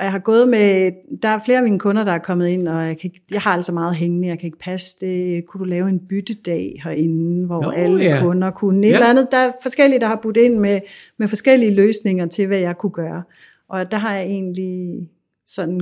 og 0.01 0.05
jeg 0.05 0.11
har 0.11 0.19
gået 0.19 0.49
med, 0.49 0.91
der 1.21 1.29
er 1.29 1.39
flere 1.45 1.57
af 1.57 1.63
mine 1.63 1.79
kunder, 1.79 2.03
der 2.03 2.11
er 2.11 2.17
kommet 2.17 2.47
ind, 2.47 2.67
og 2.67 2.87
jeg, 2.87 2.97
kan 2.97 3.07
ikke, 3.07 3.21
jeg 3.31 3.41
har 3.41 3.53
altså 3.53 3.71
meget 3.71 3.95
hængende, 3.95 4.27
jeg 4.27 4.39
kan 4.39 4.47
ikke 4.47 4.57
passe 4.57 5.05
det. 5.05 5.45
Kunne 5.45 5.59
du 5.59 5.65
lave 5.65 5.89
en 5.89 5.99
byttedag 5.99 6.81
herinde, 6.83 7.45
hvor 7.45 7.61
Nå, 7.61 7.69
alle 7.71 8.03
ja. 8.03 8.19
kunder 8.21 8.51
kunne? 8.51 8.87
Et 8.87 8.89
ja. 8.89 8.95
eller 8.95 9.07
andet. 9.07 9.27
Der 9.31 9.37
er 9.37 9.51
forskellige, 9.61 9.99
der 9.99 10.07
har 10.07 10.19
budt 10.23 10.37
ind 10.37 10.57
med, 10.57 10.79
med 11.17 11.27
forskellige 11.27 11.73
løsninger 11.73 12.25
til, 12.25 12.47
hvad 12.47 12.59
jeg 12.59 12.77
kunne 12.77 12.91
gøre. 12.91 13.23
Og 13.69 13.91
der 13.91 13.97
har 13.97 14.15
jeg 14.15 14.25
egentlig 14.25 15.09
sådan 15.45 15.81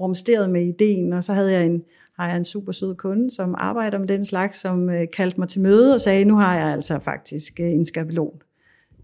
rumsteret 0.00 0.50
med 0.50 0.66
ideen, 0.66 1.12
og 1.12 1.22
så 1.22 1.32
havde 1.32 1.52
jeg 1.52 1.66
en, 1.66 1.82
har 2.18 2.28
jeg 2.28 2.36
en 2.36 2.44
super 2.44 2.72
sød 2.72 2.94
kunde, 2.94 3.30
som 3.30 3.54
arbejder 3.58 3.98
med 3.98 4.08
den 4.08 4.24
slags, 4.24 4.60
som 4.60 4.90
øh, 4.90 5.06
kaldte 5.16 5.40
mig 5.40 5.48
til 5.48 5.60
møde 5.60 5.94
og 5.94 6.00
sagde, 6.00 6.24
nu 6.24 6.34
har 6.34 6.58
jeg 6.58 6.66
altså 6.66 6.98
faktisk 6.98 7.60
øh, 7.60 7.66
en 7.66 7.84
skabelon 7.84 8.42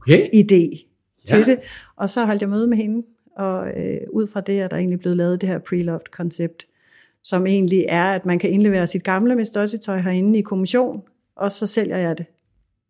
okay. 0.00 0.26
idé 0.26 0.88
til 1.26 1.38
ja. 1.38 1.44
det. 1.44 1.58
Og 1.96 2.08
så 2.08 2.24
holdt 2.24 2.42
jeg 2.42 2.48
møde 2.48 2.66
med 2.66 2.76
hende, 2.76 3.02
og 3.38 3.68
øh, 3.68 4.00
ud 4.10 4.26
fra 4.26 4.40
det 4.40 4.60
er 4.60 4.68
der 4.68 4.76
egentlig 4.76 4.98
blevet 4.98 5.16
lavet 5.16 5.40
det 5.40 5.48
her 5.48 5.58
pre-loved 5.58 6.10
koncept, 6.12 6.66
som 7.22 7.46
egentlig 7.46 7.84
er, 7.88 8.04
at 8.04 8.26
man 8.26 8.38
kan 8.38 8.50
indlevere 8.50 8.86
sit 8.86 9.04
gamle 9.04 9.34
Mestossi-tøj 9.34 10.00
herinde 10.00 10.38
i 10.38 10.42
kommission, 10.42 11.02
og 11.36 11.52
så 11.52 11.66
sælger 11.66 11.96
jeg 11.96 12.18
det. 12.18 12.26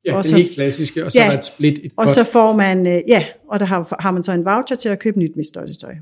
Ja, 0.05 0.17
og 0.17 0.25
den 0.25 0.31
så, 0.31 0.37
helt 0.37 0.55
klassiske, 0.55 1.05
og 1.05 1.13
så 1.13 1.19
ja, 1.19 1.27
er 1.27 1.31
der 1.31 1.39
et 1.39 1.45
split. 1.45 1.79
Et 1.79 1.93
og 1.97 2.09
så 2.09 2.25
får 2.25 2.53
man, 2.57 2.87
øh, 2.87 3.03
ja, 3.09 3.25
og 3.49 3.61
der 3.61 3.67
har, 3.67 4.03
har 4.03 4.11
man 4.11 4.23
så 4.23 4.33
en 4.33 4.45
voucher 4.45 4.77
til 4.77 4.89
at 4.89 4.99
købe 4.99 5.19
nyt 5.19 5.37
Mestossi-tøj. 5.37 5.95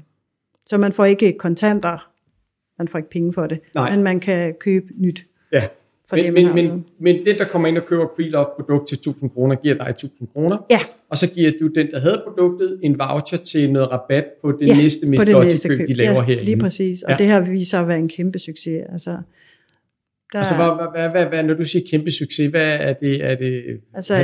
Så 0.67 0.79
man 0.79 0.93
får 0.93 1.05
ikke 1.05 1.37
kontanter, 1.39 2.11
man 2.79 2.89
får 2.89 2.99
ikke 2.99 3.11
penge 3.11 3.33
for 3.33 3.47
det, 3.47 3.61
Nej. 3.75 3.91
men 3.91 4.03
man 4.03 4.21
kan 4.21 4.55
købe 4.61 4.87
nyt. 4.97 5.27
Ja, 5.53 5.67
for 6.09 6.17
men, 6.17 6.25
det, 6.25 6.35
men, 6.35 6.55
men, 6.55 6.85
men 7.01 7.27
det, 7.27 7.39
der 7.39 7.45
kommer 7.45 7.69
ind 7.69 7.79
og 7.79 7.87
køber 7.87 8.05
pre-loved 8.05 8.55
produkt 8.57 8.89
til 8.89 8.97
1000 8.97 9.31
kroner, 9.31 9.55
giver 9.57 9.75
dig 9.75 9.91
1000 9.91 10.29
kroner. 10.33 10.67
Ja. 10.71 10.81
Og 11.11 11.19
så 11.19 11.31
giver 11.31 11.53
du 11.61 11.67
den, 11.67 11.91
der 11.91 12.01
havde 12.01 12.23
produktet, 12.27 12.81
en 12.83 12.99
voucher 12.99 13.39
til 13.39 13.73
noget 13.73 13.91
rabat 13.91 14.25
på 14.43 14.53
det 14.53 14.69
ja, 14.69 14.77
næste 14.77 15.07
Miss 15.07 15.67
køb, 15.67 15.89
de 15.89 15.95
laver 15.95 16.15
ja, 16.15 16.23
herinde. 16.23 16.45
lige 16.45 16.59
præcis. 16.59 17.03
Og 17.03 17.11
ja. 17.11 17.17
det 17.17 17.27
her 17.27 17.51
viser 17.51 17.81
at 17.81 17.89
være 17.89 17.99
en 17.99 18.09
kæmpe 18.09 18.39
succes. 18.39 18.83
Altså, 18.93 19.11
der 20.33 20.39
altså, 20.39 20.55
hvad, 20.55 20.91
hvad, 20.93 21.11
hvad, 21.11 21.27
hvad, 21.27 21.43
når 21.43 21.55
du 21.55 21.65
siger 21.65 21.85
kæmpe 21.91 22.11
succes, 22.11 22.51
hvad 22.51 22.79
er 22.81 22.93
det? 22.93 23.25
Er 23.25 23.35
det 23.35 23.81
altså, 23.95 24.15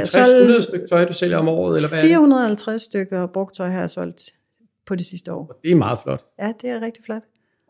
50-100 0.59 0.63
stykker 0.63 0.87
tøj, 0.87 1.05
du 1.05 1.13
sælger 1.13 1.39
om 1.39 1.49
året? 1.49 1.77
Eller 1.77 1.89
hvad 1.89 2.03
450 2.03 2.83
stykker 2.83 3.27
brugt 3.27 3.57
tøj 3.57 3.69
har 3.69 3.81
jeg 3.81 3.91
solgt 3.91 4.23
på 4.87 4.95
de 4.95 5.05
sidste 5.05 5.33
år. 5.33 5.47
Og 5.49 5.57
det 5.63 5.71
er 5.71 5.77
meget 5.77 5.99
flot. 6.03 6.25
Ja, 6.39 6.53
det 6.63 6.71
er 6.71 6.81
rigtig 6.81 7.05
flot. 7.05 7.23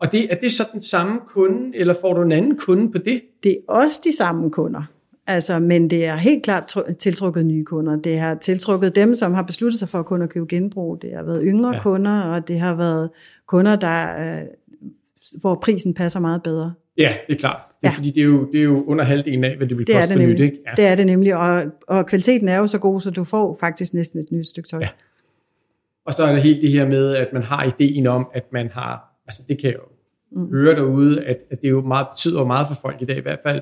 Og 0.03 0.11
det, 0.11 0.33
er 0.33 0.35
det 0.35 0.51
så 0.51 0.63
den 0.73 0.81
samme 0.81 1.19
kunde, 1.27 1.77
eller 1.77 1.93
får 2.01 2.13
du 2.13 2.21
en 2.21 2.31
anden 2.31 2.57
kunde 2.57 2.91
på 2.91 2.97
det? 2.97 3.21
Det 3.43 3.51
er 3.51 3.73
også 3.73 4.01
de 4.03 4.15
samme 4.15 4.51
kunder. 4.51 4.83
Altså, 5.27 5.59
men 5.59 5.89
det 5.89 6.05
er 6.05 6.15
helt 6.15 6.43
klart 6.43 6.75
tiltrukket 6.99 7.45
nye 7.45 7.65
kunder. 7.65 7.95
Det 7.95 8.19
har 8.19 8.35
tiltrukket 8.35 8.95
dem, 8.95 9.15
som 9.15 9.33
har 9.33 9.41
besluttet 9.41 9.79
sig 9.79 9.89
for 9.89 9.99
at 9.99 10.05
kunne 10.05 10.27
købe 10.27 10.45
genbrug. 10.49 11.01
Det 11.01 11.15
har 11.15 11.23
været 11.23 11.41
yngre 11.45 11.73
ja. 11.73 11.79
kunder, 11.79 12.21
og 12.21 12.47
det 12.47 12.59
har 12.59 12.75
været 12.75 13.09
kunder, 13.47 13.75
der, 13.75 14.19
øh, 14.19 14.41
hvor 15.41 15.55
prisen 15.55 15.93
passer 15.93 16.19
meget 16.19 16.43
bedre. 16.43 16.73
Ja, 16.97 17.13
det 17.27 17.33
er 17.33 17.39
klart. 17.39 17.61
Det 17.81 17.87
er, 17.87 17.91
ja. 17.91 17.97
Fordi 17.97 18.09
det 18.09 18.21
er, 18.21 18.25
jo, 18.25 18.51
det 18.51 18.59
er 18.59 18.63
jo 18.63 18.83
under 18.83 19.03
halvdelen 19.03 19.43
af, 19.43 19.57
hvad 19.57 19.67
det 19.67 19.77
vil 19.77 19.87
det 19.87 19.95
koste 19.95 20.15
nyt. 20.15 20.39
Ikke? 20.39 20.57
Ja. 20.65 20.71
Det 20.81 20.85
er 20.85 20.95
det 20.95 21.05
nemlig, 21.05 21.35
og, 21.35 21.63
og 21.87 22.05
kvaliteten 22.05 22.49
er 22.49 22.57
jo 22.57 22.67
så 22.67 22.77
god, 22.77 23.01
så 23.01 23.09
du 23.09 23.23
får 23.23 23.57
faktisk 23.59 23.93
næsten 23.93 24.19
et 24.19 24.31
nyt 24.31 24.47
stykke 24.47 24.69
tøj. 24.69 24.79
Ja. 24.79 24.89
Og 26.05 26.13
så 26.13 26.23
er 26.23 26.31
der 26.31 26.39
helt 26.39 26.61
det 26.61 26.69
her 26.69 26.87
med, 26.87 27.15
at 27.15 27.27
man 27.33 27.43
har 27.43 27.63
ideen 27.63 28.07
om, 28.07 28.27
at 28.33 28.43
man 28.53 28.69
har, 28.73 29.19
altså 29.27 29.41
det 29.47 29.61
kan 29.61 29.71
jo 29.71 29.79
mm. 30.35 30.49
høre 30.49 30.75
derude, 30.75 31.25
at, 31.25 31.37
at 31.51 31.61
det 31.61 31.69
jo 31.69 31.81
meget 31.81 32.07
betyder 32.13 32.45
meget 32.45 32.67
for 32.67 32.75
folk 32.81 33.01
i 33.01 33.05
dag, 33.05 33.17
i 33.17 33.21
hvert 33.21 33.39
fald 33.43 33.61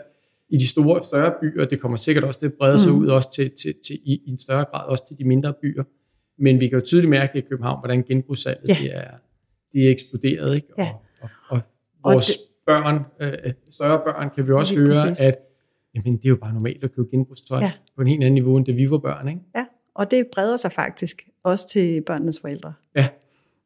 i 0.49 0.57
de 0.57 0.67
store, 0.67 1.03
større 1.03 1.33
byer. 1.41 1.65
Det 1.65 1.79
kommer 1.79 1.97
sikkert 1.97 2.23
også 2.23 2.39
til 2.39 2.45
at 2.45 2.53
brede 2.53 2.79
sig 2.79 2.91
mm. 2.91 2.97
ud 2.97 3.07
også 3.07 3.31
til, 3.33 3.51
til, 3.61 3.73
til, 3.85 3.95
i, 4.05 4.21
i 4.25 4.29
en 4.29 4.39
større 4.39 4.65
grad 4.71 4.89
også 4.89 5.07
til 5.07 5.17
de 5.17 5.23
mindre 5.23 5.53
byer. 5.61 5.83
Men 6.37 6.59
vi 6.59 6.67
kan 6.67 6.79
jo 6.79 6.85
tydeligt 6.85 7.09
mærke 7.09 7.37
i 7.37 7.41
København, 7.41 7.79
hvordan 7.79 8.03
genbrugssalget 8.03 8.69
ja. 8.69 8.77
det 8.81 8.95
er, 8.95 9.11
det 9.73 9.87
er 9.87 9.91
eksploderet. 9.91 10.55
Ikke? 10.55 10.67
Ja. 10.77 10.89
Og, 11.21 11.29
og, 11.49 11.61
og 12.03 12.13
vores 12.13 12.29
og 12.29 12.39
det, 12.39 12.51
børn, 12.65 13.05
øh, 13.19 13.53
større 13.69 13.99
børn, 13.99 14.29
kan 14.37 14.47
vi 14.47 14.53
også 14.53 14.75
høre, 14.75 14.87
præcis. 14.87 15.25
at 15.25 15.37
jamen, 15.95 16.17
det 16.17 16.25
er 16.25 16.29
jo 16.29 16.35
bare 16.35 16.53
normalt 16.53 16.83
at 16.83 16.95
købe 16.95 17.07
genbrugstøj 17.11 17.59
ja. 17.59 17.71
på 17.95 18.01
en 18.01 18.07
helt 18.07 18.23
anden 18.23 18.33
niveau, 18.33 18.57
end 18.57 18.65
det 18.65 18.77
vi 18.77 18.89
var 18.89 18.97
børn. 18.97 19.27
Ikke? 19.27 19.41
Ja, 19.55 19.65
og 19.95 20.11
det 20.11 20.27
breder 20.33 20.57
sig 20.57 20.71
faktisk 20.71 21.21
også 21.43 21.69
til 21.69 22.03
børnenes 22.05 22.39
forældre. 22.39 22.73
Ja, 22.95 23.07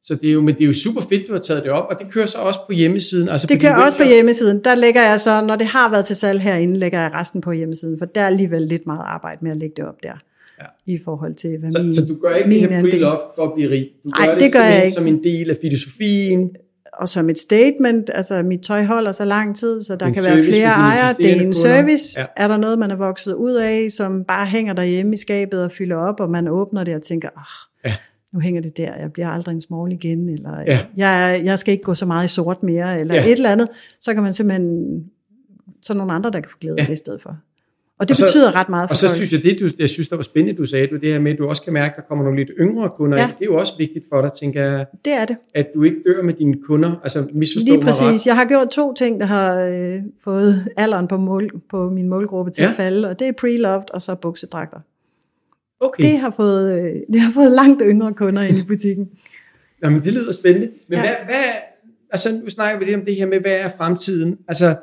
så 0.06 0.15
det 0.15 0.30
er 0.30 0.34
jo, 0.34 0.41
men 0.41 0.56
det 0.56 0.62
er 0.62 0.68
jo 0.68 0.74
super 0.74 1.02
fedt, 1.02 1.28
du 1.28 1.34
har 1.34 1.39
taget 1.39 1.63
det 1.63 1.72
op, 1.72 1.86
og 1.89 2.00
det 2.00 2.12
kører 2.12 2.26
så 2.26 2.38
også 2.38 2.60
på 2.68 2.74
hjemmesiden. 2.74 3.30
Altså 3.30 3.48
det 3.48 3.62
kører 3.62 3.76
også 3.86 3.98
på 3.98 4.04
hjemmesiden. 4.04 4.63
Der 4.63 4.76
lægger 4.76 5.02
jeg 5.02 5.20
så, 5.20 5.41
når 5.41 5.56
det 5.56 5.68
har 5.68 5.91
været 5.91 6.06
til 6.06 6.15
salg 6.15 6.41
herinde, 6.41 6.78
lægger 6.80 7.02
jeg 7.02 7.12
resten 7.13 7.41
på 7.41 7.52
hjemmesiden, 7.52 7.98
for 7.98 8.06
der 8.06 8.22
er 8.22 8.28
alligevel 8.28 8.62
lidt 8.62 8.86
meget 8.86 9.02
arbejde 9.06 9.39
med 9.41 9.52
at 9.52 9.58
lægge 9.58 9.74
det 9.78 9.86
op 9.86 10.04
der. 10.04 10.13
Ja. 10.60 10.94
I 10.94 10.98
forhold 11.06 11.34
til, 11.34 11.58
hvad 11.60 11.72
så, 11.72 11.84
min 11.84 11.96
Så 11.96 12.06
du 12.06 12.15
gør 12.22 12.36
ikke 12.36 12.50
det 12.50 12.60
her 12.60 12.82
pre-love 12.82 13.20
for 13.36 13.44
at 13.44 13.52
blive 13.56 13.70
rig? 13.70 13.89
Du 14.04 14.10
gør 14.10 14.24
Ej, 14.26 14.34
det, 14.34 14.41
det 14.44 14.54
gør 14.54 14.63
jeg 14.63 14.86
ikke. 14.86 14.96
som 14.96 15.08
en 15.08 15.24
del 15.24 15.50
af 15.50 15.56
filosofien? 15.62 16.50
Og 16.94 17.10
som 17.10 17.30
et 17.30 17.38
statement, 17.38 18.10
altså 18.13 18.41
mit 18.41 18.62
tøj 18.62 18.84
holder 18.84 19.12
så 19.12 19.26
lang 19.26 19.56
tid, 19.56 19.82
så 19.82 19.96
der 19.96 20.06
en 20.06 20.13
kan 20.13 20.24
være 20.24 20.44
flere 20.44 20.68
ejere. 20.68 21.15
Det 21.18 21.38
er 21.38 21.41
en 21.41 21.54
service. 21.54 22.20
Ja. 22.20 22.26
Er 22.38 22.48
der 22.48 22.58
noget, 22.58 22.80
man 22.80 22.91
er 22.91 22.96
vokset 22.96 23.34
ud 23.34 23.54
af, 23.54 23.88
som 23.91 24.24
bare 24.24 24.46
hænger 24.46 24.74
derhjemme 24.74 25.13
i 25.13 25.18
skabet 25.18 25.62
og 25.62 25.72
fylder 25.72 25.96
op, 25.96 26.20
og 26.20 26.30
man 26.30 26.48
åbner 26.48 26.84
det 26.84 26.96
og 26.96 27.02
tænker, 27.02 27.30
ah, 27.30 27.91
ja 27.91 27.96
nu 28.36 28.41
hænger 28.41 28.62
det 28.62 28.78
der, 28.78 28.95
jeg 28.95 29.13
bliver 29.13 29.30
aldrig 29.30 29.54
en 29.54 29.62
small 29.62 29.91
igen, 29.91 30.30
eller 30.30 30.63
ja. 30.67 30.80
jeg, 30.98 31.41
jeg 31.45 31.60
skal 31.60 31.71
ikke 31.71 31.84
gå 31.84 31.93
så 31.93 32.06
meget 32.06 32.26
i 32.26 32.28
sort 32.28 32.63
mere, 32.63 33.00
eller 33.00 33.15
ja. 33.15 33.26
et 33.26 33.32
eller 33.32 33.50
andet, 33.50 33.67
så 34.02 34.13
kan 34.13 34.24
man 34.24 34.34
simpelthen, 34.34 35.04
så 35.82 35.93
nogle 35.93 36.13
andre, 36.13 36.32
der 36.32 36.39
kan 36.39 36.50
få 36.50 36.58
glæde 36.58 36.76
ja. 36.78 36.82
af 36.82 36.86
det 36.86 36.93
i 36.93 36.95
stedet 36.95 37.21
for. 37.21 37.38
Og 38.00 38.08
det 38.08 38.12
og 38.12 38.15
så, 38.15 38.26
betyder 38.26 38.56
ret 38.56 38.69
meget 38.69 38.89
for 38.89 38.93
Og 38.93 38.98
så 38.98 39.08
folk. 39.08 39.17
synes 39.17 39.34
jeg, 39.34 39.43
det 39.43 39.60
du, 39.60 39.69
jeg 39.80 39.89
synes, 39.89 40.10
der 40.10 40.15
var 40.15 40.24
spændende, 40.24 40.58
du 40.58 40.65
sagde, 40.65 40.88
du, 40.88 40.95
det 40.95 41.13
her 41.13 41.19
med, 41.19 41.32
at 41.32 41.38
du 41.38 41.48
også 41.48 41.62
kan 41.62 41.74
mærke, 41.74 41.91
at 41.91 41.95
der 41.95 42.02
kommer 42.02 42.24
nogle 42.24 42.39
lidt 42.39 42.52
yngre 42.60 42.89
kunder 42.89 43.17
ja. 43.17 43.24
Det 43.24 43.41
er 43.41 43.45
jo 43.45 43.56
også 43.56 43.74
vigtigt 43.78 44.06
for 44.10 44.21
dig, 44.21 44.32
tænker 44.32 44.63
jeg. 44.63 44.86
Det 45.06 45.13
er 45.13 45.26
det. 45.26 45.38
At 45.56 45.67
du 45.76 45.84
ikke 45.84 45.98
dør 46.08 46.24
med 46.24 46.34
dine 46.34 46.56
kunder, 46.67 46.91
altså 47.04 47.28
misforstå 47.34 47.65
Lige 47.65 47.82
præcis. 47.82 48.04
Ret. 48.04 48.26
Jeg 48.26 48.36
har 48.36 48.45
gjort 48.45 48.69
to 48.69 48.93
ting, 48.93 49.19
der 49.19 49.26
har 49.26 49.62
øh, 49.62 50.02
fået 50.24 50.67
alderen 50.78 51.08
på, 51.08 51.17
mål, 51.17 51.52
på 51.69 51.89
min 51.89 52.10
målgruppe 52.10 52.52
til 52.52 52.62
ja. 52.62 52.69
at 52.69 52.76
falde, 52.76 53.10
og 53.10 53.19
det 53.19 53.28
er 53.28 53.32
pre-loved, 53.32 53.93
og 53.93 54.02
så 54.02 54.15
buksedragter. 54.15 54.80
Okay. 55.80 56.04
Det 56.04 56.20
har 56.20 56.30
fået, 56.30 56.80
øh, 56.80 56.96
det 57.14 57.22
har 57.22 57.32
fået 57.32 57.52
langt 57.52 57.82
yngre 57.86 58.14
kunder 58.14 58.42
ind 58.42 58.58
i 58.58 58.64
butikken. 58.68 59.10
Jamen, 59.84 60.04
det 60.04 60.14
lyder 60.14 60.32
spændende. 60.32 60.72
Men 60.88 60.98
ja. 60.98 61.02
hvad, 61.02 61.16
hvad, 61.26 61.46
altså 62.12 62.30
nu 62.44 62.50
snakker 62.50 62.80
vi 62.80 62.86
lidt 62.86 62.96
om 62.96 63.06
det 63.06 63.16
her 63.16 63.26
med, 63.26 63.40
hvad 63.40 63.56
er 63.56 63.70
fremtiden? 63.78 64.38
Altså, 64.48 64.76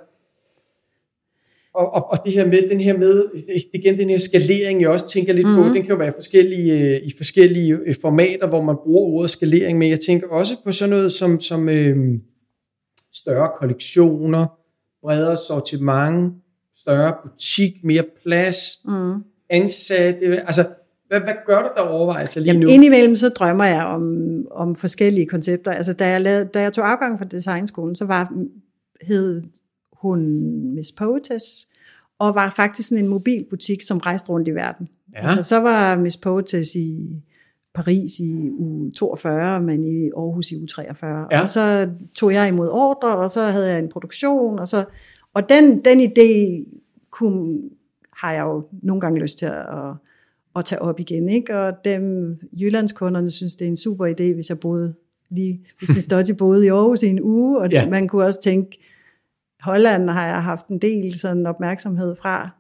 og, 1.74 1.94
og, 1.94 2.10
og 2.10 2.18
det 2.24 2.32
her 2.32 2.46
med, 2.46 2.68
den 2.68 2.80
her 2.80 2.98
med, 2.98 3.24
igen 3.74 3.98
den 3.98 4.10
her 4.10 4.18
skalering, 4.18 4.80
jeg 4.80 4.88
også 4.88 5.08
tænker 5.08 5.32
lidt 5.32 5.46
mm-hmm. 5.46 5.62
på, 5.62 5.68
den 5.68 5.82
kan 5.82 5.90
jo 5.90 5.96
være 5.96 6.12
forskellige, 6.14 7.00
i 7.04 7.12
forskellige 7.16 7.78
formater, 8.00 8.48
hvor 8.48 8.62
man 8.62 8.76
bruger 8.84 9.02
ordet 9.02 9.30
skalering, 9.30 9.78
men 9.78 9.90
jeg 9.90 10.00
tænker 10.00 10.28
også 10.28 10.54
på 10.64 10.72
sådan 10.72 10.90
noget 10.90 11.12
som, 11.12 11.40
som 11.40 11.68
øh, 11.68 11.96
større 13.14 13.50
kollektioner, 13.58 14.46
bredere 15.02 15.36
sortiment, 15.36 16.34
større 16.76 17.14
butik, 17.22 17.84
mere 17.84 18.04
plads, 18.22 18.58
mm. 18.84 19.14
ansatte, 19.50 20.40
altså 20.40 20.64
hvad, 21.12 21.20
hvad 21.20 21.34
gør 21.46 21.62
du 21.62 21.68
der 21.76 21.82
overvejelser 21.82 22.40
lige 22.40 22.52
Jamen, 22.52 22.66
nu? 22.66 22.68
Indimellem 22.68 23.16
så 23.16 23.28
drømmer 23.28 23.64
jeg 23.64 23.84
om, 23.84 24.26
om 24.50 24.74
forskellige 24.74 25.26
koncepter. 25.26 25.72
Altså, 25.72 25.92
da 25.92 26.08
jeg, 26.08 26.20
lavede, 26.20 26.44
da 26.44 26.60
jeg 26.60 26.72
tog 26.72 26.90
afgang 26.90 27.18
fra 27.18 27.24
designskolen, 27.24 27.96
så 27.96 28.04
var, 28.04 28.32
hed 29.06 29.42
hun 29.92 30.20
Miss 30.74 30.92
Poetess, 30.92 31.68
og 32.18 32.34
var 32.34 32.52
faktisk 32.56 32.88
sådan 32.88 33.04
en 33.04 33.10
mobilbutik, 33.10 33.82
som 33.82 33.98
rejste 33.98 34.30
rundt 34.30 34.48
i 34.48 34.50
verden. 34.50 34.88
Ja. 35.14 35.20
Altså, 35.20 35.42
så 35.42 35.56
var 35.56 35.96
Miss 35.96 36.16
Poetess 36.16 36.74
i 36.74 37.22
Paris 37.74 38.18
i 38.20 38.50
uge 38.58 38.92
42, 38.92 39.60
men 39.60 39.84
i 39.84 40.10
Aarhus 40.16 40.50
i 40.50 40.56
uge 40.56 40.66
43. 40.66 41.26
Ja. 41.30 41.42
Og 41.42 41.48
så 41.48 41.90
tog 42.16 42.32
jeg 42.32 42.48
imod 42.48 42.68
ordre, 42.72 43.16
og 43.16 43.30
så 43.30 43.40
havde 43.40 43.70
jeg 43.70 43.78
en 43.78 43.88
produktion, 43.88 44.58
og 44.58 44.68
så 44.68 44.84
og 45.34 45.48
den, 45.48 45.84
den 45.84 46.00
idé 46.00 46.64
kunne, 47.10 47.60
har 48.16 48.32
jeg 48.32 48.42
jo 48.42 48.64
nogle 48.82 49.00
gange 49.00 49.20
lyst 49.20 49.38
til 49.38 49.46
at, 49.46 49.94
at 50.56 50.64
tage 50.64 50.82
op 50.82 51.00
igen. 51.00 51.28
Ikke? 51.28 51.58
Og 51.58 51.72
dem, 51.84 52.36
Jyllandskunderne 52.60 53.30
synes, 53.30 53.56
det 53.56 53.64
er 53.64 53.68
en 53.68 53.76
super 53.76 54.06
idé, 54.06 54.34
hvis 54.34 54.48
jeg 54.48 54.60
boede 54.60 54.94
lige, 55.30 55.60
hvis 55.78 55.96
vi 55.96 56.00
stadig 56.00 56.36
boede 56.36 56.66
i 56.66 56.68
Aarhus 56.68 57.02
i 57.02 57.06
en 57.06 57.20
uge, 57.22 57.58
og 57.58 57.70
ja. 57.70 57.88
man 57.88 58.08
kunne 58.08 58.24
også 58.24 58.40
tænke, 58.40 58.78
Holland 59.60 60.10
har 60.10 60.26
jeg 60.26 60.42
haft 60.42 60.66
en 60.66 60.78
del 60.78 61.14
sådan 61.14 61.46
opmærksomhed 61.46 62.16
fra. 62.22 62.50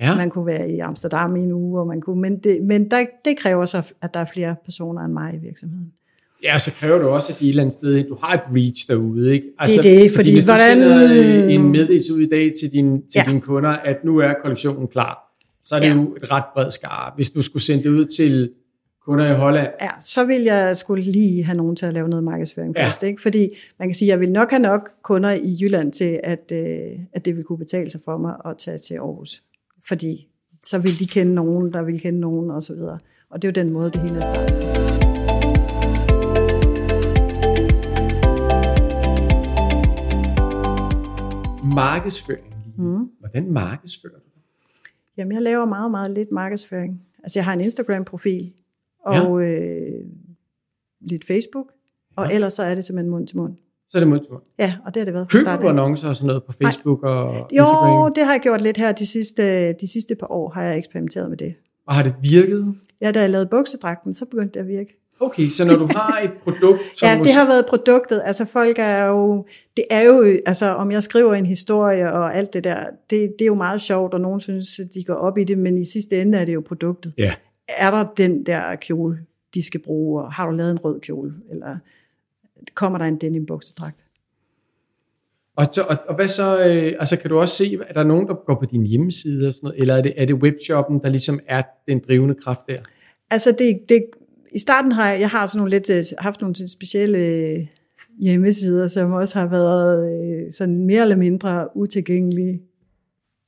Ja. 0.00 0.16
Man 0.16 0.30
kunne 0.30 0.46
være 0.46 0.70
i 0.70 0.78
Amsterdam 0.78 1.36
i 1.36 1.40
en 1.40 1.52
uge, 1.52 1.80
og 1.80 1.86
man 1.86 2.00
kunne, 2.00 2.20
men, 2.20 2.38
det, 2.38 2.62
men 2.62 2.90
der, 2.90 3.04
det 3.24 3.38
kræver 3.38 3.64
så, 3.64 3.94
at 4.02 4.14
der 4.14 4.20
er 4.20 4.24
flere 4.24 4.56
personer 4.64 5.02
end 5.02 5.12
mig 5.12 5.34
i 5.34 5.38
virksomheden. 5.38 5.92
Ja, 6.42 6.58
så 6.58 6.72
kræver 6.72 6.98
det 6.98 7.06
også, 7.06 7.32
at 7.32 7.40
de 7.40 7.44
et 7.44 7.48
eller 7.48 7.62
andet 7.62 7.74
sted, 7.74 8.08
du 8.08 8.16
har 8.22 8.34
et 8.34 8.40
reach 8.56 8.88
derude. 8.88 9.34
Ikke? 9.34 9.46
Altså, 9.58 9.82
det 9.82 9.94
er 9.94 10.02
det, 10.02 10.10
fordi, 10.10 10.30
fordi 10.30 10.44
hvordan... 10.44 10.78
du 10.78 11.48
en 11.48 11.72
meddelelse 11.72 12.14
ud 12.14 12.20
i 12.20 12.28
dag 12.28 12.52
til, 12.60 12.72
din, 12.72 13.02
til 13.08 13.22
ja. 13.26 13.30
dine 13.30 13.40
kunder, 13.40 13.70
at 13.70 13.96
nu 14.04 14.18
er 14.18 14.32
kollektionen 14.42 14.88
klar, 14.88 15.25
så 15.66 15.76
er 15.76 15.80
det 15.80 15.88
ja. 15.88 15.94
jo 15.94 16.14
et 16.14 16.30
ret 16.30 16.44
bredt 16.54 16.72
skar. 16.72 17.12
Hvis 17.16 17.30
du 17.30 17.42
skulle 17.42 17.62
sende 17.62 17.82
det 17.82 17.88
ud 17.88 18.04
til 18.04 18.50
kunder 19.06 19.32
i 19.32 19.34
Holland. 19.34 19.68
Ja, 19.80 19.90
så 20.00 20.24
vil 20.24 20.42
jeg 20.42 20.76
skulle 20.76 21.02
lige 21.02 21.44
have 21.44 21.56
nogen 21.56 21.76
til 21.76 21.86
at 21.86 21.92
lave 21.92 22.08
noget 22.08 22.24
markedsføring 22.24 22.74
ja. 22.76 22.86
først. 22.86 23.02
Ikke? 23.02 23.22
Fordi 23.22 23.48
man 23.78 23.88
kan 23.88 23.94
sige, 23.94 24.08
at 24.08 24.10
jeg 24.10 24.20
vil 24.20 24.32
nok 24.32 24.50
have 24.50 24.62
nok 24.62 24.90
kunder 25.02 25.30
i 25.32 25.56
Jylland 25.60 25.92
til, 25.92 26.20
at, 26.24 26.52
øh, 26.52 26.90
at 27.12 27.24
det 27.24 27.36
vil 27.36 27.44
kunne 27.44 27.58
betale 27.58 27.90
sig 27.90 28.00
for 28.04 28.18
mig 28.18 28.34
at 28.44 28.54
tage 28.58 28.78
til 28.78 28.94
Aarhus. 28.94 29.42
Fordi 29.88 30.28
så 30.62 30.78
vil 30.78 30.98
de 30.98 31.06
kende 31.06 31.34
nogen, 31.34 31.72
der 31.72 31.82
vil 31.82 32.00
kende 32.00 32.20
nogen 32.20 32.50
osv. 32.50 32.80
Og 33.30 33.42
det 33.42 33.44
er 33.44 33.48
jo 33.48 33.64
den 33.64 33.72
måde, 33.72 33.90
det 33.90 34.00
hele 34.00 34.16
er 34.16 34.20
startet 34.20 34.86
markedsføring. 41.74 42.54
Mm. 42.78 43.08
Hvordan 43.20 43.52
markedsfører 43.52 44.12
du? 44.12 44.25
Jamen, 45.16 45.32
jeg 45.32 45.42
laver 45.42 45.64
meget, 45.64 45.90
meget 45.90 46.10
lidt 46.10 46.32
markedsføring. 46.32 47.02
Altså, 47.22 47.38
jeg 47.38 47.44
har 47.44 47.52
en 47.52 47.60
Instagram-profil, 47.60 48.52
og 49.04 49.42
ja. 49.42 49.46
øh, 49.46 50.04
lidt 51.00 51.26
Facebook, 51.26 51.72
og 52.16 52.26
ja. 52.28 52.34
ellers 52.34 52.52
så 52.52 52.62
er 52.62 52.74
det 52.74 52.84
simpelthen 52.84 53.10
mund 53.10 53.26
til 53.26 53.36
mund. 53.36 53.56
Så 53.88 53.98
er 53.98 54.00
det 54.00 54.08
mund 54.08 54.20
til 54.20 54.32
mund? 54.32 54.42
Ja, 54.58 54.76
og 54.86 54.94
det 54.94 55.00
har 55.00 55.04
det 55.04 55.14
været 55.14 55.30
Køber 55.30 55.56
du 55.56 55.68
annoncer 55.68 56.08
og 56.08 56.16
sådan 56.16 56.26
noget 56.26 56.44
på 56.44 56.52
Facebook 56.52 57.02
Nej. 57.02 57.12
og 57.12 57.48
Instagram? 57.50 57.88
Jo, 57.88 58.08
det 58.08 58.24
har 58.24 58.32
jeg 58.32 58.40
gjort 58.40 58.60
lidt 58.60 58.76
her 58.76 58.92
de 58.92 59.06
sidste, 59.06 59.72
de 59.72 59.88
sidste 59.92 60.14
par 60.14 60.30
år, 60.30 60.50
har 60.50 60.62
jeg 60.62 60.78
eksperimenteret 60.78 61.28
med 61.28 61.36
det. 61.36 61.54
Og 61.86 61.94
har 61.94 62.02
det 62.02 62.14
virket? 62.22 62.74
Ja, 63.00 63.12
da 63.12 63.20
jeg 63.20 63.30
lavede 63.30 63.48
buksedragten, 63.50 64.14
så 64.14 64.24
begyndte 64.24 64.54
det 64.54 64.60
at 64.60 64.68
virke. 64.68 65.05
Okay, 65.20 65.48
så 65.48 65.64
når 65.64 65.76
du 65.76 65.86
har 65.86 66.20
et 66.24 66.32
produkt... 66.44 66.80
Som 66.94 67.08
ja, 67.08 67.18
det 67.24 67.32
har 67.32 67.46
været 67.46 67.66
produktet. 67.66 68.22
Altså 68.24 68.44
folk 68.44 68.78
er 68.78 69.04
jo... 69.04 69.46
Det 69.76 69.84
er 69.90 70.00
jo... 70.00 70.38
Altså 70.46 70.66
om 70.66 70.92
jeg 70.92 71.02
skriver 71.02 71.34
en 71.34 71.46
historie 71.46 72.12
og 72.12 72.36
alt 72.36 72.52
det 72.52 72.64
der, 72.64 72.84
det, 73.10 73.32
det 73.38 73.44
er 73.44 73.46
jo 73.46 73.54
meget 73.54 73.80
sjovt, 73.80 74.14
og 74.14 74.20
nogen 74.20 74.40
synes, 74.40 74.80
de 74.94 75.04
går 75.04 75.14
op 75.14 75.38
i 75.38 75.44
det, 75.44 75.58
men 75.58 75.78
i 75.78 75.84
sidste 75.84 76.20
ende 76.20 76.38
er 76.38 76.44
det 76.44 76.54
jo 76.54 76.62
produktet. 76.68 77.12
Ja. 77.18 77.34
Er 77.68 77.90
der 77.90 78.06
den 78.16 78.46
der 78.46 78.76
kjole, 78.76 79.18
de 79.54 79.62
skal 79.62 79.80
bruge, 79.80 80.22
og 80.22 80.32
har 80.32 80.46
du 80.46 80.52
lavet 80.52 80.70
en 80.70 80.78
rød 80.78 81.00
kjole, 81.00 81.34
eller 81.50 81.76
kommer 82.74 82.98
der 82.98 83.04
en 83.04 83.16
denim 83.16 83.46
buksedragt? 83.46 84.04
Og, 85.56 85.66
så, 85.72 85.82
og, 85.82 85.96
og 86.08 86.14
hvad 86.14 86.28
så, 86.28 86.64
øh, 86.68 86.92
altså 87.00 87.16
kan 87.16 87.30
du 87.30 87.38
også 87.38 87.54
se, 87.54 87.78
er 87.88 87.92
der 87.92 88.02
nogen, 88.02 88.26
der 88.26 88.34
går 88.46 88.54
på 88.54 88.66
din 88.70 88.86
hjemmeside 88.86 89.48
og 89.48 89.54
sådan 89.54 89.66
noget, 89.66 89.80
eller 89.80 89.94
er 89.94 90.02
det, 90.02 90.12
er 90.16 90.24
det 90.24 90.34
webshoppen, 90.34 91.00
der 91.02 91.08
ligesom 91.08 91.40
er 91.48 91.62
den 91.88 92.02
drivende 92.08 92.34
kraft 92.34 92.60
der? 92.68 92.76
Altså 93.30 93.52
det, 93.58 93.80
det, 93.88 94.04
i 94.56 94.58
starten 94.58 94.92
har 94.92 95.10
jeg, 95.10 95.20
jeg 95.20 95.28
har 95.28 95.46
sådan 95.46 95.58
nogle 95.58 95.70
lidt, 95.70 95.90
øh, 95.90 96.04
haft 96.18 96.40
nogle 96.40 96.54
specielle 96.68 97.18
øh, 97.18 97.66
hjemmesider, 98.20 98.88
som 98.88 99.12
også 99.12 99.38
har 99.38 99.46
været 99.46 100.12
øh, 100.12 100.52
sådan 100.52 100.86
mere 100.86 101.02
eller 101.02 101.16
mindre 101.16 101.76
utilgængelige. 101.76 102.60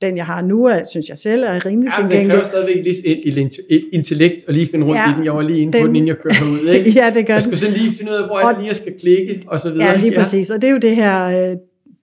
Den, 0.01 0.17
jeg 0.17 0.25
har 0.25 0.41
nu, 0.41 0.65
er, 0.65 0.83
synes 0.83 1.09
jeg 1.09 1.17
selv 1.17 1.43
er 1.43 1.65
rimelig 1.65 1.91
ja, 1.97 2.01
tilgængelig. 2.01 2.33
Ja, 2.33 2.35
kræver 2.35 2.45
stadigvæk 2.45 2.83
lige 2.83 3.07
et, 3.07 3.55
et 3.69 3.83
intellekt 3.93 4.47
og 4.47 4.53
lige 4.53 4.67
finde 4.67 4.85
rundt 4.85 4.97
ja, 4.97 5.11
i 5.11 5.15
den. 5.15 5.25
Jeg 5.25 5.35
var 5.35 5.41
lige 5.41 5.59
inde 5.59 5.73
den, 5.73 5.81
på 5.81 5.87
den, 5.87 5.95
inden 5.95 6.07
jeg 6.07 6.15
kørte 6.15 6.45
ud. 6.51 6.69
Ikke? 6.75 6.99
ja, 6.99 7.11
det 7.15 7.25
gør 7.27 7.33
Jeg 7.33 7.43
skulle 7.43 7.59
sådan 7.59 7.77
lige 7.77 7.91
finde 7.97 8.11
ud 8.11 8.17
af, 8.17 8.25
hvor 8.27 8.39
og, 8.39 8.53
jeg 8.53 8.61
lige 8.61 8.73
skal 8.73 8.93
klikke, 8.99 9.43
og 9.47 9.59
så 9.59 9.71
videre. 9.71 9.87
Ja, 9.87 9.97
lige 9.97 10.15
præcis. 10.15 10.49
Og 10.49 10.61
det 10.61 10.67
er 10.67 10.71
jo 10.71 10.77
det 10.77 10.95
her 10.95 11.55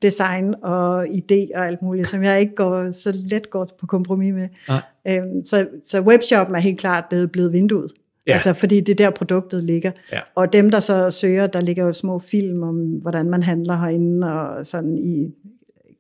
design 0.03 0.55
og 0.63 1.07
idé 1.07 1.41
og 1.55 1.67
alt 1.67 1.83
muligt, 1.83 2.09
som 2.09 2.23
jeg 2.23 2.41
ikke 2.41 2.55
går 2.55 2.91
så 2.91 3.17
let 3.31 3.51
går 3.51 3.69
på 3.81 3.87
kompromis 3.87 4.35
med. 4.35 4.49
Nej. 4.69 4.81
Øhm, 5.09 5.45
så, 5.45 5.67
så 5.85 6.01
webshoppen 6.01 6.57
er 6.57 6.61
helt 6.61 6.79
klart 6.79 7.05
blevet 7.33 7.53
vinduet. 7.53 7.93
Ja. 8.27 8.33
Altså, 8.33 8.53
fordi 8.53 8.81
det 8.81 9.01
er 9.01 9.05
der 9.05 9.11
produktet 9.11 9.63
ligger. 9.63 9.93
Ja. 10.13 10.21
Og 10.35 10.53
dem, 10.53 10.71
der 10.71 10.81
så 10.81 11.11
søger, 11.11 11.47
der 11.47 11.61
ligger 11.61 11.85
jo 11.85 11.93
små 11.93 12.19
film 12.19 12.63
om, 12.63 12.77
hvordan 12.77 13.31
man 13.31 13.43
handler 13.43 13.77
herinde, 13.77 14.33
og 14.33 14.67
sådan 14.67 14.99
i 14.99 15.35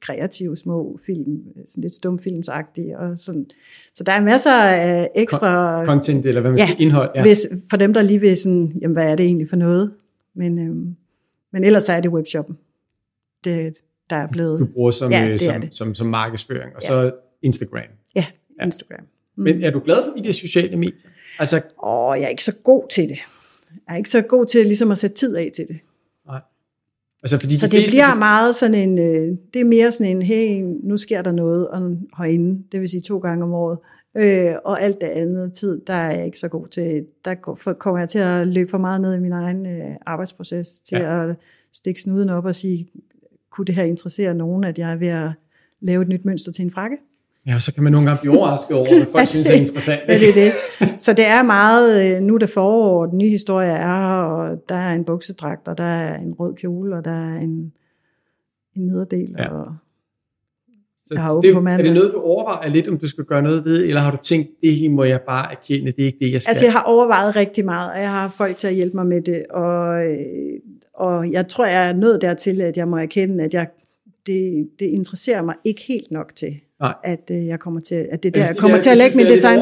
kreative 0.01 0.57
små 0.57 0.99
film, 1.07 1.43
sådan 1.67 1.83
lidt 1.83 1.95
stumfilmsagtige. 1.95 2.99
Og 2.99 3.19
sådan. 3.19 3.47
Så 3.95 4.05
der 4.05 4.13
er 4.13 4.23
masser 4.23 4.63
af 4.63 5.11
ekstra... 5.15 5.85
Content, 5.85 6.27
eller 6.27 6.41
hvad 6.41 6.51
man 6.51 6.59
ja, 6.61 6.67
skal 6.67 6.83
indhold. 6.83 7.11
Ja. 7.15 7.23
Hvis, 7.23 7.49
for 7.71 7.77
dem, 7.77 7.95
der 7.95 8.03
lige 8.03 8.21
vil 8.21 8.37
sådan, 8.37 8.73
jamen, 8.81 8.95
hvad 8.95 9.05
er 9.05 9.17
det 9.17 9.27
egentlig 9.27 9.49
for 9.49 9.57
noget? 9.57 9.93
Men, 10.35 10.59
øhm, 10.59 10.97
men 11.53 11.65
ellers 11.65 11.89
er 11.89 12.01
det 12.01 12.11
webshoppen. 12.11 12.57
Det, 13.45 13.77
der 14.11 14.17
er 14.17 14.27
blevet... 14.27 14.61
Du 14.61 14.67
bruger 14.67 14.91
som, 14.91 15.13
ja, 15.13 15.29
øh, 15.29 15.39
som, 15.39 15.63
som, 15.63 15.73
som, 15.73 15.95
som 15.95 16.07
markedsføring, 16.07 16.77
og 16.77 16.83
ja. 16.83 16.89
så 16.89 17.13
Instagram. 17.43 17.83
Ja, 18.15 18.27
Instagram. 18.63 19.05
Mm. 19.37 19.43
Men 19.43 19.63
er 19.63 19.71
du 19.71 19.81
glad 19.85 19.97
for 20.05 20.23
de 20.23 20.29
der 20.29 20.33
sociale 20.33 20.77
medier? 20.77 21.09
Altså, 21.39 21.63
Åh, 21.83 22.17
jeg 22.19 22.25
er 22.25 22.29
ikke 22.29 22.45
så 22.45 22.55
god 22.65 22.89
til 22.91 23.09
det. 23.09 23.19
Jeg 23.87 23.93
er 23.93 23.97
ikke 23.97 24.11
så 24.11 24.23
god 24.23 24.47
til 24.47 24.67
ligesom 24.67 24.91
at 24.91 24.99
sætte 24.99 25.17
tid 25.17 25.37
af 25.37 25.51
til 25.57 25.69
det. 25.69 25.79
Nej. 26.27 26.41
Altså, 27.23 27.39
fordi 27.39 27.57
så 27.57 27.67
de 27.67 27.77
det 27.77 27.85
bliver 27.89 28.15
meget 28.15 28.55
sådan 28.55 28.75
en, 28.75 28.99
øh, 28.99 29.39
det 29.55 29.61
er 29.61 29.65
mere 29.65 29.93
sådan 29.93 30.17
en, 30.17 30.23
hey, 30.23 30.63
nu 30.83 30.97
sker 30.97 31.23
der 31.23 31.33
noget 31.33 31.69
herinde, 32.19 32.63
det 32.73 32.81
vil 32.81 32.89
sige 32.89 33.01
to 33.01 33.19
gange 33.19 33.45
om 33.45 33.53
året. 33.53 33.79
Øh, 34.17 34.55
og 34.65 34.83
alt 34.83 35.01
det 35.01 35.07
andet 35.07 35.53
tid, 35.53 35.81
der 35.87 35.95
er 35.95 36.17
jeg 36.17 36.25
ikke 36.25 36.39
så 36.39 36.49
god 36.49 36.67
til. 36.67 37.07
Der 37.25 37.35
kommer 37.79 37.99
jeg 37.99 38.09
til 38.09 38.19
at 38.19 38.47
løbe 38.47 38.71
for 38.71 38.79
meget 38.79 39.01
ned 39.01 39.15
i 39.15 39.21
min 39.21 39.33
egen 39.33 39.67
øh, 39.67 39.97
arbejdsproces, 40.07 40.81
til 40.81 40.99
ja. 40.99 41.31
at 41.31 41.37
stikke 41.73 42.01
snuden 42.01 42.29
op 42.29 42.45
og 42.45 42.55
sige, 42.55 42.89
kunne 43.51 43.65
det 43.65 43.75
her 43.75 43.85
interessere 43.85 44.35
nogen, 44.35 44.65
at 44.65 44.79
jeg 44.79 44.93
er 44.93 44.97
ved 44.97 45.09
at 45.09 45.31
lave 45.81 46.03
et 46.03 46.09
nyt 46.09 46.25
mønster 46.25 46.53
til 46.53 46.65
en 46.65 46.71
frakke? 46.71 46.97
Ja, 47.47 47.59
så 47.59 47.75
kan 47.75 47.83
man 47.83 47.93
nogle 47.93 48.07
gange 48.07 48.21
blive 48.21 48.39
overrasket 48.39 48.77
over, 48.77 48.97
hvad 48.97 49.07
folk 49.13 49.29
synes 49.29 49.49
er 49.49 49.55
interessant. 49.65 50.01
Ja, 50.09 50.19
det 50.19 50.29
er 50.29 50.35
det. 50.35 50.53
Så 51.01 51.13
det 51.13 51.27
er 51.27 51.43
meget, 51.43 52.17
øh, 52.17 52.23
nu 52.23 52.35
er 52.35 52.39
det 52.39 52.51
forår, 52.51 53.07
den 53.07 53.19
nye 53.19 53.31
historie 53.31 53.71
er 53.71 54.23
og 54.23 54.63
der 54.69 54.75
er 54.75 54.95
en 54.95 55.05
buksedragt, 55.05 55.69
og 55.69 55.79
der 55.79 55.85
er 55.85 56.17
en 56.19 56.33
rød 56.33 56.55
kjole, 56.55 56.97
og 56.97 57.05
der 57.05 57.11
er 57.11 57.39
en, 57.39 57.73
en 58.77 58.87
nederdel, 58.87 59.35
ja. 59.39 59.49
og 59.49 59.67
så 61.07 61.15
jeg 61.15 61.23
har 61.23 61.31
det, 61.31 61.55
på 61.55 61.61
er 61.61 61.77
det 61.77 61.95
noget, 61.95 62.13
du 62.13 62.21
overvejer 62.21 62.69
lidt, 62.69 62.89
om 62.89 62.99
du 62.99 63.07
skal 63.07 63.25
gøre 63.25 63.43
noget 63.43 63.65
ved, 63.65 63.85
eller 63.85 64.01
har 64.01 64.11
du 64.11 64.17
tænkt, 64.23 64.51
det 64.63 64.91
må 64.91 65.05
jeg 65.05 65.21
bare 65.21 65.53
erkende, 65.53 65.93
det 65.93 66.03
er 66.03 66.07
ikke 66.07 66.19
det, 66.21 66.33
jeg 66.33 66.43
skal? 66.43 66.51
Altså, 66.51 66.65
jeg 66.65 66.73
har 66.73 66.83
overvejet 66.83 67.37
rigtig 67.37 67.65
meget, 67.65 67.93
og 67.93 67.99
jeg 67.99 68.11
har 68.11 68.29
folk 68.29 68.57
til 68.57 68.69
at 68.69 68.75
hjælpe 68.75 68.97
mig 68.97 69.07
med 69.07 69.23
det, 69.23 69.47
og, 69.51 70.07
øh, 70.07 70.19
og 70.95 71.33
jeg 71.33 71.49
tror, 71.49 71.67
jeg 71.67 71.89
er 71.89 71.93
nødt 71.93 72.23
dertil, 72.23 72.61
at 72.61 72.77
jeg 72.77 72.89
må 72.89 72.97
erkende, 72.97 73.45
at 73.45 73.55
jeg, 73.55 73.69
det, 74.27 74.69
det 74.79 74.87
interesserer 74.87 75.43
mig 75.43 75.55
ikke 75.65 75.83
helt 75.89 76.11
nok 76.11 76.35
til. 76.35 76.61
Nej. 76.81 76.95
at 77.05 77.31
øh, 77.31 77.47
jeg 77.47 77.61
kommer 77.61 77.81
til, 77.81 78.09
at 78.13 78.23
det 78.23 78.35
der, 78.35 78.47
jeg 78.47 78.57
kommer 78.57 78.81
til 78.81 78.91
at 78.91 78.99
lægge 78.99 79.17
min 79.17 79.27
design. 79.27 79.61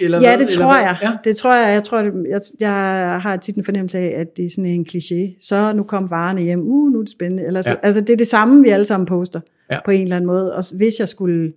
Eller 0.00 0.20
ja, 0.20 0.38
det 0.38 0.48
tror 0.48 0.76
jeg. 0.76 0.96
Ja. 1.02 1.10
Det 1.24 1.36
tror 1.36 1.54
jeg. 1.54 1.74
Jeg 1.74 1.84
tror, 1.84 1.98
jeg, 2.28 2.40
jeg 2.60 3.20
har 3.22 3.36
tit 3.36 3.56
en 3.56 3.64
fornemmelse 3.64 3.98
af, 3.98 4.20
at 4.20 4.36
det 4.36 4.44
er 4.44 4.50
sådan 4.50 4.70
en 4.70 4.86
kliché. 4.88 5.46
Så 5.46 5.72
nu 5.72 5.82
kom 5.82 6.10
varerne 6.10 6.40
hjem. 6.40 6.60
Uh, 6.60 6.92
nu 6.92 6.98
er 6.98 7.02
det 7.02 7.12
spændende. 7.12 7.44
Eller, 7.44 7.62
ja. 7.66 7.74
Altså, 7.82 8.00
det 8.00 8.10
er 8.10 8.16
det 8.16 8.26
samme, 8.26 8.62
vi 8.62 8.68
alle 8.68 8.84
sammen 8.84 9.06
poster 9.06 9.40
ja. 9.70 9.78
på 9.84 9.90
en 9.90 10.02
eller 10.02 10.16
anden 10.16 10.26
måde. 10.26 10.54
Og 10.54 10.64
hvis 10.76 11.00
jeg 11.00 11.08
skulle, 11.08 11.52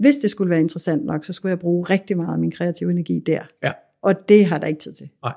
hvis 0.00 0.16
det 0.16 0.30
skulle 0.30 0.50
være 0.50 0.60
interessant 0.60 1.04
nok, 1.04 1.24
så 1.24 1.32
skulle 1.32 1.50
jeg 1.50 1.58
bruge 1.58 1.84
rigtig 1.90 2.16
meget 2.16 2.32
af 2.32 2.38
min 2.38 2.50
kreative 2.50 2.90
energi 2.90 3.18
der. 3.26 3.40
Ja. 3.62 3.72
Og 4.02 4.14
det 4.28 4.46
har 4.46 4.58
der 4.58 4.66
ikke 4.66 4.80
tid 4.80 4.92
til. 4.92 5.08
Nej. 5.22 5.32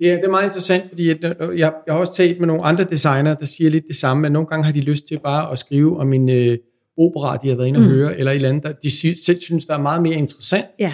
Ja, 0.00 0.14
det 0.16 0.24
er 0.24 0.30
meget 0.30 0.44
interessant, 0.44 0.88
fordi 0.88 1.08
jeg, 1.08 1.18
jeg, 1.22 1.56
jeg 1.56 1.72
har 1.88 1.94
også 1.94 2.14
talt 2.14 2.38
med 2.38 2.46
nogle 2.46 2.64
andre 2.64 2.84
designer, 2.84 3.34
der 3.34 3.46
siger 3.46 3.70
lidt 3.70 3.84
det 3.88 3.96
samme, 3.96 4.26
at 4.26 4.32
nogle 4.32 4.48
gange 4.48 4.64
har 4.64 4.72
de 4.72 4.80
lyst 4.80 5.06
til 5.06 5.18
bare 5.24 5.52
at 5.52 5.58
skrive 5.58 5.98
om 5.98 6.12
en, 6.12 6.28
øh, 6.28 6.58
opera, 7.00 7.36
de 7.36 7.48
har 7.48 7.56
været 7.56 7.66
inde 7.68 7.78
og 7.78 7.84
mm. 7.84 7.90
høre, 7.90 8.18
eller 8.18 8.32
et 8.32 8.36
eller 8.36 8.48
andet, 8.48 8.62
der 8.62 8.72
de 8.82 8.90
selv 9.24 9.40
synes, 9.40 9.66
der 9.66 9.74
er 9.74 9.82
meget 9.82 10.02
mere 10.02 10.14
interessant, 10.14 10.64
Ja, 10.78 10.92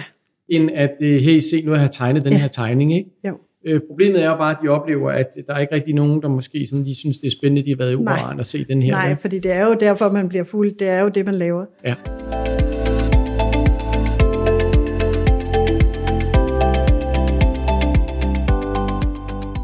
end 0.49 0.69
at, 0.75 0.91
øh, 1.01 1.15
hey, 1.21 1.39
se, 1.39 1.61
nu 1.65 1.71
har 1.71 1.79
jeg 1.79 1.91
tegnet 1.91 2.23
den 2.25 2.33
Ja. 2.33 2.39
her 2.39 2.47
tegning, 2.47 2.93
ikke? 2.95 3.09
jo. 3.27 3.37
Øh, 3.65 3.81
problemet 3.89 4.23
er 4.23 4.29
jo 4.29 4.37
bare, 4.37 4.51
at 4.51 4.57
de 4.63 4.67
oplever, 4.67 5.11
at 5.11 5.27
der 5.47 5.53
er 5.53 5.59
ikke 5.59 5.75
rigtig 5.75 5.93
nogen, 5.95 6.21
der 6.21 6.27
måske 6.27 6.67
sådan, 6.69 6.85
de 6.85 6.95
synes, 6.95 7.17
det 7.17 7.27
er 7.27 7.31
spændende, 7.31 7.61
de 7.65 7.69
har 7.69 7.77
været 7.77 7.91
i 7.91 7.95
operaen 7.95 8.39
og 8.39 8.45
se 8.45 8.65
den 8.65 8.81
her. 8.81 8.91
Nej, 8.91 9.07
vel? 9.07 9.17
fordi 9.17 9.39
det 9.39 9.51
er 9.51 9.65
jo 9.65 9.75
derfor, 9.79 10.11
man 10.11 10.29
bliver 10.29 10.43
fuld. 10.43 10.71
Det 10.79 10.87
er 10.87 10.99
jo 11.01 11.09
det, 11.09 11.25
man 11.25 11.35
laver. 11.35 11.65
Ja. 11.85 11.95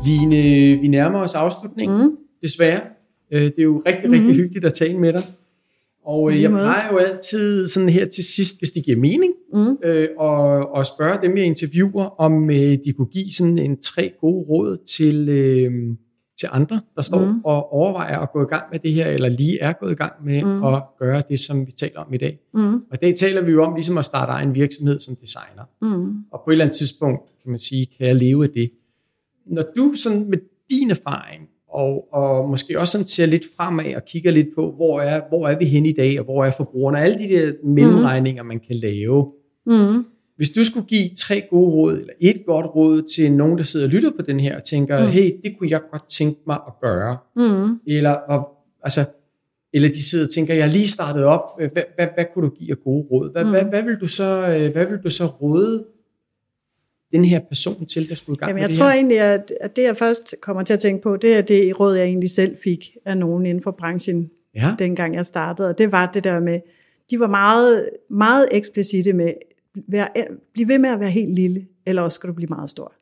Line, 0.06 0.36
vi 0.82 0.88
nærmer 0.88 1.20
os 1.20 1.36
afslutningen, 1.36 2.04
mm. 2.04 2.18
desværre. 2.42 2.80
Øh, 3.32 3.42
Det 3.42 3.54
er 3.58 3.64
jo 3.64 3.84
rigtig, 3.88 4.12
rigtig 4.12 4.36
hyggeligt 4.36 4.66
at 4.66 4.74
tale 4.74 4.98
med 5.00 5.14
dig. 5.14 5.22
Og 6.06 6.32
øh, 6.32 6.42
jeg 6.42 6.50
plejer 6.50 6.92
jo 6.92 6.98
altid 6.98 7.68
sådan 7.68 7.90
her 7.90 8.06
til 8.06 8.24
sidst, 8.24 8.60
hvis 8.60 8.72
det 8.72 8.86
giver 8.86 8.98
mening, 8.98 9.34
Mm. 9.54 9.78
øh, 9.86 10.08
og, 10.18 10.70
og 10.72 10.86
spørge 10.86 11.20
dem, 11.28 11.38
jeg 11.38 11.46
interviewer, 11.46 12.04
om 12.22 12.50
øh, 12.50 12.56
de 12.56 12.94
kunne 12.98 13.08
give 13.08 13.32
sådan 13.32 13.58
en 13.58 13.82
tre 13.82 14.12
gode 14.22 14.46
råd 14.50 14.78
til, 14.86 15.30
øh, 15.30 15.72
til 16.40 16.50
andre, 16.52 16.82
der 16.96 17.02
står. 17.02 17.26
Mm. 17.26 17.42
og 17.44 17.74
overvejer 17.74 18.20
at 18.20 18.32
gå 18.32 18.42
i 18.42 18.46
gang 18.46 18.64
med 18.72 18.80
det 18.80 18.94
her, 18.94 19.08
eller 19.08 19.30
lige 19.30 19.60
er 19.60 19.74
gået 19.74 19.92
i 19.92 19.96
gang 19.96 20.14
med 20.26 20.44
mm. 20.44 20.64
at 20.64 20.84
gøre 21.00 21.24
det, 21.30 21.40
som 21.40 21.66
vi 21.66 21.72
taler 21.72 22.00
om 22.00 22.14
i 22.14 22.18
dag. 22.18 22.40
Mm. 22.54 22.74
Og 22.74 22.94
i 22.94 22.98
dag 23.02 23.16
taler 23.16 23.42
vi 23.42 23.52
jo 23.52 23.64
om 23.64 23.76
ligesom 23.76 23.98
at 23.98 24.06
starte 24.06 24.32
egen 24.32 24.56
virksomhed 24.56 25.00
som 25.00 25.16
designer. 25.16 25.64
Mm. 25.82 26.14
Og 26.32 26.42
på 26.46 26.50
et 26.50 26.54
eller 26.54 26.66
andet 26.66 26.78
tidspunkt, 26.78 27.22
kan 27.44 27.50
man 27.52 27.60
sige, 27.60 27.86
kan 27.98 28.08
jeg 28.08 28.16
leve 28.16 28.44
af 28.44 28.50
det. 28.50 28.72
Når 29.46 29.64
du 29.78 29.94
sådan 29.96 30.30
med 30.30 30.38
din 30.70 30.92
erfaring, 30.92 31.44
og, 31.74 32.14
og 32.14 32.50
måske 32.50 32.80
også 32.80 32.92
sådan 32.92 33.08
ser 33.08 33.26
lidt 33.26 33.44
fremad 33.58 33.96
og 33.96 34.02
kigger 34.06 34.32
lidt 34.32 34.48
på, 34.56 34.72
hvor 34.72 35.02
er, 35.02 35.22
hvor 35.30 35.48
er 35.48 35.58
vi 35.60 35.66
hen 35.66 35.86
i 35.86 35.92
dag, 35.94 36.20
og 36.20 36.24
hvor 36.26 36.46
er 36.46 36.52
forbrugerne, 36.52 37.00
alle 37.00 37.18
de 37.20 37.28
der 37.34 37.52
mellemregninger, 37.64 38.44
man 38.44 38.60
kan 38.68 38.76
lave. 38.76 39.32
Mm. 39.66 40.04
Hvis 40.38 40.50
du 40.50 40.64
skulle 40.64 40.86
give 40.86 41.10
tre 41.18 41.44
gode 41.50 41.72
råd, 41.72 41.94
eller 41.98 42.14
et 42.20 42.44
godt 42.46 42.66
råd 42.76 43.02
til 43.16 43.32
nogen, 43.32 43.58
der 43.58 43.64
sidder 43.64 43.86
og 43.86 43.90
lytter 43.92 44.12
på 44.20 44.22
den 44.28 44.40
her, 44.40 44.58
og 44.58 44.64
tænker, 44.64 45.04
mm. 45.06 45.08
hey, 45.12 45.32
det 45.44 45.56
kunne 45.60 45.70
jeg 45.70 45.82
godt 45.92 46.10
tænke 46.10 46.40
mig 46.48 46.58
at 46.68 46.74
gøre. 46.82 47.18
Mm. 47.36 47.80
Eller, 47.88 48.16
hvor- 48.28 48.50
altså, 48.84 49.02
eller 49.74 49.90
de 49.90 50.04
sidder 50.10 50.26
og 50.26 50.34
tænker, 50.34 50.54
jeg 50.54 50.64
har 50.64 50.72
lige 50.72 50.88
startet 50.88 51.24
op, 51.26 51.42
hvad, 51.58 51.70
hvad, 51.74 51.84
hvad, 51.96 52.08
hvad 52.16 52.26
kunne 52.34 52.46
du 52.50 52.54
give 52.56 52.72
af 52.72 52.78
gode 52.84 53.06
råd? 53.12 53.32
Hvad, 53.32 53.44
mm. 53.44 53.50
hvad, 53.50 53.64
hvad, 53.64 53.84
vil 53.84 53.96
du 53.96 54.08
så, 54.08 54.24
øh, 54.60 54.72
hvad 54.72 54.86
vil 54.86 55.00
du 55.04 55.10
så 55.10 55.26
råde 55.26 55.86
den 57.14 57.26
her 57.26 57.40
person 57.40 57.86
til, 57.86 58.10
der 58.10 58.16
skulle 58.16 58.36
i 58.36 58.40
gang 58.40 58.50
Jamen, 58.50 58.56
med 58.56 58.62
jeg 58.62 58.70
det 58.70 58.78
tror 58.78 58.86
her? 58.88 58.94
egentlig, 58.94 59.20
at, 59.20 59.54
at 59.62 59.76
det, 59.76 59.84
jeg 59.84 59.98
først 59.98 60.36
kommer 60.42 60.64
til 60.64 60.74
at 60.74 60.80
tænke 60.80 61.04
på, 61.04 61.18
det 61.18 61.34
er 61.34 61.42
det 61.42 61.80
råd, 61.80 61.96
jeg 61.96 62.06
egentlig 62.06 62.30
selv 62.30 62.58
fik 62.64 62.98
af 63.06 63.18
nogen 63.18 63.46
inden 63.46 63.64
for 63.64 63.72
branchen, 63.72 64.30
Ja, 64.56 64.76
dengang 64.80 65.16
jeg 65.16 65.26
startede. 65.26 65.70
Og 65.70 65.78
det 65.78 65.92
var 65.92 66.12
det 66.14 66.24
der 66.24 66.40
med, 66.40 66.60
de 67.10 67.20
var 67.20 67.28
meget, 67.28 67.90
meget 68.10 68.48
eksplicite 68.52 69.14
med, 69.14 69.34
vær, 69.88 70.08
bliv 70.54 70.68
ved 70.68 70.80
med 70.80 70.90
at 70.90 71.00
være 71.00 71.10
helt 71.10 71.36
lille, 71.36 71.68
eller 71.86 72.02
også 72.02 72.16
skal 72.16 72.28
du 72.28 72.34
blive 72.34 72.50
meget 72.50 72.70
stor. 72.70 72.94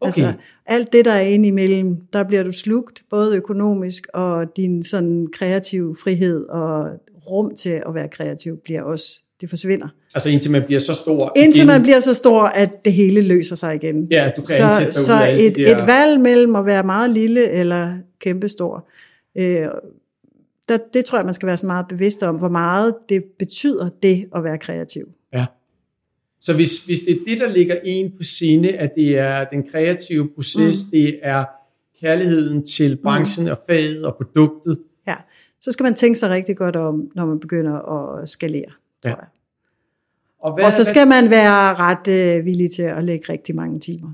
Okay. 0.00 0.06
Altså, 0.06 0.32
alt 0.66 0.92
det, 0.92 1.04
der 1.04 1.12
er 1.12 1.20
inde 1.20 1.48
imellem, 1.48 1.96
der 2.12 2.24
bliver 2.24 2.42
du 2.42 2.52
slugt, 2.52 3.02
både 3.10 3.36
økonomisk 3.36 4.06
og 4.14 4.56
din 4.56 4.82
sådan 4.82 5.26
kreative 5.32 5.96
frihed 6.02 6.46
og 6.46 6.90
rum 7.30 7.54
til 7.54 7.82
at 7.86 7.94
være 7.94 8.08
kreativ 8.08 8.56
bliver 8.64 8.82
også, 8.82 9.22
det 9.40 9.48
forsvinder. 9.48 9.88
altså 10.14 10.28
indtil 10.28 10.50
man 10.50 10.62
bliver 10.62 10.80
så 10.80 10.94
stor. 10.94 11.32
Indtil 11.36 11.58
igen. 11.60 11.66
man 11.66 11.82
bliver 11.82 12.00
så 12.00 12.14
stor, 12.14 12.42
at 12.42 12.84
det 12.84 12.92
hele 12.92 13.20
løser 13.22 13.56
sig 13.56 13.74
igen. 13.74 14.08
Ja, 14.10 14.30
du 14.36 14.40
kan 14.42 14.44
så, 14.46 14.88
så 15.04 15.12
ud 15.12 15.18
af 15.18 15.36
et, 15.38 15.56
de 15.56 15.62
der- 15.62 15.78
et 15.82 15.86
valg 15.86 16.20
mellem 16.20 16.56
at 16.56 16.66
være 16.66 16.82
meget 16.82 17.10
lille 17.10 17.50
eller 17.50 17.96
kæmpestor, 18.20 18.88
øh, 19.36 19.66
der, 20.68 20.78
det 20.94 21.04
tror 21.04 21.18
jeg, 21.18 21.24
man 21.24 21.34
skal 21.34 21.46
være 21.46 21.56
så 21.56 21.66
meget 21.66 21.86
bevidst 21.88 22.22
om, 22.22 22.34
hvor 22.34 22.48
meget 22.48 22.94
det 23.08 23.24
betyder 23.38 23.88
det 24.02 24.26
at 24.36 24.44
være 24.44 24.58
kreativ. 24.58 25.04
Ja. 25.34 25.46
Så 26.40 26.54
hvis, 26.54 26.84
hvis 26.86 27.00
det 27.00 27.12
er 27.14 27.18
det, 27.28 27.38
der 27.40 27.48
ligger 27.48 27.76
en 27.84 28.10
på 28.16 28.22
sinde, 28.22 28.72
at 28.72 28.90
det 28.96 29.18
er 29.18 29.44
den 29.44 29.62
kreative 29.70 30.28
proces, 30.34 30.84
mm. 30.84 30.90
det 30.90 31.18
er 31.22 31.44
kærligheden 32.00 32.64
til 32.66 32.96
branchen 33.02 33.44
mm. 33.44 33.50
og 33.50 33.58
faget 33.66 34.04
og 34.04 34.16
produktet, 34.16 34.78
Ja, 35.06 35.14
så 35.60 35.72
skal 35.72 35.84
man 35.84 35.94
tænke 35.94 36.18
sig 36.18 36.30
rigtig 36.30 36.56
godt 36.56 36.76
om, 36.76 37.10
når 37.14 37.26
man 37.26 37.40
begynder 37.40 37.74
at 37.92 38.28
skalere, 38.28 38.70
tror 39.02 39.10
Ja. 39.10 39.16
jeg. 39.16 39.26
og, 40.40 40.54
hvad, 40.54 40.64
Og 40.64 40.72
så 40.72 40.84
skal 40.84 41.08
man 41.08 41.30
være 41.30 41.74
ret 41.74 42.08
øh, 42.08 42.44
villig 42.44 42.70
til 42.70 42.82
at 42.82 43.04
lægge 43.04 43.32
rigtig 43.32 43.54
mange 43.54 43.80
timer. 43.80 44.10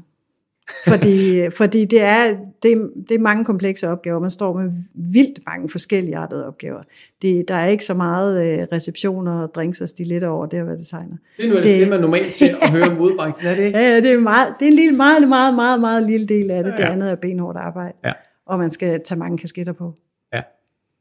Fordi, 0.88 1.40
fordi 1.60 1.84
det, 1.84 2.02
er, 2.02 2.36
det, 2.62 2.90
det 3.08 3.14
er 3.14 3.18
mange 3.18 3.44
komplekse 3.44 3.88
opgaver. 3.88 4.18
Man 4.20 4.30
står 4.30 4.58
med 4.60 4.72
vildt 4.94 5.38
mange 5.46 5.68
forskellige 5.68 6.16
artede 6.16 6.46
opgaver. 6.46 6.82
Det, 7.22 7.48
der 7.48 7.54
er 7.54 7.66
ikke 7.66 7.84
så 7.84 7.94
meget 7.94 8.46
øh, 8.46 8.66
receptioner 8.72 9.32
og 9.42 9.54
drinks 9.54 9.80
og 9.80 9.88
stiletter 9.88 10.28
over 10.28 10.46
det 10.46 10.56
at 10.58 10.66
være 10.66 10.76
designer. 10.76 11.16
det 11.36 11.44
er 11.44 11.48
nu 11.48 11.54
det, 11.56 11.64
det- 11.64 11.80
det 11.80 11.88
man 11.88 12.00
normalt 12.00 12.32
til 12.34 12.50
at 12.62 12.70
høre 12.70 12.84
om 12.90 12.96
modebranchen, 13.02 13.50
er 13.50 13.54
det 13.54 13.62
ikke? 13.62 13.78
Ja, 13.78 13.84
ja, 13.94 13.96
det 14.00 14.12
er, 14.12 14.18
meget, 14.20 14.54
det 14.58 14.66
er 14.66 14.70
en 14.70 14.76
lille, 14.76 14.96
meget, 14.96 15.28
meget, 15.28 15.54
meget, 15.54 15.80
meget 15.80 16.02
lille 16.02 16.26
del 16.26 16.50
af 16.50 16.64
det. 16.64 16.72
Det 16.76 16.84
Ja. 16.84 16.92
andet 16.92 17.10
er 17.10 17.14
benhårdt 17.14 17.58
arbejde. 17.58 17.92
Ja. 18.04 18.12
Og 18.46 18.58
man 18.58 18.70
skal 18.70 19.00
tage 19.04 19.18
mange 19.18 19.38
kasketter 19.38 19.72
på. 19.72 19.94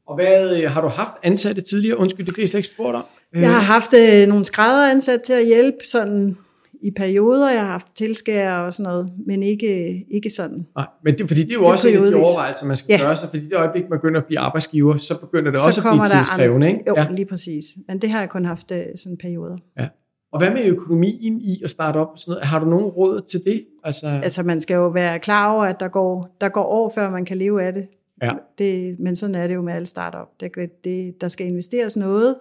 Og 0.08 0.14
hvad, 0.14 0.62
øh, 0.62 0.70
har 0.70 0.80
du 0.80 0.88
haft 0.88 1.14
ansatte 1.22 1.60
tidligere? 1.60 1.98
Undskyld, 1.98 2.26
det 2.26 2.34
fleste 2.34 2.58
ikke 2.58 2.68
spurgt 2.68 2.96
om. 2.96 3.02
Øh, 3.34 3.42
Jeg 3.42 3.50
har 3.54 3.60
haft 3.60 3.94
øh, 3.94 4.26
nogle 4.28 4.44
skrædder 4.44 4.90
ansat 4.90 5.22
til 5.22 5.32
at 5.32 5.46
hjælpe 5.46 5.78
sådan 5.90 6.36
i 6.82 6.90
perioder. 6.96 7.50
Jeg 7.50 7.60
har 7.60 7.66
haft 7.70 7.86
tilskærer 7.94 8.58
og 8.58 8.74
sådan 8.74 8.90
noget, 8.92 9.10
men 9.26 9.42
ikke, 9.42 10.04
ikke 10.10 10.30
sådan. 10.30 10.66
Nej, 10.76 10.86
men 11.04 11.18
det, 11.18 11.28
fordi 11.28 11.42
det 11.42 11.50
er 11.50 11.54
jo 11.54 11.60
Det 11.60 11.68
også 11.70 11.88
en 11.88 12.04
af 12.04 12.10
de 12.10 12.14
overvejelser, 12.16 12.66
man 12.66 12.76
skal 12.76 12.92
Ja. 12.92 13.04
gøre 13.04 13.16
sig, 13.16 13.28
fordi 13.28 13.44
det 13.44 13.54
øjeblik, 13.54 13.82
man 13.90 13.98
begynder 13.98 14.20
at 14.20 14.26
blive 14.26 14.38
arbejdsgiver, 14.38 14.96
så 14.96 15.20
begynder 15.20 15.50
det 15.50 15.60
så 15.60 15.66
også 15.66 15.88
at 15.88 15.92
blive 15.94 16.06
tidskrævende. 16.06 16.66
Ikke? 16.68 16.80
Jo, 16.88 16.94
Ja. 16.96 17.06
lige 17.10 17.26
præcis. 17.26 17.64
Men 17.88 17.98
det 17.98 18.10
har 18.10 18.18
jeg 18.20 18.28
kun 18.28 18.44
haft 18.44 18.72
sådan 18.96 19.16
perioder. 19.22 19.56
Ja. 19.80 19.88
Og 20.32 20.38
hvad 20.38 20.50
med 20.50 20.64
økonomien 20.64 21.40
i 21.40 21.60
at 21.64 21.70
starte 21.70 21.96
op 21.96 22.08
og 22.12 22.18
sådan 22.18 22.30
noget? 22.32 22.46
Har 22.46 22.58
du 22.58 22.66
nogen 22.66 22.86
råd 22.86 23.20
til 23.30 23.40
det? 23.46 23.64
Altså, 23.84 24.06
Altså 24.22 24.42
man 24.42 24.60
skal 24.60 24.74
jo 24.74 24.88
være 24.88 25.18
klar 25.18 25.52
over, 25.52 25.64
at 25.64 25.80
der 25.80 25.88
går, 25.88 26.36
der 26.40 26.48
går 26.48 26.64
år, 26.64 26.92
før 26.94 27.10
man 27.10 27.24
kan 27.24 27.36
leve 27.36 27.62
af 27.62 27.72
det. 27.72 27.86
Ja. 28.22 28.32
det 28.58 28.98
men 29.00 29.16
sådan 29.16 29.34
er 29.34 29.46
det 29.46 29.54
jo 29.54 29.62
med 29.62 29.72
alle 29.72 29.86
startup. 29.86 30.28
Der, 30.40 30.66
det, 30.84 31.20
der 31.20 31.28
skal 31.28 31.46
investeres 31.46 31.96
noget, 31.96 32.36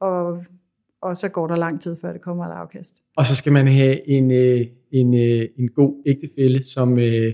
og, 0.00 0.44
og 1.02 1.16
så 1.16 1.28
går 1.28 1.46
der 1.46 1.56
lang 1.56 1.80
tid, 1.80 1.96
før 2.00 2.12
det 2.12 2.20
kommer 2.20 2.46
et 2.46 2.52
afkast. 2.52 2.96
Og 3.16 3.26
så 3.26 3.36
skal 3.36 3.52
man 3.52 3.66
have 3.68 4.08
en, 4.08 4.30
øh, 4.30 4.66
en, 4.92 5.14
øh, 5.14 5.48
en 5.58 5.68
god 5.68 6.02
ægtefælle, 6.06 6.62
som, 6.62 6.98
øh, 6.98 7.32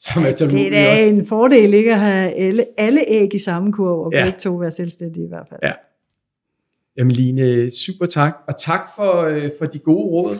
som 0.00 0.22
er 0.22 0.26
Det 0.26 0.36
tålmodig 0.36 0.66
er 0.66 0.70
da 0.70 0.92
også. 0.92 1.04
en 1.08 1.26
fordel 1.26 1.74
ikke 1.74 1.92
at 1.92 2.00
have 2.00 2.32
alle, 2.32 2.64
alle 2.78 3.00
æg 3.08 3.34
i 3.34 3.38
samme 3.38 3.72
kurv, 3.72 3.98
og 4.00 4.12
Ja. 4.12 4.24
begge 4.24 4.38
to 4.38 4.54
være 4.54 4.70
selvstændige 4.70 5.24
i 5.24 5.28
hvert 5.28 5.46
fald. 5.48 5.60
Ja. 5.62 5.72
Jamen 6.96 7.10
Line, 7.12 7.70
super 7.70 8.06
tak. 8.06 8.36
Og 8.48 8.54
tak 8.58 8.80
for, 8.96 9.40
for 9.58 9.64
de 9.66 9.78
gode 9.78 10.04
råd. 10.10 10.36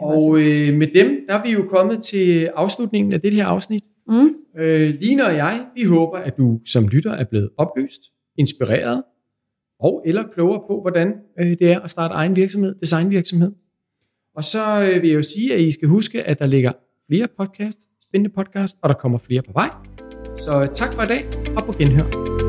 Og 0.00 0.36
øh, 0.38 0.74
med 0.74 0.86
dem, 0.86 1.20
der 1.28 1.34
er 1.34 1.42
vi 1.42 1.52
jo 1.52 1.62
kommet 1.70 2.02
til 2.02 2.46
afslutningen 2.46 3.12
af 3.12 3.20
det 3.20 3.32
her 3.32 3.46
afsnit. 3.46 3.84
Mm. 4.08 4.30
Øh, 4.58 4.94
Line 5.00 5.26
og 5.26 5.34
jeg, 5.34 5.66
vi 5.74 5.84
håber, 5.84 6.18
at 6.18 6.36
du 6.38 6.60
som 6.64 6.88
lytter 6.88 7.12
er 7.12 7.24
blevet 7.24 7.50
oplyst, 7.58 8.00
inspireret 8.38 9.02
og 9.80 10.02
eller 10.06 10.22
klogere 10.32 10.60
på, 10.68 10.80
hvordan 10.80 11.14
øh, 11.40 11.46
det 11.46 11.72
er 11.72 11.80
at 11.80 11.90
starte 11.90 12.14
egen 12.14 12.36
virksomhed, 12.36 12.74
designvirksomhed. 12.80 13.52
Og 14.36 14.44
så 14.44 14.90
øh, 14.92 15.02
vil 15.02 15.10
jeg 15.10 15.16
jo 15.16 15.22
sige, 15.22 15.54
at 15.54 15.60
I 15.60 15.72
skal 15.72 15.88
huske, 15.88 16.22
at 16.22 16.38
der 16.38 16.46
ligger 16.46 16.72
flere 17.08 17.28
podcasts, 17.38 17.88
spændende 18.08 18.34
podcasts, 18.34 18.78
og 18.82 18.88
der 18.88 18.94
kommer 18.94 19.18
flere 19.18 19.42
på 19.42 19.52
vej. 19.52 19.68
Så 20.38 20.68
tak 20.74 20.94
for 20.94 21.02
i 21.02 21.06
dag, 21.06 21.24
og 21.56 21.66
på 21.66 21.72
genhør. 21.72 22.45